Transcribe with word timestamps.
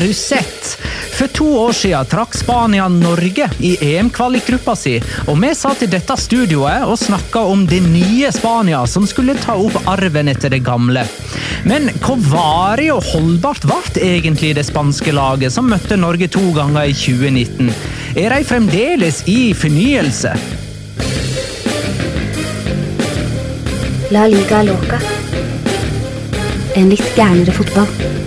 Har 0.00 0.06
du 0.06 0.14
sett? 0.14 0.78
For 1.12 1.26
to 1.26 1.46
år 1.58 1.72
siden 1.76 2.06
trakk 2.08 2.32
Spania 2.34 2.86
Norge 2.88 3.50
i 3.60 3.74
EM-kvalikgruppa 3.84 4.72
si, 4.72 4.94
og 5.28 5.36
vi 5.42 5.50
satt 5.52 5.82
i 5.84 5.88
dette 5.92 6.14
studioet 6.16 6.86
og 6.88 6.96
snakka 6.96 7.42
om 7.52 7.66
det 7.68 7.82
nye 7.84 8.30
Spania 8.32 8.80
som 8.88 9.04
skulle 9.04 9.34
ta 9.36 9.58
opp 9.60 9.76
arven 9.92 10.30
etter 10.32 10.54
det 10.54 10.62
gamle. 10.64 11.02
Men 11.68 11.90
hvor 12.00 12.16
varig 12.30 12.88
og 12.94 13.04
holdbart 13.10 13.66
ble 13.68 14.06
egentlig 14.06 14.54
det 14.56 14.64
spanske 14.70 15.12
laget 15.12 15.52
som 15.52 15.68
møtte 15.68 16.00
Norge 16.00 16.30
to 16.32 16.46
ganger 16.56 16.88
i 16.88 16.96
2019? 16.96 17.68
Er 18.24 18.32
de 18.32 18.48
fremdeles 18.48 19.20
i 19.28 19.52
fornyelse? 19.52 20.32
La 24.16 24.24
liga 24.32 24.64
loca. 24.64 25.04
En 26.80 26.88
litt 26.88 27.12
gærnere 27.20 27.52
fotball. 27.52 28.19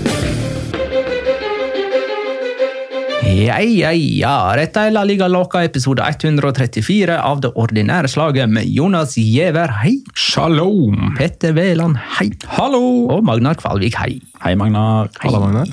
Ja, 3.33 3.55
ja, 3.65 3.89
ja. 3.97 4.33
Dette 4.53 4.83
er 4.85 4.91
La 4.93 5.01
Liga 5.07 5.25
Loca 5.31 5.63
episode 5.65 6.05
134 6.05 7.15
av 7.17 7.41
Det 7.41 7.49
ordinære 7.57 8.11
slaget 8.11 8.51
med 8.53 8.69
Jonas 8.69 9.15
Giæver, 9.17 9.73
hei. 9.81 9.95
Shalom! 10.13 11.15
Petter 11.17 11.55
Wæland, 11.57 11.97
hei. 12.19 12.29
Hallo! 12.59 13.07
Og 13.09 13.25
Magnar 13.25 13.57
Kvalvik, 13.57 13.97
hei. 13.97 14.19
Hei, 14.43 14.53
Magnar. 14.59 15.09
Halla, 15.23 15.41
Magnar. 15.47 15.71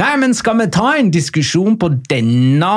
Nei, 0.00 0.12
men 0.16 0.32
skal 0.32 0.56
vi 0.56 0.66
ta 0.72 0.94
en 0.96 1.10
diskusjon 1.12 1.74
på 1.80 1.90
denne 2.08 2.68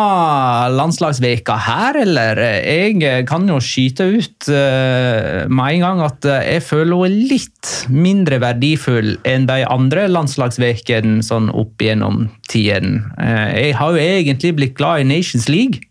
landslagsveka 0.76 1.56
her, 1.64 2.00
eller? 2.02 2.42
Jeg 2.59 3.24
kan 3.30 3.48
jo 3.48 3.62
skyte 3.64 4.09
ut 4.18 4.50
uh, 4.52 5.46
med 5.48 5.78
en 5.78 5.86
gang 5.86 6.03
at 6.03 6.28
eh, 6.28 6.44
jeg 6.58 6.66
føler 6.68 7.06
henne 7.06 7.30
litt 7.31 7.72
mindre 7.88 8.42
verdifull 8.44 9.14
enn 9.24 9.48
de 9.48 9.62
andre 9.64 10.09
landslagsvekene 10.12 11.24
sånn 11.24 11.48
opp 11.56 11.80
gjennom 11.86 12.26
tiden. 12.52 13.06
Uh, 13.16 13.47
jeg 13.53 13.78
har 13.80 13.96
jo 13.96 14.03
egentlig 14.03 14.56
blitt 14.59 14.76
glad 14.76 15.06
i 15.06 15.09
Nations 15.16 15.47
League, 15.47 15.88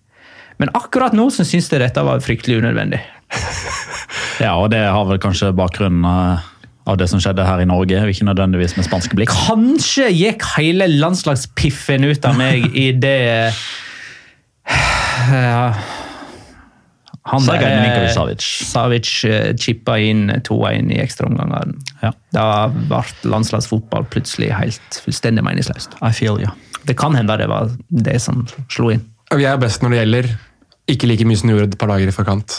men 0.60 0.72
akkurat 0.76 1.16
nå 1.16 1.30
så 1.32 1.46
syns 1.48 1.72
jeg 1.72 1.80
dette 1.80 2.04
var 2.04 2.20
fryktelig 2.24 2.60
unødvendig. 2.60 3.00
Ja, 4.42 4.56
og 4.58 4.72
det 4.74 4.82
har 4.82 5.04
vel 5.06 5.20
kanskje 5.22 5.52
bakgrunnen 5.54 6.06
eh, 6.08 6.46
av 6.84 6.98
det 7.00 7.08
som 7.08 7.20
skjedde 7.22 7.46
her 7.46 7.62
i 7.62 7.68
Norge, 7.68 8.02
og 8.02 8.12
ikke 8.12 8.26
nødvendigvis 8.28 8.76
med 8.76 8.86
spanske 8.86 9.16
blikk. 9.16 9.32
Kanskje 9.46 10.10
gikk 10.12 10.44
hele 10.58 10.88
landslagspiffen 10.90 12.04
ut 12.10 12.28
av 12.28 12.36
meg 12.38 12.68
i 12.76 12.90
det 12.96 13.18
ja. 15.32 15.74
Han 17.24 17.40
Sergej 17.40 17.64
der, 17.64 17.78
Milinkovic-Savic. 17.80 18.46
Savic 18.68 19.10
eh, 19.24 19.54
chippa 19.56 19.96
inn 19.96 20.28
2-1 20.44 20.90
i 20.92 20.98
ekstraomganger. 21.00 21.72
Ja. 22.02 22.10
Da 22.36 22.48
ble 22.74 23.00
landslagsfotball 23.32 24.04
plutselig 24.12 24.50
helt 24.52 25.00
fullstendig 25.06 25.44
meningsløst. 25.46 25.96
I 26.04 26.12
feel 26.12 26.36
you. 26.42 26.52
Det 26.84 26.98
kan 27.00 27.16
hende 27.16 27.38
det 27.40 27.48
var 27.48 27.72
det 27.88 28.18
som 28.20 28.44
slo 28.68 28.90
inn. 28.92 29.06
Vi 29.32 29.48
er 29.48 29.56
best 29.60 29.80
når 29.80 29.94
det 29.94 30.02
gjelder. 30.02 30.30
Ikke 30.92 31.08
like 31.08 31.24
mye 31.24 31.40
som 31.40 31.48
du 31.48 31.54
gjorde 31.54 31.72
et 31.72 31.80
par 31.80 31.94
dager 31.94 32.12
i 32.12 32.14
forkant. 32.14 32.58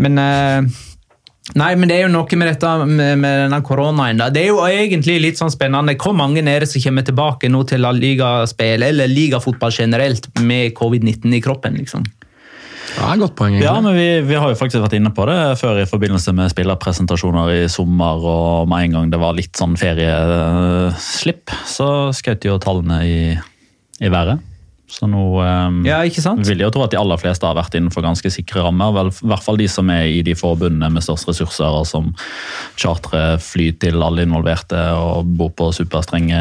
Men 0.00 0.16
eh, 0.18 0.72
Nei, 1.52 1.74
men 1.76 1.90
det 1.90 1.98
er 1.98 2.06
jo 2.06 2.12
noe 2.14 2.36
med 2.40 2.48
dette 2.48 2.68
med, 2.88 3.18
med 3.20 3.42
denne 3.44 3.60
koronaen. 3.66 4.16
da. 4.16 4.30
Det 4.32 4.46
er 4.46 4.48
jo 4.48 4.62
egentlig 4.64 5.18
litt 5.20 5.40
sånn 5.40 5.52
spennende. 5.52 5.92
Hvor 6.00 6.16
mange 6.16 6.40
er 6.40 6.64
det 6.64 6.70
som 6.70 6.80
kommer 6.80 7.04
tilbake 7.04 7.50
nå 7.52 7.60
til 7.68 7.84
ligaspill 7.84 8.82
eller 8.86 9.10
ligafotball 9.12 9.74
generelt, 9.76 10.30
med 10.40 10.72
covid-19 10.78 11.36
i 11.36 11.42
kroppen? 11.44 11.76
liksom? 11.76 12.06
Ja, 12.96 13.12
Godt 13.18 13.34
poeng. 13.36 13.58
egentlig. 13.58 13.66
Ja, 13.66 13.74
men 13.84 13.96
vi, 13.96 14.08
vi 14.24 14.38
har 14.40 14.48
jo 14.48 14.56
faktisk 14.56 14.80
vært 14.86 14.96
inne 14.96 15.12
på 15.12 15.26
det 15.28 15.36
før 15.60 15.82
i 15.82 15.86
forbindelse 15.90 16.32
med 16.36 16.52
spillerpresentasjoner 16.52 17.52
i 17.52 17.68
sommer, 17.68 18.24
og 18.24 18.68
med 18.70 18.86
en 18.88 18.96
gang 18.96 19.12
det 19.12 19.20
var 19.20 19.36
litt 19.36 19.52
sånn 19.58 19.76
ferieslipp, 19.76 21.52
så 21.68 22.08
skjøt 22.16 22.48
jo 22.48 22.56
tallene 22.62 23.02
i, 23.04 23.18
i 24.00 24.12
været. 24.12 24.40
Så 24.94 25.08
nå 25.10 25.22
um, 25.42 25.80
Ja, 25.86 26.00
ikke 26.06 26.22
sant? 26.22 26.44
vil 26.46 26.62
jeg 26.62 26.68
jo 26.68 26.74
tro 26.76 26.84
at 26.86 26.94
de 26.94 27.00
aller 27.00 27.20
fleste 27.20 27.46
har 27.46 27.56
vært 27.58 27.74
innenfor 27.76 28.04
ganske 28.04 28.30
sikre 28.32 28.62
rammer. 28.64 28.94
Vel, 28.94 29.10
I 29.10 29.30
hvert 29.32 29.44
fall 29.44 29.58
de 29.60 29.68
som 29.70 29.90
er 29.92 30.06
i 30.06 30.22
de 30.26 30.36
forbundene 30.38 30.92
med 30.94 31.04
størst 31.04 31.28
ressurser, 31.28 31.80
og 31.80 31.86
som 31.90 32.12
chartrer 32.80 33.36
fly 33.42 33.70
til 33.82 34.02
alle 34.04 34.24
involverte 34.26 34.80
og 34.94 35.34
bor 35.38 35.52
på 35.58 35.70
superstrenge 35.74 36.40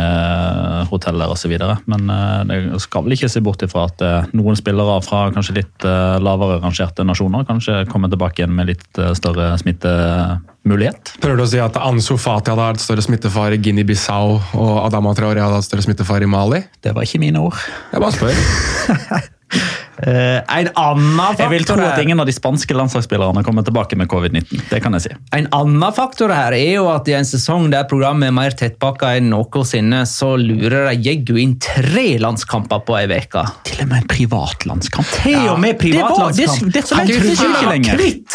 hoteller 0.91 1.33
osv. 1.33 1.55
Men 1.89 2.07
uh, 2.13 2.41
det 2.47 2.61
skal 2.85 3.07
vel 3.07 3.17
ikke 3.17 3.31
se 3.31 3.43
bort 3.43 3.65
ifra 3.65 3.87
at 3.89 4.05
uh, 4.05 4.31
noen 4.37 4.57
spillere 4.59 4.99
fra 5.05 5.25
kanskje 5.33 5.59
litt 5.59 5.87
uh, 5.89 6.19
lavere 6.23 6.61
rangerte 6.63 7.05
nasjoner 7.07 7.45
kanskje 7.49 7.83
kommer 7.91 8.11
tilbake 8.11 8.41
igjen 8.41 8.55
med 8.55 8.69
litt 8.69 9.01
større 9.17 9.33
større 9.33 10.52
smittemulighet. 10.63 11.19
Prøver 11.21 11.37
du 11.37 11.43
å 11.43 11.49
si 11.49 11.59
at 11.59 11.77
Ansu 11.77 12.17
Fati 12.17 12.51
hadde 12.51 12.71
hatt 12.71 12.81
større 12.81 13.03
smittefare 13.03 13.55
i 13.55 13.61
Guinea-Bissau, 13.61 14.39
og 14.55 14.85
Adama 14.85 15.13
Traore 15.13 15.41
hadde 15.41 15.59
hatt 15.59 15.67
større 15.67 15.83
smittefare 15.83 16.23
i 16.23 16.27
Mali? 16.27 16.63
Det 16.81 16.93
var 16.95 17.03
ikke 17.03 17.19
mine 17.19 17.39
ord. 17.39 17.55
Jeg 17.91 18.01
bare 18.01 18.13
spør. 18.15 18.33
Uh, 19.93 20.39
en 20.57 20.69
annen 20.73 21.19
faktor 21.19 21.43
Jeg 21.43 21.51
vil 21.51 21.65
tro 21.67 21.83
at 21.85 21.99
ingen 22.01 22.17
av 22.17 22.25
de 22.25 22.33
spanske 22.33 22.73
landslagsspillerne 22.73 23.43
kommer 23.45 23.61
tilbake 23.67 23.95
med 23.99 24.09
covid-19. 24.09 24.63
Det 24.71 24.79
kan 24.81 24.95
jeg 24.97 25.05
si. 25.05 25.11
En 25.35 25.47
annen 25.53 25.93
faktor 25.93 26.33
her 26.33 26.55
er 26.57 26.79
jo 26.79 26.87
at 26.89 27.07
i 27.11 27.13
en 27.19 27.27
sesong 27.27 27.69
der 27.73 27.85
programmet 27.91 28.31
er 28.31 28.33
mer 28.33 28.55
tettpakka 28.57 29.13
enn 29.19 29.29
noensinne, 29.29 30.05
så 30.09 30.33
lurer 30.39 30.89
de 30.89 31.09
jeggu 31.11 31.37
inn 31.43 31.59
tre 31.61 32.17
landskamper 32.23 32.81
på 32.87 32.97
ei 33.03 33.05
uke. 33.11 33.45
Til 33.67 33.83
og 33.83 33.91
med 33.91 33.99
en 34.01 34.11
privatlandskamp. 34.15 35.15
Til 35.21 35.41
og 35.51 35.59
med 35.61 35.77
privatlandskamp. 35.81 36.71
Det, 36.71 36.81
det, 36.81 36.81
det, 36.81 36.89
det, 36.89 36.97
jeg 36.97 37.07
det, 37.07 37.21
det, 37.21 37.35
ikke 37.35 37.43
det 37.43 37.55
var 37.59 37.73
lenger. 37.75 37.93
kvitt. 37.99 38.31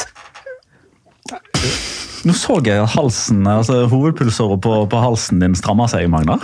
Nå 2.29 2.35
så 2.37 2.59
jeg 2.67 2.85
halsen, 2.93 3.47
altså 3.49 3.87
hovedpulsåret 3.89 4.61
på, 4.61 4.73
på 4.93 5.01
halsen 5.01 5.41
din 5.41 5.55
stramma 5.57 5.87
seg, 5.89 6.09
Magnar. 6.13 6.43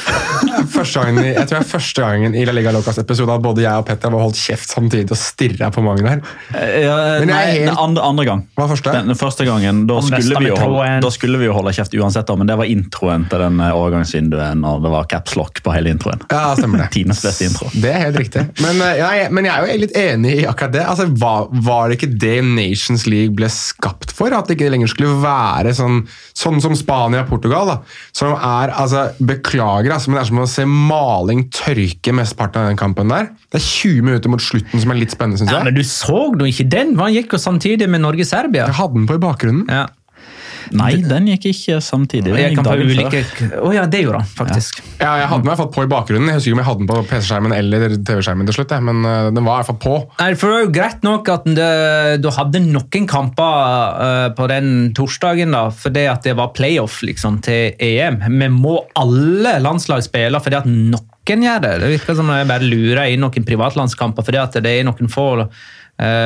Første 0.74 1.02
gangen, 1.02 1.24
jeg 1.26 1.44
tror 1.48 1.58
det 1.58 1.64
er 1.64 1.68
første 1.68 2.02
gangen 2.04 2.34
i 2.36 2.42
La 2.48 2.52
Liga 2.56 2.72
Locas 2.72 2.98
episode 3.00 3.32
at 3.34 3.42
både 3.44 3.62
jeg 3.64 3.82
og 3.82 3.84
Petter 3.88 4.12
har 4.14 4.22
holdt 4.24 4.38
kjeft 4.40 4.72
samtidig 4.72 5.12
og 5.12 5.18
stirra 5.20 5.68
på 5.72 5.82
Magnar. 5.84 6.22
Ja, 6.54 6.94
Men 7.20 7.28
jeg 7.28 7.30
er 7.30 7.30
nei, 7.30 7.40
helt- 7.50 7.68
den 7.68 7.80
andre, 7.82 8.04
andre 8.06 8.24
gang. 8.28 8.42
Hva 8.58 8.66
første? 8.70 8.94
Den, 8.94 9.10
den 9.12 9.18
første 9.20 9.44
gangen, 9.48 9.82
da 9.90 9.98
skulle, 10.04 10.40
vi 10.40 10.50
jo 10.50 10.56
holde, 10.60 10.86
da 11.04 11.10
skulle 11.12 11.40
vi 11.42 11.48
jo 11.48 11.56
holde 11.56 11.74
kjeft 11.76 11.96
uansett, 11.98 12.28
da, 12.30 12.36
men 12.40 12.48
det 12.48 12.56
var 12.60 12.70
introen 12.72 13.26
til 13.30 13.44
den 13.44 13.60
eh, 13.60 13.74
overgangsvinduet 13.76 14.60
når 14.62 14.82
det 14.86 14.94
var 14.96 15.10
caps 15.12 15.36
lock 15.38 15.60
på 15.66 15.74
hele 15.76 15.92
introen. 15.94 16.24
Ja, 16.32 16.54
stemmer 16.58 16.84
det. 16.84 16.90
Tines 16.96 17.22
beste 17.26 17.48
intro. 17.50 17.68
Det 17.76 17.92
er 17.92 18.04
helt 18.06 18.20
riktig. 18.20 18.46
Men, 18.62 18.80
eh, 18.86 18.96
ja, 19.02 19.10
jeg, 19.20 19.32
men 19.36 19.48
jeg 19.50 19.54
er 19.54 19.74
jo 19.74 19.84
litt 19.84 19.96
enig 20.06 20.34
i 20.40 20.48
akkurat 20.48 20.76
det. 20.78 20.86
Altså, 20.94 21.08
var, 21.20 21.50
var 21.68 21.90
det 21.92 22.00
ikke 22.00 22.12
det 22.26 22.38
Nations 22.48 23.06
League 23.10 23.36
ble 23.36 23.50
skapt 23.52 24.14
for? 24.16 24.32
At 24.36 24.48
det 24.48 24.56
ikke 24.58 24.72
lenger 24.72 24.92
skulle 24.92 25.09
være 25.22 25.74
sånn, 25.76 26.00
sånn 26.36 26.60
som 26.62 26.76
Spania 26.78 27.24
og 27.24 27.30
Portugal? 27.32 27.70
da. 27.70 27.76
Som 28.16 28.34
er, 28.36 28.72
altså, 28.72 29.08
Beklager, 29.18 29.92
altså, 29.94 30.10
men 30.10 30.18
det 30.18 30.22
er 30.24 30.30
som 30.30 30.42
å 30.42 30.48
se 30.50 30.66
maling 30.70 31.46
tørke 31.54 32.14
mesteparten 32.16 32.62
av 32.62 32.70
den 32.70 32.80
kampen 32.80 33.12
der. 33.12 33.30
Det 33.50 33.60
er 33.60 33.66
20 33.66 34.06
minutter 34.06 34.32
mot 34.32 34.42
slutten 34.42 34.82
som 34.82 34.94
er 34.94 35.00
litt 35.00 35.14
spennende, 35.14 35.40
syns 35.42 35.52
Ja, 35.52 35.62
men 35.66 35.76
du 35.76 35.82
så 35.86 36.28
nå 36.34 36.48
ikke 36.50 36.68
den? 36.70 36.94
Han 37.00 37.14
gikk 37.14 37.34
jo 37.36 37.42
samtidig 37.42 37.88
med 37.90 38.04
Norge-Serbia. 38.04 38.68
Jeg 38.70 38.78
hadde 38.78 38.98
den 38.98 39.08
på 39.10 39.18
i 39.18 39.22
bakgrunnen. 39.22 39.64
Ja. 39.70 39.86
Nei, 40.76 40.92
den 41.04 41.28
gikk 41.32 41.48
ikke 41.50 41.78
samtidig. 41.84 42.34
Jeg 42.38 42.56
kan 42.56 42.66
ta 42.66 42.76
ulike... 42.78 43.22
Å 43.60 43.72
ja, 43.74 43.86
det 43.90 44.02
gjorde 44.04 44.22
han 44.22 44.30
faktisk. 44.38 44.80
Ja, 45.00 45.16
jeg 45.20 45.28
hadde 45.30 45.42
den 45.42 45.48
i 45.48 45.52
hvert 45.52 45.62
fall 45.62 45.70
på 45.74 45.84
i 45.86 45.90
bakgrunnen. 45.90 46.30
Jeg 46.30 46.40
husker 46.40 46.50
ikke 46.50 46.58
om 46.58 46.62
jeg 46.62 46.68
hadde 46.70 46.82
den 46.82 46.90
på 46.90 46.98
PC-skjermen 47.10 47.56
eller 47.56 47.96
TV-skjermen 47.96 48.50
til 48.50 48.58
slutt, 48.58 48.74
men 48.86 49.04
eh, 49.08 49.30
den 49.34 49.46
var 49.46 49.60
i 49.60 49.62
hvert 49.62 49.70
fall 49.72 49.80
på. 49.84 49.94
Nei, 50.20 50.30
for 50.38 50.52
det 50.52 50.58
er 50.58 50.66
jo 50.66 50.72
greit 50.78 51.06
nok 51.06 51.32
at 51.34 51.48
det, 51.58 51.70
du 52.24 52.30
hadde 52.36 52.64
noen 52.66 53.08
kamper 53.10 54.00
eh, 54.06 54.26
på 54.36 54.50
den 54.52 54.72
torsdagen, 54.96 55.56
da, 55.56 55.66
fordi 55.74 56.06
at 56.10 56.26
det 56.26 56.36
var 56.38 56.54
playoff 56.56 57.00
liksom, 57.06 57.40
til 57.46 57.74
EM. 57.80 58.20
Men 58.30 58.56
må 58.60 58.80
alle 58.98 59.58
landslag 59.62 60.04
spille 60.06 60.40
fordi 60.42 60.60
at 60.60 60.68
noen 60.70 61.08
gjør 61.30 61.60
det? 61.62 61.74
Det 61.82 61.92
virker 61.92 62.16
som 62.18 62.30
om 62.30 62.38
jeg 62.38 62.48
bare 62.48 62.66
lurer 62.66 63.12
inn 63.12 63.20
noen 63.22 63.46
privatlandskamper 63.46 64.26
fordi 64.26 64.40
at 64.40 64.56
det 64.64 64.72
er 64.80 64.88
noen 64.88 65.10
få 65.12 65.28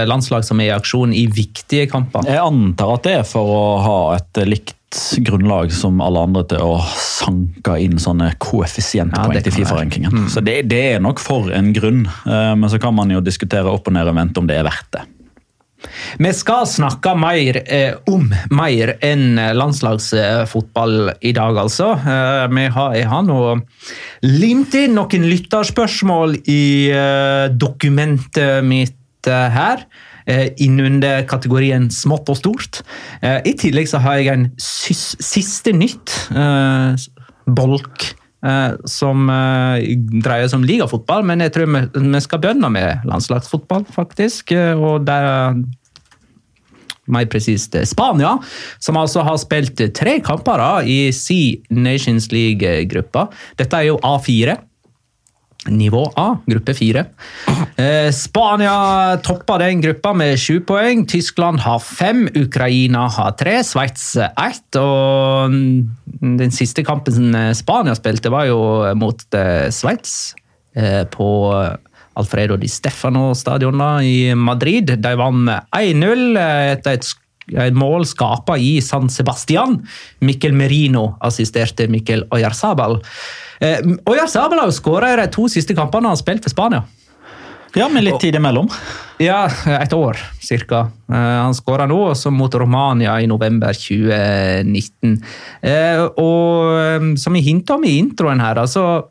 landslag 0.07 0.45
som 0.47 0.61
er 0.63 0.69
i 0.69 0.75
aksjon 0.75 1.15
i 1.17 1.25
viktige 1.27 1.89
kamper. 1.91 2.29
Jeg 2.29 2.39
antar 2.39 2.93
at 2.95 3.07
det 3.07 3.15
er 3.21 3.25
for 3.27 3.51
å 3.51 3.63
ha 3.83 3.99
et 4.15 4.43
likt 4.47 4.77
grunnlag 5.27 5.73
som 5.75 6.01
alle 6.05 6.23
andre 6.29 6.45
til 6.53 6.63
å 6.63 6.77
sanke 7.01 7.79
inn 7.83 7.99
sånne 8.01 8.33
koeffisientpoeng 8.43 9.35
ja, 9.35 9.43
til. 9.45 9.57
Fifa-rankingen. 9.59 10.29
Så 10.31 10.43
det, 10.45 10.61
det 10.71 10.83
er 10.95 11.03
nok 11.03 11.23
for 11.23 11.51
en 11.55 11.73
grunn, 11.75 12.05
eh, 12.07 12.53
men 12.59 12.71
så 12.71 12.81
kan 12.83 12.95
man 12.97 13.11
jo 13.13 13.25
diskutere 13.25 13.71
opp 13.71 13.91
og 13.91 13.97
ned 13.97 14.11
og 14.11 14.19
vente 14.19 14.43
om 14.43 14.51
det 14.51 14.61
er 14.61 14.69
verdt 14.69 14.95
det. 14.97 15.05
Vi 16.19 16.31
skal 16.33 16.65
snakke 16.69 17.13
mer 17.19 17.59
eh, 17.65 17.97
om 18.09 18.31
mer 18.55 18.95
enn 19.05 19.37
landslagsfotball 19.59 21.13
i 21.21 21.35
dag, 21.37 21.59
altså. 21.61 21.91
Eh, 21.99 22.45
vi 22.55 22.67
har, 22.77 22.97
jeg 22.97 23.11
har 23.11 23.25
nå 23.27 23.41
limt 24.25 24.77
inn 24.79 24.97
noen 24.97 25.29
lytterspørsmål 25.29 26.39
i 26.49 26.65
eh, 26.95 27.47
dokumentet 27.53 28.65
mitt 28.65 28.97
eh, 28.97 29.04
her. 29.31 29.85
Eh, 30.27 30.51
Innunder 30.65 31.27
kategorien 31.29 31.91
smått 31.93 32.31
og 32.33 32.39
stort. 32.41 32.83
Eh, 33.21 33.41
I 33.45 33.53
tillegg 33.61 33.89
så 33.91 34.01
har 34.01 34.21
jeg 34.21 34.33
en 34.33 34.47
siste 34.59 35.73
nytt 35.77 36.15
eh, 36.33 36.97
bolk. 37.45 38.15
eh, 38.45 38.73
som 38.89 39.29
eh, 39.33 39.85
dreier 40.25 40.49
seg 40.49 40.61
om 40.63 40.67
ligafotball, 40.69 41.25
men 41.29 41.41
jeg 41.45 41.53
tror 41.53 41.69
vi, 41.73 42.21
skal 42.25 42.41
begynne 42.41 42.71
med 42.73 43.05
landslagsfotball, 43.09 43.85
faktisk. 43.93 44.53
eh, 44.53 44.73
og 44.77 45.05
der 45.09 45.55
mer 47.07 47.27
presist 47.29 47.75
eh, 47.77 47.85
Spania, 47.85 48.39
som 48.81 48.97
altså 48.97 49.25
har 49.27 49.37
spilt 49.41 49.81
eh, 49.81 49.93
tre 49.93 50.19
kamper 50.25 50.85
i 50.89 51.11
Sea 51.13 51.57
Nations 51.69 52.31
League-gruppa. 52.33 53.29
Dette 53.61 53.77
er 53.77 53.91
jo 53.91 53.99
A4. 54.01 54.57
Nivå 55.73 56.03
A, 56.21 56.37
gruppe 56.47 56.75
4. 56.77 57.05
Eh, 57.81 58.11
Spania 58.13 59.17
topper 59.25 59.59
den 59.65 59.81
gruppa 59.81 60.13
med 60.13 60.37
sju 60.41 60.59
poeng. 60.67 61.07
Tyskland 61.09 61.61
har 61.65 61.79
fem, 61.81 62.27
Ukraina 62.37 63.07
har 63.09 63.33
tre, 63.41 63.63
Sveits 63.65 64.17
ett. 64.21 64.77
Og 64.77 65.57
den 66.21 66.53
siste 66.55 66.85
kampen 66.85 67.35
eh, 67.35 67.53
Spania 67.57 67.97
spilte, 67.97 68.31
var 68.35 68.47
jo 68.51 68.61
mot 69.01 69.25
eh, 69.35 69.71
Sveits 69.73 70.35
eh, 70.77 71.03
på 71.09 71.29
Alfredo 72.15 72.55
Di 72.61 72.69
Stefano-stadionet 72.71 74.05
i 74.07 74.35
Madrid. 74.39 74.93
De 75.03 75.15
vant 75.19 75.49
1-0 75.75 76.39
etter 76.39 76.99
et, 77.01 77.03
sk- 77.09 77.24
et 77.24 77.24
mål 77.77 78.07
skapa 78.09 78.57
i 78.59 78.81
San 78.83 79.11
Sebastian. 79.11 79.81
Mikkel 80.25 80.53
Merino 80.57 81.15
assisterte 81.21 81.89
Mikkel 81.89 82.27
Oyarzabal. 82.31 83.01
Eh, 83.61 83.81
Oyarzabal 84.07 84.63
har 84.63 84.71
jo 84.71 84.77
skåra 84.77 85.13
i 85.13 85.17
de 85.23 85.31
to 85.33 85.49
siste 85.49 85.77
kampene 85.77 86.09
han 86.09 86.17
har 86.17 86.23
spilt 86.23 86.45
for 86.45 86.55
Spania. 86.55 86.85
Ja, 87.75 87.89
med 87.91 88.05
litt 88.07 88.21
tid 88.23 88.37
imellom. 88.39 88.69
Ja, 89.19 89.49
et 89.81 89.93
år 89.95 90.19
cirka. 90.43 90.87
Eh, 91.11 91.15
han 91.43 91.57
skåra 91.57 91.89
nå, 91.91 91.99
også 92.13 92.31
mot 92.31 92.55
Romania 92.55 93.17
i 93.23 93.27
november 93.31 93.75
2019. 93.75 95.17
Eh, 95.63 96.05
og 96.23 96.77
eh, 96.79 97.09
som 97.21 97.35
jeg 97.35 97.49
hinta 97.49 97.79
om 97.79 97.87
i 97.87 97.97
introen 97.99 98.43
her, 98.43 98.63
altså 98.63 99.09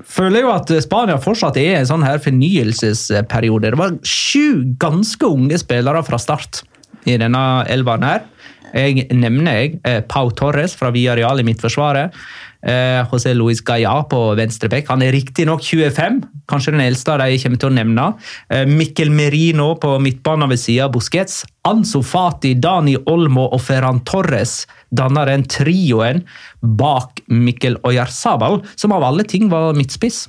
føler 0.00 0.40
jeg 0.40 0.46
jo 0.46 0.52
at 0.52 0.74
Spania 0.84 1.20
fortsatt 1.20 1.58
er 1.60 1.74
i 1.74 1.78
en 1.80 1.88
sånn 1.88 2.04
her 2.04 2.20
fornyelsesperiode. 2.24 3.72
Det 3.72 3.80
var 3.80 3.96
sju 4.04 4.76
ganske 4.80 5.28
unge 5.28 5.60
spillere 5.60 6.04
fra 6.04 6.20
start 6.20 6.62
i 7.08 7.16
denne 7.20 7.44
elveren 7.70 8.06
her. 8.06 8.26
Jeg 8.70 9.08
nevner 9.16 9.56
jeg 9.58 9.80
eh, 9.86 9.98
Pau 10.06 10.30
Torres 10.36 10.76
fra 10.78 10.92
Villarreal 10.94 11.42
i 11.42 11.46
midtforsvaret. 11.46 12.14
Eh, 12.60 13.00
José 13.08 13.32
Luis 13.34 13.62
Gaia 13.64 13.94
på 14.08 14.18
venstre 14.38 14.68
bekk. 14.70 14.90
Han 14.92 15.02
er 15.02 15.14
riktignok 15.16 15.64
25, 15.64 16.20
kanskje 16.50 16.74
den 16.74 16.84
eldste 16.84 17.14
av 17.14 17.22
de 17.24 17.38
kommer 17.42 17.60
til 17.60 17.70
å 17.70 17.76
nevne. 17.78 18.06
Eh, 18.52 18.66
Mikkel 18.68 19.12
Merino 19.14 19.72
på 19.80 19.96
midtbanen 20.02 20.52
ved 20.52 20.60
siden 20.62 20.86
av 20.86 20.94
Busquets. 20.94 21.42
Anso 21.66 22.02
Fati, 22.06 22.54
Dani 22.60 22.96
Olmo 23.10 23.48
og 23.50 23.62
Ferran 23.64 24.02
Torres 24.08 24.62
danner 24.90 25.30
den 25.30 25.46
trioen 25.50 26.24
bak 26.60 27.24
Mikkel 27.30 27.78
Oyarzabal, 27.86 28.60
som 28.76 28.94
av 28.96 29.06
alle 29.08 29.26
ting 29.28 29.50
var 29.52 29.74
midtspiss. 29.78 30.28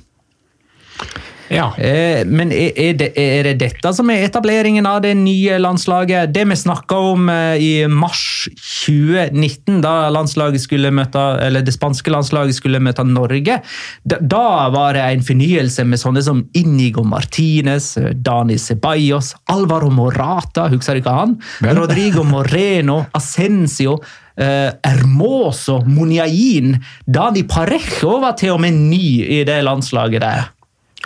Ja. 1.52 1.68
Eh, 1.76 2.22
men 2.26 2.52
er, 2.52 2.94
det, 2.96 3.10
er 3.18 3.44
det 3.50 3.54
dette 3.60 3.92
som 3.92 4.08
er 4.12 4.24
etableringen 4.24 4.86
av 4.88 5.02
det 5.04 5.12
nye 5.18 5.58
landslaget? 5.60 6.32
Det 6.32 6.46
vi 6.48 6.56
snakka 6.56 6.98
om 7.12 7.28
eh, 7.32 7.60
i 7.60 7.72
mars 7.92 8.48
2019, 8.56 9.82
da 9.84 10.08
landslaget 10.14 10.64
skulle 10.64 10.92
møte, 10.94 11.20
eller 11.44 11.64
det 11.64 11.74
spanske 11.76 12.12
landslaget 12.12 12.56
skulle 12.56 12.80
møte 12.82 13.04
Norge, 13.04 13.58
da, 14.04 14.46
var 14.72 14.96
det 14.96 15.04
en 15.04 15.26
fornyelse 15.26 15.84
med 15.88 16.00
sånne 16.00 16.24
som 16.24 16.42
Inigo 16.58 17.04
Martinez, 17.04 17.92
eh, 18.00 18.12
Dani 18.16 18.56
Ceballos, 18.60 19.34
Alvaro 19.52 19.92
Morata, 19.92 20.70
husker 20.72 20.96
du 20.96 21.04
ikke 21.04 21.16
han? 21.18 21.36
Hvem? 21.60 21.76
Rodrigo 21.82 22.26
Moreno, 22.28 23.02
Ascencio. 23.12 24.00
Uh, 24.32 24.72
Hermoso, 24.80 25.82
Muniain, 25.84 26.78
Dani 27.04 27.42
Parejo 27.44 28.14
var 28.22 28.32
til 28.40 28.54
og 28.54 28.62
med 28.64 28.78
ny 28.88 29.02
i 29.20 29.42
det 29.44 29.58
landslaget 29.66 30.24
der. 30.24 30.46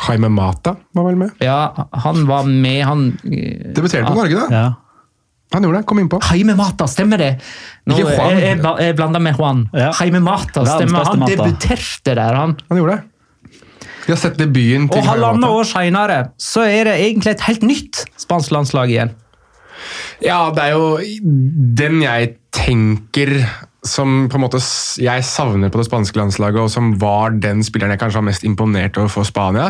Jaime 0.08 0.28
Mata 0.28 0.76
var 0.94 1.04
vel 1.08 1.16
med. 1.16 1.30
Ja, 1.40 1.86
han 1.92 2.26
var 2.28 2.44
med, 2.44 2.82
han 2.84 3.06
Debuterte 3.24 4.04
på 4.06 4.14
Norge, 4.18 4.42
da. 4.42 4.46
Ja. 4.52 4.66
Han 5.54 5.62
gjorde 5.62 5.78
det. 5.80 5.86
Kom 5.86 5.98
innpå. 6.02 6.18
Jaime 6.30 6.54
Mata, 6.58 6.86
stemmer 6.90 7.18
det? 7.22 7.30
Nå, 7.86 7.94
Ikke 7.96 8.12
Juan. 8.16 8.32
jeg, 8.34 8.42
jeg, 8.48 8.58
bla- 8.60 8.76
jeg 8.82 8.96
blanda 8.98 9.20
med 9.22 9.36
Juan. 9.38 9.60
Ja. 9.72 9.92
Jaime 10.00 10.20
Mata, 10.20 10.64
stemmer. 10.66 11.04
det? 11.04 11.12
Han 11.12 11.18
Mata. 11.22 11.36
debuterte 11.36 12.14
der, 12.18 12.34
han. 12.34 12.56
Han 12.68 12.80
gjorde 12.80 12.96
det. 12.96 13.12
Vi 14.06 14.12
har 14.12 14.18
sett 14.22 14.36
debuten 14.38 14.88
til 14.90 15.00
Og 15.00 15.06
halvannet 15.06 15.40
Jaime 15.42 15.46
Mata. 15.46 15.60
år 15.60 15.70
seinere 15.70 16.18
så 16.38 16.62
er 16.66 16.84
det 16.90 16.96
egentlig 17.08 17.32
et 17.36 17.40
helt 17.48 17.62
nytt 17.66 18.04
spansk 18.22 18.52
landslag 18.54 18.90
igjen. 18.92 19.14
Ja, 20.24 20.50
det 20.54 20.62
er 20.62 20.76
jo 20.76 20.98
den 21.78 22.02
jeg 22.02 22.36
tenker 22.54 23.32
som 23.86 24.26
på 24.30 24.38
en 24.38 24.42
måte 24.42 24.58
jeg 25.02 25.24
savner 25.26 25.70
på 25.70 25.80
det 25.80 25.86
spanske 25.88 26.18
landslaget, 26.18 26.58
og 26.62 26.70
som 26.72 26.94
var 27.00 27.34
den 27.42 27.62
spilleren 27.66 27.94
jeg 27.94 28.00
kanskje 28.02 28.20
var 28.20 28.28
mest 28.28 28.46
imponert 28.48 28.98
over 29.00 29.12
for 29.12 29.28
Spania, 29.28 29.68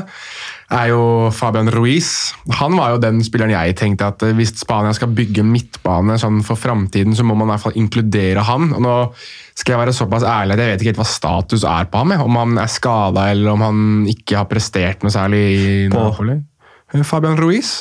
er 0.73 0.91
jo 0.91 1.01
Fabian 1.35 1.71
Ruiz. 1.75 2.33
Han 2.59 2.77
var 2.79 2.95
jo 2.95 3.03
den 3.03 3.21
spilleren 3.25 3.55
jeg 3.55 3.77
tenkte 3.79 4.09
at 4.11 4.23
eh, 4.27 4.35
hvis 4.37 4.55
Spania 4.63 4.95
skal 4.97 5.13
bygge 5.15 5.45
midtbane 5.47 6.19
sånn 6.21 6.41
for 6.47 6.59
framtiden, 6.59 7.15
så 7.17 7.27
må 7.27 7.37
man 7.37 7.51
i 7.51 7.55
hvert 7.55 7.67
fall 7.67 7.79
inkludere 7.79 8.47
han. 8.47 8.73
Og 8.77 8.83
nå 8.83 8.97
skal 9.57 9.77
jeg 9.77 9.83
være 9.85 9.97
såpass 9.97 10.27
ærlig 10.27 10.57
at 10.57 10.63
jeg 10.63 10.73
vet 10.73 10.85
ikke 10.85 10.93
helt 10.95 11.03
hva 11.03 11.11
status 11.11 11.67
er 11.69 11.91
på 11.91 12.03
ham. 12.03 12.17
Om 12.27 12.41
han 12.43 12.63
er 12.63 12.73
skada, 12.73 13.29
eller 13.33 13.53
om 13.55 13.67
han 13.67 13.85
ikke 14.11 14.41
har 14.41 14.51
prestert 14.51 15.05
noe 15.05 15.15
særlig 15.15 15.45
i 15.57 15.77
Napoli. 15.93 16.41
Fabian 17.07 17.39
Ruiz. 17.39 17.81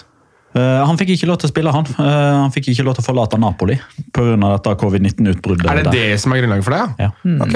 Eh, 0.55 0.81
han 0.87 0.95
fikk 0.95 1.09
ikke 1.17 1.27
lov 1.27 1.39
til 1.41 1.49
å 1.49 1.51
spille, 1.51 1.71
han. 1.75 1.87
Eh, 1.99 2.33
han 2.39 2.51
fikk 2.55 2.69
ikke 2.71 2.85
lov 2.87 2.95
til 2.95 3.03
å 3.03 3.07
forlate 3.09 3.39
Napoli 3.41 3.75
pga. 4.15 4.35
dette 4.39 4.75
covid-19-utbruddet. 4.79 5.67
Er 5.67 5.81
det 5.81 5.83
der. 5.89 5.97
det 6.13 6.19
som 6.21 6.31
er 6.31 6.39
grunnlaget 6.39 6.63
for 6.63 6.75
det? 6.77 6.83
Ja. 7.03 7.09
Ok. 7.43 7.55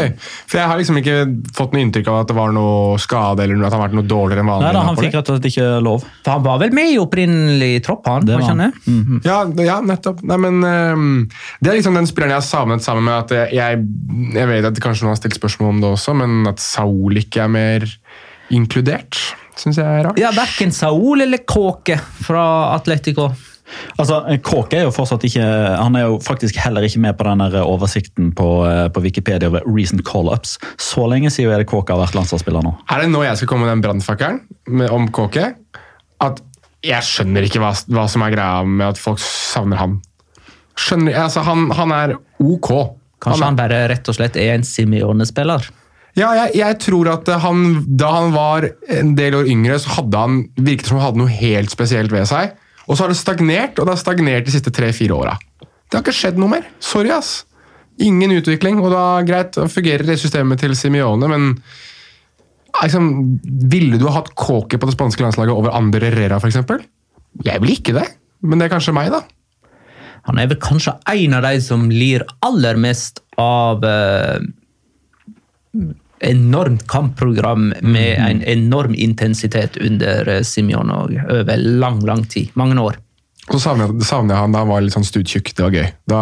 For 0.51 0.59
jeg 0.59 0.67
har 0.67 0.81
liksom 0.81 0.99
ikke 0.99 1.15
fått 1.55 1.75
noe 1.75 1.85
inntrykk 1.85 2.09
av 2.11 2.17
at 2.25 2.33
det 2.33 2.35
var 2.35 2.51
noe 2.55 2.97
skade 2.99 3.45
eller 3.45 3.63
at 3.63 3.71
han 3.71 3.79
har 3.79 3.87
vært 3.87 3.97
noe 4.01 4.09
dårligere 4.09 4.43
enn 4.43 4.51
vanlig. 4.51 4.67
Nei 4.67 4.73
da, 4.75 4.83
Han 4.83 4.95
Napoli. 4.97 5.07
fikk 5.07 5.17
rett 5.19 5.31
og 5.31 5.39
slett 5.39 5.49
ikke 5.53 5.69
lov. 5.85 6.07
For 6.25 6.35
han 6.35 6.43
var 6.49 6.59
vel 6.65 6.75
med 6.75 6.91
i 6.91 6.99
opprinnelig 6.99 7.71
tropp, 7.87 8.03
han? 8.11 8.25
Det 8.27 8.35
var 8.35 8.47
han 8.51 8.59
Mm 8.59 9.05
-hmm. 9.05 9.19
Ja, 9.23 9.45
ja, 9.63 9.79
nettopp. 9.81 10.21
Nei, 10.23 10.37
men 10.37 10.63
um, 10.63 11.29
Det 11.61 11.71
er 11.71 11.75
liksom 11.77 11.93
den 11.95 12.07
spilleren 12.07 12.31
jeg 12.31 12.41
har 12.41 12.41
savnet 12.41 12.83
sammen 12.83 13.03
med 13.03 13.13
at 13.13 13.53
jeg, 13.53 13.85
jeg 14.33 14.47
vet 14.47 14.65
at 14.65 14.79
kanskje 14.79 15.03
noen 15.03 15.15
har 15.15 15.21
stilt 15.21 15.35
spørsmål 15.39 15.69
om 15.69 15.81
det 15.81 15.89
også, 15.89 16.13
men 16.15 16.47
at 16.47 16.59
Saul 16.59 17.15
ikke 17.17 17.43
er 17.43 17.47
mer 17.47 17.85
inkludert, 18.51 19.15
syns 19.59 19.79
jeg 19.79 19.85
er 19.85 20.07
rart. 20.07 20.19
Ja, 20.21 20.31
Verken 20.35 20.73
Saul 20.75 21.25
eller 21.25 21.43
Kåke 21.47 21.99
fra 22.23 22.43
Atletico. 22.75 23.29
Altså, 24.01 24.23
Kåke 24.41 24.79
er 24.79 24.87
jo 24.87 24.93
fortsatt 24.93 25.21
ikke 25.27 25.43
Han 25.77 25.93
er 25.93 26.07
jo 26.07 26.15
faktisk 26.25 26.57
heller 26.57 26.85
ikke 26.87 27.01
med 27.03 27.17
på 27.19 27.27
den 27.27 27.43
oversikten 27.61 28.31
på, 28.33 28.47
eh, 28.65 28.87
på 28.89 29.03
Wikipedia 29.03 29.49
over 29.51 29.65
recent 29.67 30.01
call-ups. 30.07 30.57
Så 30.81 31.05
lenge 31.11 31.29
siden 31.33 31.53
er 31.53 31.61
det 31.61 31.69
Kåke 31.69 31.93
har 31.93 32.01
vært 32.01 32.17
landslagsspiller 32.17 32.65
nå. 32.65 32.73
Er 32.89 33.03
det 33.03 33.11
nå 33.13 33.23
jeg 33.27 33.37
skal 33.37 33.51
komme 33.51 33.67
med 33.67 33.75
den 33.75 33.85
brannfakkelen 33.85 34.87
om 34.89 35.09
Kåke? 35.13 35.51
At 36.19 36.41
jeg 36.85 37.05
skjønner 37.05 37.45
ikke 37.45 37.61
hva, 37.61 37.73
hva 37.91 38.05
som 38.09 38.23
er 38.23 38.33
greia 38.33 38.63
med 38.65 38.87
at 38.93 39.01
folk 39.01 39.19
savner 39.21 39.79
han. 39.81 39.99
Skjønner, 40.79 41.17
altså 41.25 41.43
han, 41.43 41.67
han 41.75 41.91
er 41.91 42.15
ok. 42.39 42.71
Kanskje 43.19 43.49
han 43.49 43.59
bare 43.59 43.81
rett 43.91 44.07
og 44.07 44.15
slett 44.15 44.37
er 44.39 44.53
en 44.55 44.63
Simione-spiller? 44.63 45.67
Ja, 46.19 46.29
jeg, 46.35 46.55
jeg 46.59 46.77
tror 46.83 47.07
at 47.13 47.29
han, 47.43 47.83
Da 47.99 48.09
han 48.17 48.33
var 48.35 48.67
en 48.91 49.13
del 49.17 49.37
år 49.39 49.49
yngre, 49.51 49.77
så 49.79 49.99
hadde 49.99 50.23
han 50.23 50.39
virket 50.57 50.89
som 50.89 50.99
han 50.99 51.09
hadde 51.09 51.21
noe 51.21 51.31
helt 51.31 51.71
spesielt 51.71 52.11
ved 52.13 52.27
seg. 52.29 52.57
Og 52.89 52.97
så 52.97 53.05
har 53.05 53.13
det 53.13 53.19
stagnert, 53.19 53.77
og 53.77 53.85
det 53.85 53.93
har 53.93 54.01
stagnert 54.01 54.47
de 54.47 54.55
siste 54.55 54.73
tre-fire 54.73 55.15
åra. 55.15 55.35
Det 55.61 55.97
har 55.97 56.03
ikke 56.03 56.17
skjedd 56.17 56.39
noe 56.41 56.51
mer. 56.51 56.65
Sorry, 56.83 57.11
ass. 57.13 57.43
Ingen 58.01 58.33
utvikling. 58.37 58.81
og 58.81 58.91
da 58.93 59.03
Greit, 59.27 59.53
da 59.57 59.67
fungerer 59.69 60.05
det 60.07 60.19
systemet 60.21 60.61
til 60.63 60.75
Simione, 60.77 61.29
men 61.29 61.49
liksom, 62.81 63.09
ville 63.71 63.99
du 63.99 64.07
ha 64.07 64.19
hatt 64.19 64.33
Kåke 64.37 64.79
på 64.79 64.89
det 64.89 64.95
spanske 64.95 65.25
landslaget 65.25 65.55
over 65.55 65.75
Ander 65.77 66.05
Herrera, 66.07 66.39
f.eks.? 66.41 66.61
Jeg 67.45 67.61
vil 67.61 67.75
ikke 67.75 67.95
det, 67.97 68.07
men 68.41 68.59
det 68.59 68.67
er 68.67 68.73
kanskje 68.73 68.95
meg, 68.95 69.11
da. 69.13 69.23
Han 70.27 70.39
er 70.41 70.49
vel 70.51 70.59
kanskje 70.61 70.95
en 71.09 71.35
av 71.37 71.45
de 71.45 71.59
som 71.63 71.87
lir 71.91 72.25
aller 72.45 72.77
mest 72.81 73.21
av 73.39 73.85
eh, 73.87 74.41
enormt 76.19 76.87
kampprogram 76.91 77.73
med 77.81 78.17
en 78.19 78.41
enorm 78.43 78.95
intensitet 78.95 79.77
under 79.81 80.39
Simeon 80.43 80.91
og 80.91 81.13
over 81.29 81.57
lang, 81.57 82.01
lang 82.07 82.25
tid. 82.29 82.51
Mange 82.59 82.79
år. 82.81 82.97
Så 83.49 83.59
savner 83.63 83.89
jeg, 83.89 84.05
savner 84.05 84.35
jeg 84.35 84.43
han 84.43 84.53
da 84.53 84.61
han 84.61 84.69
var 84.69 84.83
litt 84.85 84.93
sånn 84.93 85.07
stuttjukk. 85.07 85.53
Det 85.57 85.65
var 85.65 85.77
gøy. 85.77 85.87
Da, 86.11 86.21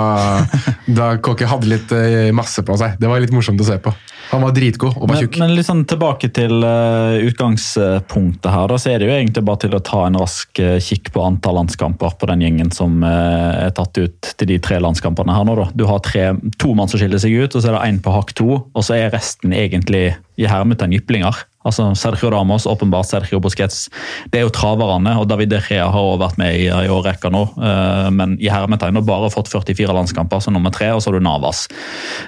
da 0.99 1.09
Kåke 1.23 1.49
hadde 1.49 1.71
litt 1.71 1.91
eh, 1.95 2.29
masse 2.35 2.63
på 2.63 2.77
seg. 2.79 2.95
Det 3.01 3.09
var 3.11 3.23
litt 3.23 3.35
morsomt 3.35 3.61
å 3.63 3.67
se 3.67 3.79
på. 3.83 3.93
Han 4.31 4.43
var 4.43 4.53
dritgod 4.55 4.97
og 4.97 5.09
var 5.09 5.21
tjukk. 5.21 5.37
men 5.41 5.53
litt 5.55 5.67
sånn 5.67 5.85
tilbake 5.87 6.29
til 6.35 6.59
uh, 6.65 7.15
utgangspunktet 7.27 8.49
her. 8.51 8.67
Da, 8.71 8.79
så 8.81 8.91
er 8.91 8.99
det 8.99 9.09
jo 9.09 9.15
egentlig 9.15 9.43
bare 9.47 9.61
til 9.63 9.77
å 9.77 9.83
ta 9.83 10.03
en 10.07 10.19
rask 10.19 10.61
uh, 10.63 10.75
kikk 10.83 11.11
på 11.15 11.23
antall 11.23 11.59
landskamper 11.61 12.17
på 12.19 12.29
den 12.31 12.43
gjengen 12.45 12.71
som 12.75 12.99
uh, 13.05 13.67
er 13.67 13.75
tatt 13.77 13.99
ut 13.99 14.31
til 14.35 14.51
de 14.51 14.59
tre 14.63 14.81
landskampene 14.83 15.35
her 15.35 15.47
nå. 15.47 15.57
Da. 15.61 15.67
Du 15.77 15.85
har 15.89 16.03
tre, 16.05 16.29
to 16.59 16.73
mann 16.77 16.91
som 16.91 17.01
skiller 17.01 17.21
seg 17.23 17.37
ut, 17.37 17.55
og 17.55 17.63
så 17.63 17.71
er 17.71 17.77
det 17.77 17.85
én 17.87 18.01
på 18.03 18.15
hakk 18.15 18.35
to. 18.37 18.49
Og 18.67 18.87
så 18.87 18.97
er 18.99 19.13
resten 19.15 19.55
egentlig 19.55 20.09
i 20.37 20.49
hermetegn 20.49 20.95
jyplinger. 20.97 21.45
Altså 21.67 21.89
Sergio 21.99 22.31
Ramos, 22.33 22.65
åpenbart 22.69 23.05
Sergio 23.09 23.39
Busquets. 23.43 23.87
Det 24.31 24.39
er 24.41 24.45
jo 24.47 24.51
traverne, 24.55 25.13
og 25.19 25.27
David 25.29 25.51
De 25.53 25.59
Rea 25.67 25.87
har 25.91 25.99
også 26.13 26.21
vært 26.23 26.37
med 26.41 26.55
i, 26.57 26.65
i 26.71 26.89
årrekka 26.93 27.31
nå. 27.33 27.43
eh, 27.59 28.09
men 28.15 28.37
i 28.41 28.49
hermetegn 28.51 28.95
har 28.99 29.05
bare 29.07 29.29
fått 29.33 29.51
44 29.51 29.93
landskamper 29.97 30.41
som 30.43 30.55
nummer 30.57 30.71
tre, 30.73 30.89
og 30.95 31.01
så 31.03 31.11
har 31.11 31.19
du 31.19 31.25
Navas. 31.27 31.65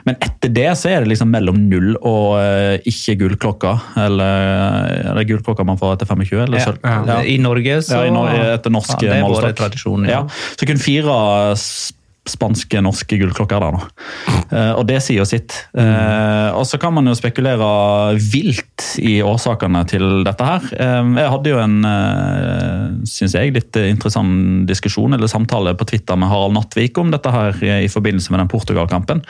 Men 0.05 0.17
etter 0.21 0.51
det 0.53 0.69
så 0.79 0.91
er 0.93 1.03
det 1.05 1.13
liksom 1.13 1.31
mellom 1.33 1.57
null 1.71 1.95
og 1.99 2.37
eh, 2.41 2.77
ikke 2.89 3.17
gullklokka. 3.23 3.75
Eller 4.05 5.03
er 5.09 5.19
det 5.19 5.27
gullklokka 5.31 5.65
man 5.67 5.79
får 5.81 5.95
etter 5.97 6.09
25? 6.11 6.43
Eller, 6.47 6.59
ja. 6.83 6.97
Ja. 7.09 7.19
I 7.23 7.37
Norge 7.41 7.79
så 7.85 8.01
ja, 8.03 8.09
i 8.09 8.13
Norge, 8.13 8.41
etter 8.57 8.73
norsk 8.73 8.95
ja, 8.97 8.99
det 9.01 9.09
er 9.15 9.23
målestokk. 9.27 9.63
Ja. 10.11 10.21
Så 10.59 10.67
kun 10.69 10.81
fire 10.81 11.15
s- 11.55 11.93
spanske, 12.29 12.81
norske 12.85 13.19
gullklokker 13.19 13.63
der 13.63 13.75
nå. 13.75 13.81
Uh, 14.51 14.73
og 14.77 14.85
det 14.89 14.99
sier 15.05 15.21
jo 15.21 15.27
sitt. 15.27 15.55
Uh, 15.73 16.55
og 16.57 16.65
så 16.69 16.79
kan 16.81 16.95
man 16.95 17.09
jo 17.09 17.17
spekulere 17.17 17.69
vilt 18.31 18.87
i 19.01 19.19
årsakene 19.25 19.83
til 19.89 20.23
dette 20.27 20.47
her. 20.47 20.69
Uh, 20.73 21.13
jeg 21.19 21.33
hadde 21.35 21.53
jo 21.53 21.61
en, 21.63 21.77
syns 23.09 23.37
jeg, 23.37 23.53
litt 23.55 23.81
interessant 23.81 24.67
diskusjon 24.69 25.15
eller 25.17 25.31
samtale 25.31 25.75
på 25.77 25.87
Twitter 25.89 26.19
med 26.19 26.31
Harald 26.31 26.57
Nattvik 26.57 26.97
om 27.01 27.13
dette 27.13 27.33
her 27.33 27.57
i 27.81 27.89
forbindelse 27.91 28.33
med 28.33 28.43
den 28.43 28.51
Portugal-kampen. 28.51 29.23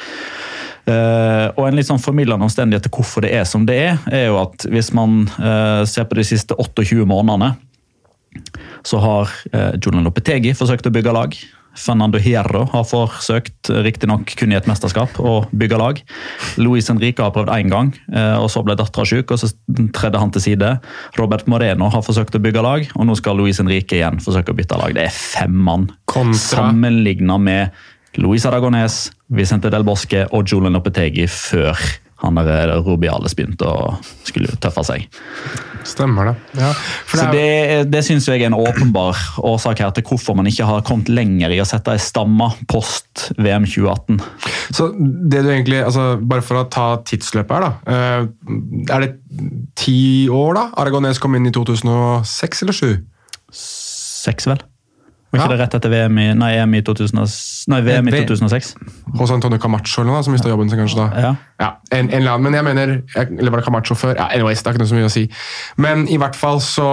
Uh, 0.89 1.51
og 1.59 1.67
en 1.67 1.77
litt 1.77 1.89
sånn 1.89 2.01
formildende 2.01 2.47
omstendighet 2.47 2.87
til 2.87 2.93
hvorfor 2.95 3.25
det 3.25 3.33
er 3.37 3.45
som 3.45 3.65
det 3.67 3.75
er, 3.77 3.97
er 4.15 4.29
jo 4.29 4.39
at 4.41 4.65
hvis 4.71 4.89
man 4.95 5.25
uh, 5.37 5.83
ser 5.89 6.07
på 6.09 6.17
de 6.17 6.25
siste 6.25 6.55
28 6.57 7.05
månedene, 7.09 7.53
så 8.87 9.01
har 9.03 9.29
uh, 9.53 9.75
Julian 9.77 10.07
Lopetegi 10.07 10.55
forsøkt 10.57 10.87
å 10.89 10.93
bygge 10.95 11.13
lag. 11.13 11.35
Fernando 11.77 12.19
Hierro 12.21 12.65
har 12.71 12.85
forsøkt, 12.87 13.69
riktignok 13.85 14.33
kun 14.39 14.53
i 14.53 14.57
et 14.57 14.67
mesterskap, 14.69 15.19
å 15.21 15.43
bygge 15.55 15.79
lag. 15.79 16.01
Luis 16.59 16.89
Henrique 16.91 17.23
har 17.23 17.33
prøvd 17.35 17.51
én 17.55 17.71
gang, 17.71 17.93
eh, 18.13 18.35
og 18.39 18.49
så 18.51 18.63
ble 18.65 18.75
dattera 18.79 19.05
syk, 19.07 19.31
og 19.31 19.39
så 19.41 19.51
tredde 19.95 20.19
han 20.21 20.33
til 20.35 20.45
side. 20.49 20.73
Robert 21.19 21.47
Moreno 21.47 21.91
har 21.93 22.03
forsøkt 22.05 22.35
å 22.35 22.43
bygge 22.43 22.65
lag, 22.65 22.89
og 22.95 23.07
nå 23.07 23.15
skal 23.19 23.39
Luis 23.39 23.61
Henrique 23.61 23.99
igjen 23.99 24.19
forsøke 24.23 24.53
å 24.53 24.57
bytte 24.57 24.79
lag. 24.81 24.93
Det 24.97 25.07
er 25.07 25.15
fem 25.15 25.55
mann. 25.69 25.89
Sammenligna 26.35 27.39
med 27.39 27.71
Luis 28.19 28.45
Aragones, 28.49 29.11
Vicente 29.29 29.69
Del 29.69 29.85
Bosque 29.85 30.25
og 30.33 30.47
Julian 30.49 30.73
Lopetegi 30.73 31.27
før 31.29 31.77
han 32.19 32.35
der 32.43 32.73
Rubiales 32.83 33.35
begynte 33.37 33.67
å 33.67 33.93
skulle 34.27 34.51
tøffe 34.61 34.83
seg. 34.87 35.05
Stemmer 35.87 36.29
det. 36.29 36.33
Ja, 36.59 36.71
Så 37.07 37.29
det 37.31 37.43
er, 37.43 37.69
det, 37.85 37.91
det 37.93 38.01
syns 38.05 38.27
jeg 38.27 38.43
er 38.43 38.49
en 38.49 38.57
åpenbar 38.59 39.17
årsak 39.47 39.79
her 39.79 39.93
til 39.95 40.03
hvorfor 40.09 40.35
man 40.35 40.49
ikke 40.51 40.67
har 40.67 40.83
kommet 40.87 41.09
lenger 41.11 41.53
i 41.55 41.61
å 41.63 41.67
sette 41.67 41.95
ei 41.95 42.01
stamme 42.03 42.49
post 42.69 43.29
VM 43.39 43.65
2018. 43.69 44.19
så 44.75 44.89
det 44.99 45.45
du 45.45 45.51
egentlig, 45.53 45.79
altså, 45.85 46.09
Bare 46.19 46.43
for 46.45 46.59
å 46.61 46.67
ta 46.69 46.89
tidsløpet 47.07 47.55
her, 47.55 47.69
da. 47.69 47.71
eh, 47.87 48.91
er 48.95 49.05
det 49.05 49.13
ti 49.79 50.27
år, 50.33 50.53
da? 50.59 50.65
Aragones 50.83 51.21
kom 51.23 51.37
inn 51.39 51.47
i 51.47 51.55
2006 51.55 52.65
eller 52.65 52.75
2007? 52.75 53.07
Seks, 53.55 54.49
vel? 54.51 54.59
Var 55.29 55.37
Ja. 55.39 55.43
ikke 55.45 55.51
det 55.53 55.59
rett 55.59 55.75
etter 55.77 55.91
VM 55.93 56.17
i, 56.17 56.23
nei, 56.33 56.47
EM 56.57 56.71
i 56.73 56.81
2000, 56.81 57.19
nei, 57.69 57.81
VM 57.85 58.07
i 58.09 58.11
2006? 58.25 58.71
Hos 59.19 59.29
Antonio 59.31 59.59
Camacho 59.61 60.01
eller 60.01 60.15
noe, 60.15 60.23
som 60.25 60.33
mista 60.33 60.49
jobben 60.49 60.69
sin 60.71 60.79
kanskje 60.81 60.97
da. 60.97 61.05
Ja. 61.21 61.31
Ja, 61.61 61.67
en, 61.91 62.09
en 62.09 62.25
annen, 62.25 62.41
men 62.47 62.53
jeg 62.57 62.63
mener 62.65 62.93
Eller 63.37 63.51
var 63.53 63.61
det 63.61 63.65
Camacho 63.67 63.93
før? 63.95 64.15
Ja, 64.17 64.25
anyways, 64.33 64.63
det 64.63 64.71
er 64.71 64.73
ikke 64.73 64.81
noe 64.81 64.89
så 64.89 64.97
mye 64.97 65.09
å 65.09 65.13
si. 65.13 65.27
Men 65.77 66.07
i 66.09 66.17
hvert 66.17 66.35
fall 66.39 66.57
så, 66.65 66.87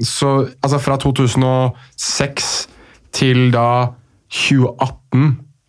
så 0.00 0.32
Altså 0.62 0.78
fra 0.80 0.96
2006 1.02 2.68
til 3.14 3.50
da 3.52 3.68
2018, 4.32 5.28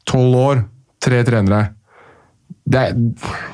tolv 0.09 0.35
år, 0.39 0.63
tre 1.03 1.19
trenere. 1.27 1.73
Det 2.65 2.79
er, 2.81 2.95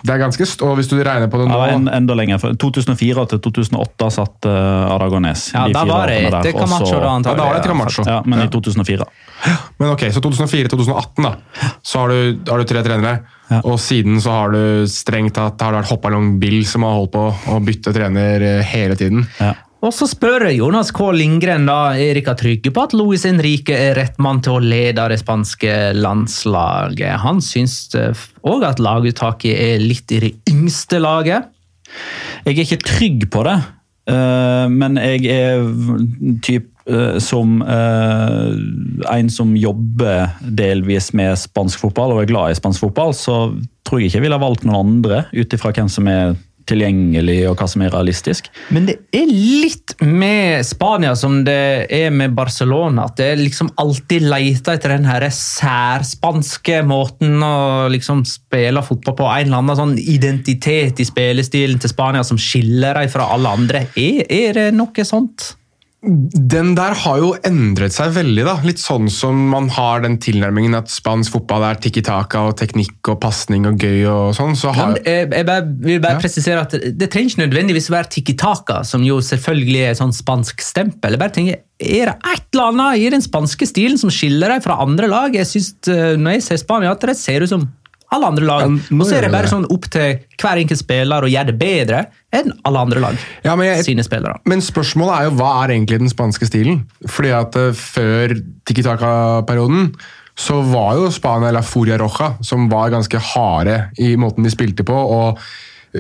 det 0.08 0.12
er 0.14 0.20
ganske 0.22 0.46
stå, 0.48 0.70
hvis 0.78 0.88
du 0.88 0.94
regner 1.04 1.28
på 1.28 1.42
det 1.42 1.50
nå 1.50 1.56
Ja, 1.60 1.74
en, 1.76 1.90
enda 1.92 2.16
lenger. 2.16 2.40
2004 2.62 3.26
til 3.34 3.42
2008 3.44 4.08
satt 4.16 4.48
uh, 4.48 4.94
Aragones. 4.94 5.50
Ja, 5.52 5.66
da 5.68 5.82
var 5.90 6.08
det 6.08 6.22
etter 6.30 6.56
Camacho, 6.56 6.96
da, 6.96 7.10
Ja, 7.18 7.18
da 7.28 7.36
var 7.36 7.58
det 7.58 7.60
etter 7.60 7.74
Camacho. 7.74 8.06
Ja, 8.08 8.22
men 8.24 8.40
Ja. 8.40 8.46
i 8.48 8.54
2004. 8.54 9.08
Men 9.82 9.92
ok, 9.98 10.06
så 10.16 10.24
2004-2018 10.24 11.28
da, 11.28 11.34
så 11.84 12.06
har 12.06 12.14
du, 12.14 12.40
har 12.48 12.62
du 12.64 12.70
tre 12.70 12.84
trenere. 12.88 13.18
Ja. 13.52 13.60
Og 13.68 13.76
siden 13.84 14.22
så 14.24 14.32
har 14.32 14.56
du 14.56 14.88
strengt 14.88 15.36
tatt 15.36 15.60
har 15.60 15.74
det 15.76 15.82
vært 15.82 15.92
Hoppalong 15.92 16.38
Bill 16.40 16.62
som 16.70 16.88
har 16.88 16.96
holdt 16.96 17.12
på 17.18 17.26
å 17.52 17.60
bytte 17.66 17.92
trener 17.92 18.46
eh, 18.48 18.62
hele 18.64 18.96
tiden. 18.96 19.26
Ja. 19.42 19.52
Og 19.82 19.90
så 19.98 20.06
spør 20.06 20.46
Jonas 20.54 20.92
K. 20.94 21.08
Lindgren 21.18 21.66
da, 21.66 21.96
er 21.96 22.12
Erika 22.12 22.36
trygge 22.38 22.70
på 22.74 22.84
at 22.86 22.94
Luis 22.94 23.26
Henrique 23.26 23.74
er 23.74 23.96
rett 23.98 24.20
mann 24.22 24.42
til 24.46 24.60
å 24.60 24.62
lede 24.62 25.08
det 25.10 25.18
spanske 25.24 25.72
landslaget. 25.98 27.16
Han 27.24 27.42
syns 27.42 27.88
òg 28.46 28.68
at 28.68 28.82
laguttaket 28.82 29.58
er 29.58 29.82
litt 29.82 30.14
i 30.14 30.22
det 30.22 30.36
yngste 30.52 31.02
laget. 31.02 31.50
Jeg 32.46 32.54
er 32.54 32.62
ikke 32.68 32.86
trygg 32.86 33.26
på 33.34 33.42
det, 33.48 33.58
eh, 34.14 34.68
men 34.70 35.02
jeg 35.02 35.26
er 35.34 35.66
typ 36.46 36.70
eh, 36.86 37.18
som 37.18 37.58
eh, 37.66 38.54
en 39.18 39.34
som 39.34 39.58
jobber 39.58 40.38
delvis 40.46 41.10
med 41.18 41.42
spansk 41.42 41.82
fotball 41.88 42.14
og 42.14 42.22
er 42.22 42.30
glad 42.30 42.54
i 42.54 42.62
spansk 42.62 42.86
fotball, 42.86 43.18
så 43.18 43.48
tror 43.82 44.00
jeg 44.00 44.12
ikke 44.12 44.22
jeg 44.22 44.28
ville 44.30 44.42
valgt 44.46 44.70
noen 44.70 44.94
andre 44.94 45.26
ut 45.34 45.58
ifra 45.58 45.74
hvem 45.74 45.90
som 45.90 46.06
er 46.10 46.38
tilgjengelig 46.70 47.38
og 47.50 47.60
hva 47.60 47.68
som 47.70 47.84
er 47.86 47.94
realistisk. 47.94 48.50
Men 48.74 48.88
det 48.90 48.98
er 49.16 49.30
litt 49.30 49.96
med 50.02 50.66
Spania 50.68 51.14
som 51.20 51.42
det 51.48 51.88
er 51.94 52.12
med 52.14 52.36
Barcelona. 52.38 53.08
At 53.10 53.20
det 53.22 53.32
liksom 53.42 53.72
alltid 53.82 54.28
leter 54.32 54.78
etter 54.78 54.96
den 54.96 55.08
her 55.10 55.28
særspanske 55.36 56.82
måten 56.88 57.42
å 57.46 57.88
liksom 57.92 58.26
spille 58.28 58.84
fotball 58.86 59.18
på. 59.18 59.30
En 59.30 59.50
eller 59.50 59.64
annen 59.64 59.80
sånn 59.80 59.96
identitet 60.02 61.02
i 61.02 61.08
spillestilen 61.08 61.82
til 61.82 61.94
Spania 61.94 62.26
som 62.28 62.40
skiller 62.42 63.00
dem 63.00 63.12
fra 63.12 63.32
alle 63.36 63.56
andre. 63.58 63.88
Er, 64.00 64.24
er 64.28 64.58
det 64.58 64.70
noe 64.78 65.08
sånt? 65.08 65.54
Den 66.02 66.72
der 66.74 66.96
har 66.98 67.20
jo 67.22 67.28
endret 67.46 67.94
seg 67.94 68.16
veldig. 68.16 68.42
da. 68.48 68.56
Litt 68.66 68.80
sånn 68.82 69.06
som 69.14 69.38
man 69.52 69.68
har 69.70 70.02
den 70.02 70.16
tilnærmingen 70.22 70.74
at 70.80 70.90
spansk 70.90 71.36
fotball 71.36 71.62
er 71.68 71.78
tikki 71.78 72.02
taka 72.02 72.42
og 72.50 72.56
teknikk 72.58 73.12
og 73.14 73.20
pasning 73.22 73.68
og 73.70 73.78
gøy 73.78 74.08
og 74.10 74.32
sånn. 74.34 74.56
så 74.58 74.74
har... 74.74 74.96
jeg, 75.06 75.28
jeg 75.30 75.46
bare, 75.46 75.68
vil 75.86 76.00
bare 76.02 76.18
Ja. 76.18 76.24
presisere 76.24 76.64
at 76.66 76.74
Det 76.98 77.10
trenger 77.14 77.30
ikke 77.36 77.44
nødvendigvis 77.44 77.92
være 77.94 78.10
tiki 78.18 78.34
taka, 78.34 78.80
som 78.84 79.06
jo 79.06 79.20
selvfølgelig 79.22 79.84
er 79.92 80.00
sånn 80.00 80.16
spansk 80.16 80.64
stempel. 80.66 81.14
Jeg 81.14 81.22
bare 81.22 81.36
tenker, 81.38 81.62
Er 81.82 82.10
det 82.12 82.18
et 82.34 82.48
eller 82.54 82.72
annet 82.74 82.98
i 83.06 83.10
den 83.14 83.22
spanske 83.22 83.66
stilen 83.70 83.98
som 84.02 84.10
skiller 84.14 84.56
deg 84.56 84.66
fra 84.66 84.80
andre 84.82 85.08
lag? 85.08 85.34
Jeg 85.38 85.46
synes, 85.54 85.76
eh, 85.88 86.16
Når 86.18 86.32
jeg 86.40 86.44
ser 86.50 86.58
Spania, 86.66 86.92
at 86.98 87.02
det 87.06 87.18
ser 87.18 87.42
ut 87.46 87.50
som 87.54 87.70
alle 88.12 88.28
andre 88.28 88.46
lag. 88.46 88.62
Ja, 88.68 88.98
Og 89.00 89.06
så 89.08 89.16
er 89.16 89.22
det 89.22 89.30
det 89.32 89.36
bare 89.38 89.48
sånn 89.52 89.66
opp 89.72 89.86
til 89.94 90.20
hver 90.42 90.60
enkelt 90.60 90.80
spiller 90.82 91.24
å 91.24 91.30
gjøre 91.32 91.46
det 91.54 91.58
bedre 91.62 92.06
enn 92.36 92.52
alle 92.68 92.80
andre 92.86 93.00
lag. 93.00 93.18
Ja, 93.46 93.56
men 93.56 93.68
jeg- 93.68 93.86
sine 93.86 94.04
spillere. 94.04 94.40
Men 94.46 94.60
spørsmålet 94.60 95.18
er 95.20 95.24
jo 95.30 95.36
hva 95.40 95.64
er 95.64 95.74
egentlig 95.76 96.00
den 96.00 96.10
spanske 96.12 96.46
stilen? 96.50 96.84
Fordi 97.08 97.32
at 97.32 97.56
eh, 97.56 97.72
Før 97.72 98.36
Tiki 98.66 98.84
taka-perioden 98.84 99.94
så 100.38 100.62
var 100.64 100.96
jo 100.96 101.10
Spania 101.12 101.52
la 101.52 101.62
furia 101.62 101.98
roja, 101.98 102.36
som 102.44 102.70
var 102.70 102.90
ganske 102.90 103.20
harde 103.20 103.92
i 104.00 104.16
måten 104.16 104.44
de 104.44 104.50
spilte 104.50 104.84
på. 104.88 104.94
og 104.96 105.38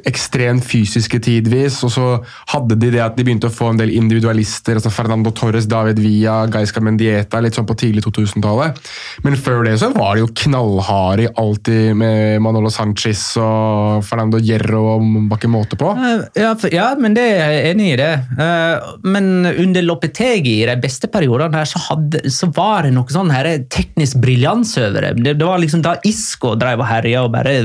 Ekstremt 0.07 0.63
fysiske 0.63 1.19
tidvis, 1.24 1.81
og 1.83 1.91
så 1.91 2.05
hadde 2.53 2.77
de 2.79 2.91
det 2.93 3.01
at 3.03 3.17
de 3.17 3.25
begynte 3.27 3.50
å 3.50 3.53
få 3.53 3.71
en 3.74 3.79
del 3.81 3.91
individualister. 3.91 4.77
altså 4.79 4.91
Fernando 4.93 5.31
Torres, 5.36 5.67
David 5.67 6.00
Villa, 6.00 6.45
Gaisca 6.51 6.79
Mendieta, 6.83 7.41
litt 7.43 7.57
sånn 7.57 7.67
på 7.67 7.75
tidlig 7.79 8.05
2000-tallet. 8.05 8.79
Men 9.25 9.36
før 9.36 9.65
det 9.67 9.77
så 9.81 9.91
var 9.95 10.15
de 10.15 10.24
jo 10.24 10.31
knallharde 10.45 11.27
alltid 11.39 11.95
med 12.00 12.41
Manolo 12.43 12.71
Sanchez 12.71 13.24
og 13.41 14.05
Fernando 14.07 14.39
Hierro 14.41 14.83
og 14.95 15.10
var 15.31 15.48
måte 15.51 15.77
på. 15.79 15.91
Eh, 15.98 16.27
Ja, 16.41 16.53
ja, 16.71 16.88
men 17.00 17.13
det 17.17 17.24
er 17.36 17.51
jeg 17.51 17.74
enig 17.74 17.89
i 17.93 18.00
det. 18.00 18.12
Eh, 18.39 18.91
Men 19.03 19.45
under 19.45 19.81
Lopetegi 19.81 20.62
i 20.62 20.67
de 20.69 20.75
beste 20.81 21.07
periodene 21.12 21.57
her, 21.57 21.65
så, 21.65 21.79
hadde, 21.89 22.24
så 22.31 22.48
var 22.55 22.83
det 22.86 22.93
noe 22.95 23.12
sånn 23.12 23.31
her 23.33 23.50
teknisk 23.71 24.19
briljans 24.24 24.75
over 24.81 25.10
det. 25.10 25.24
det. 25.24 25.36
Var 25.41 25.60
liksom 25.60 25.83
da 25.83 25.98
Isco 26.07 26.55
drev 26.55 26.79
og 26.83 26.88
herja 26.89 27.24
og 27.25 27.33
bare 27.36 27.57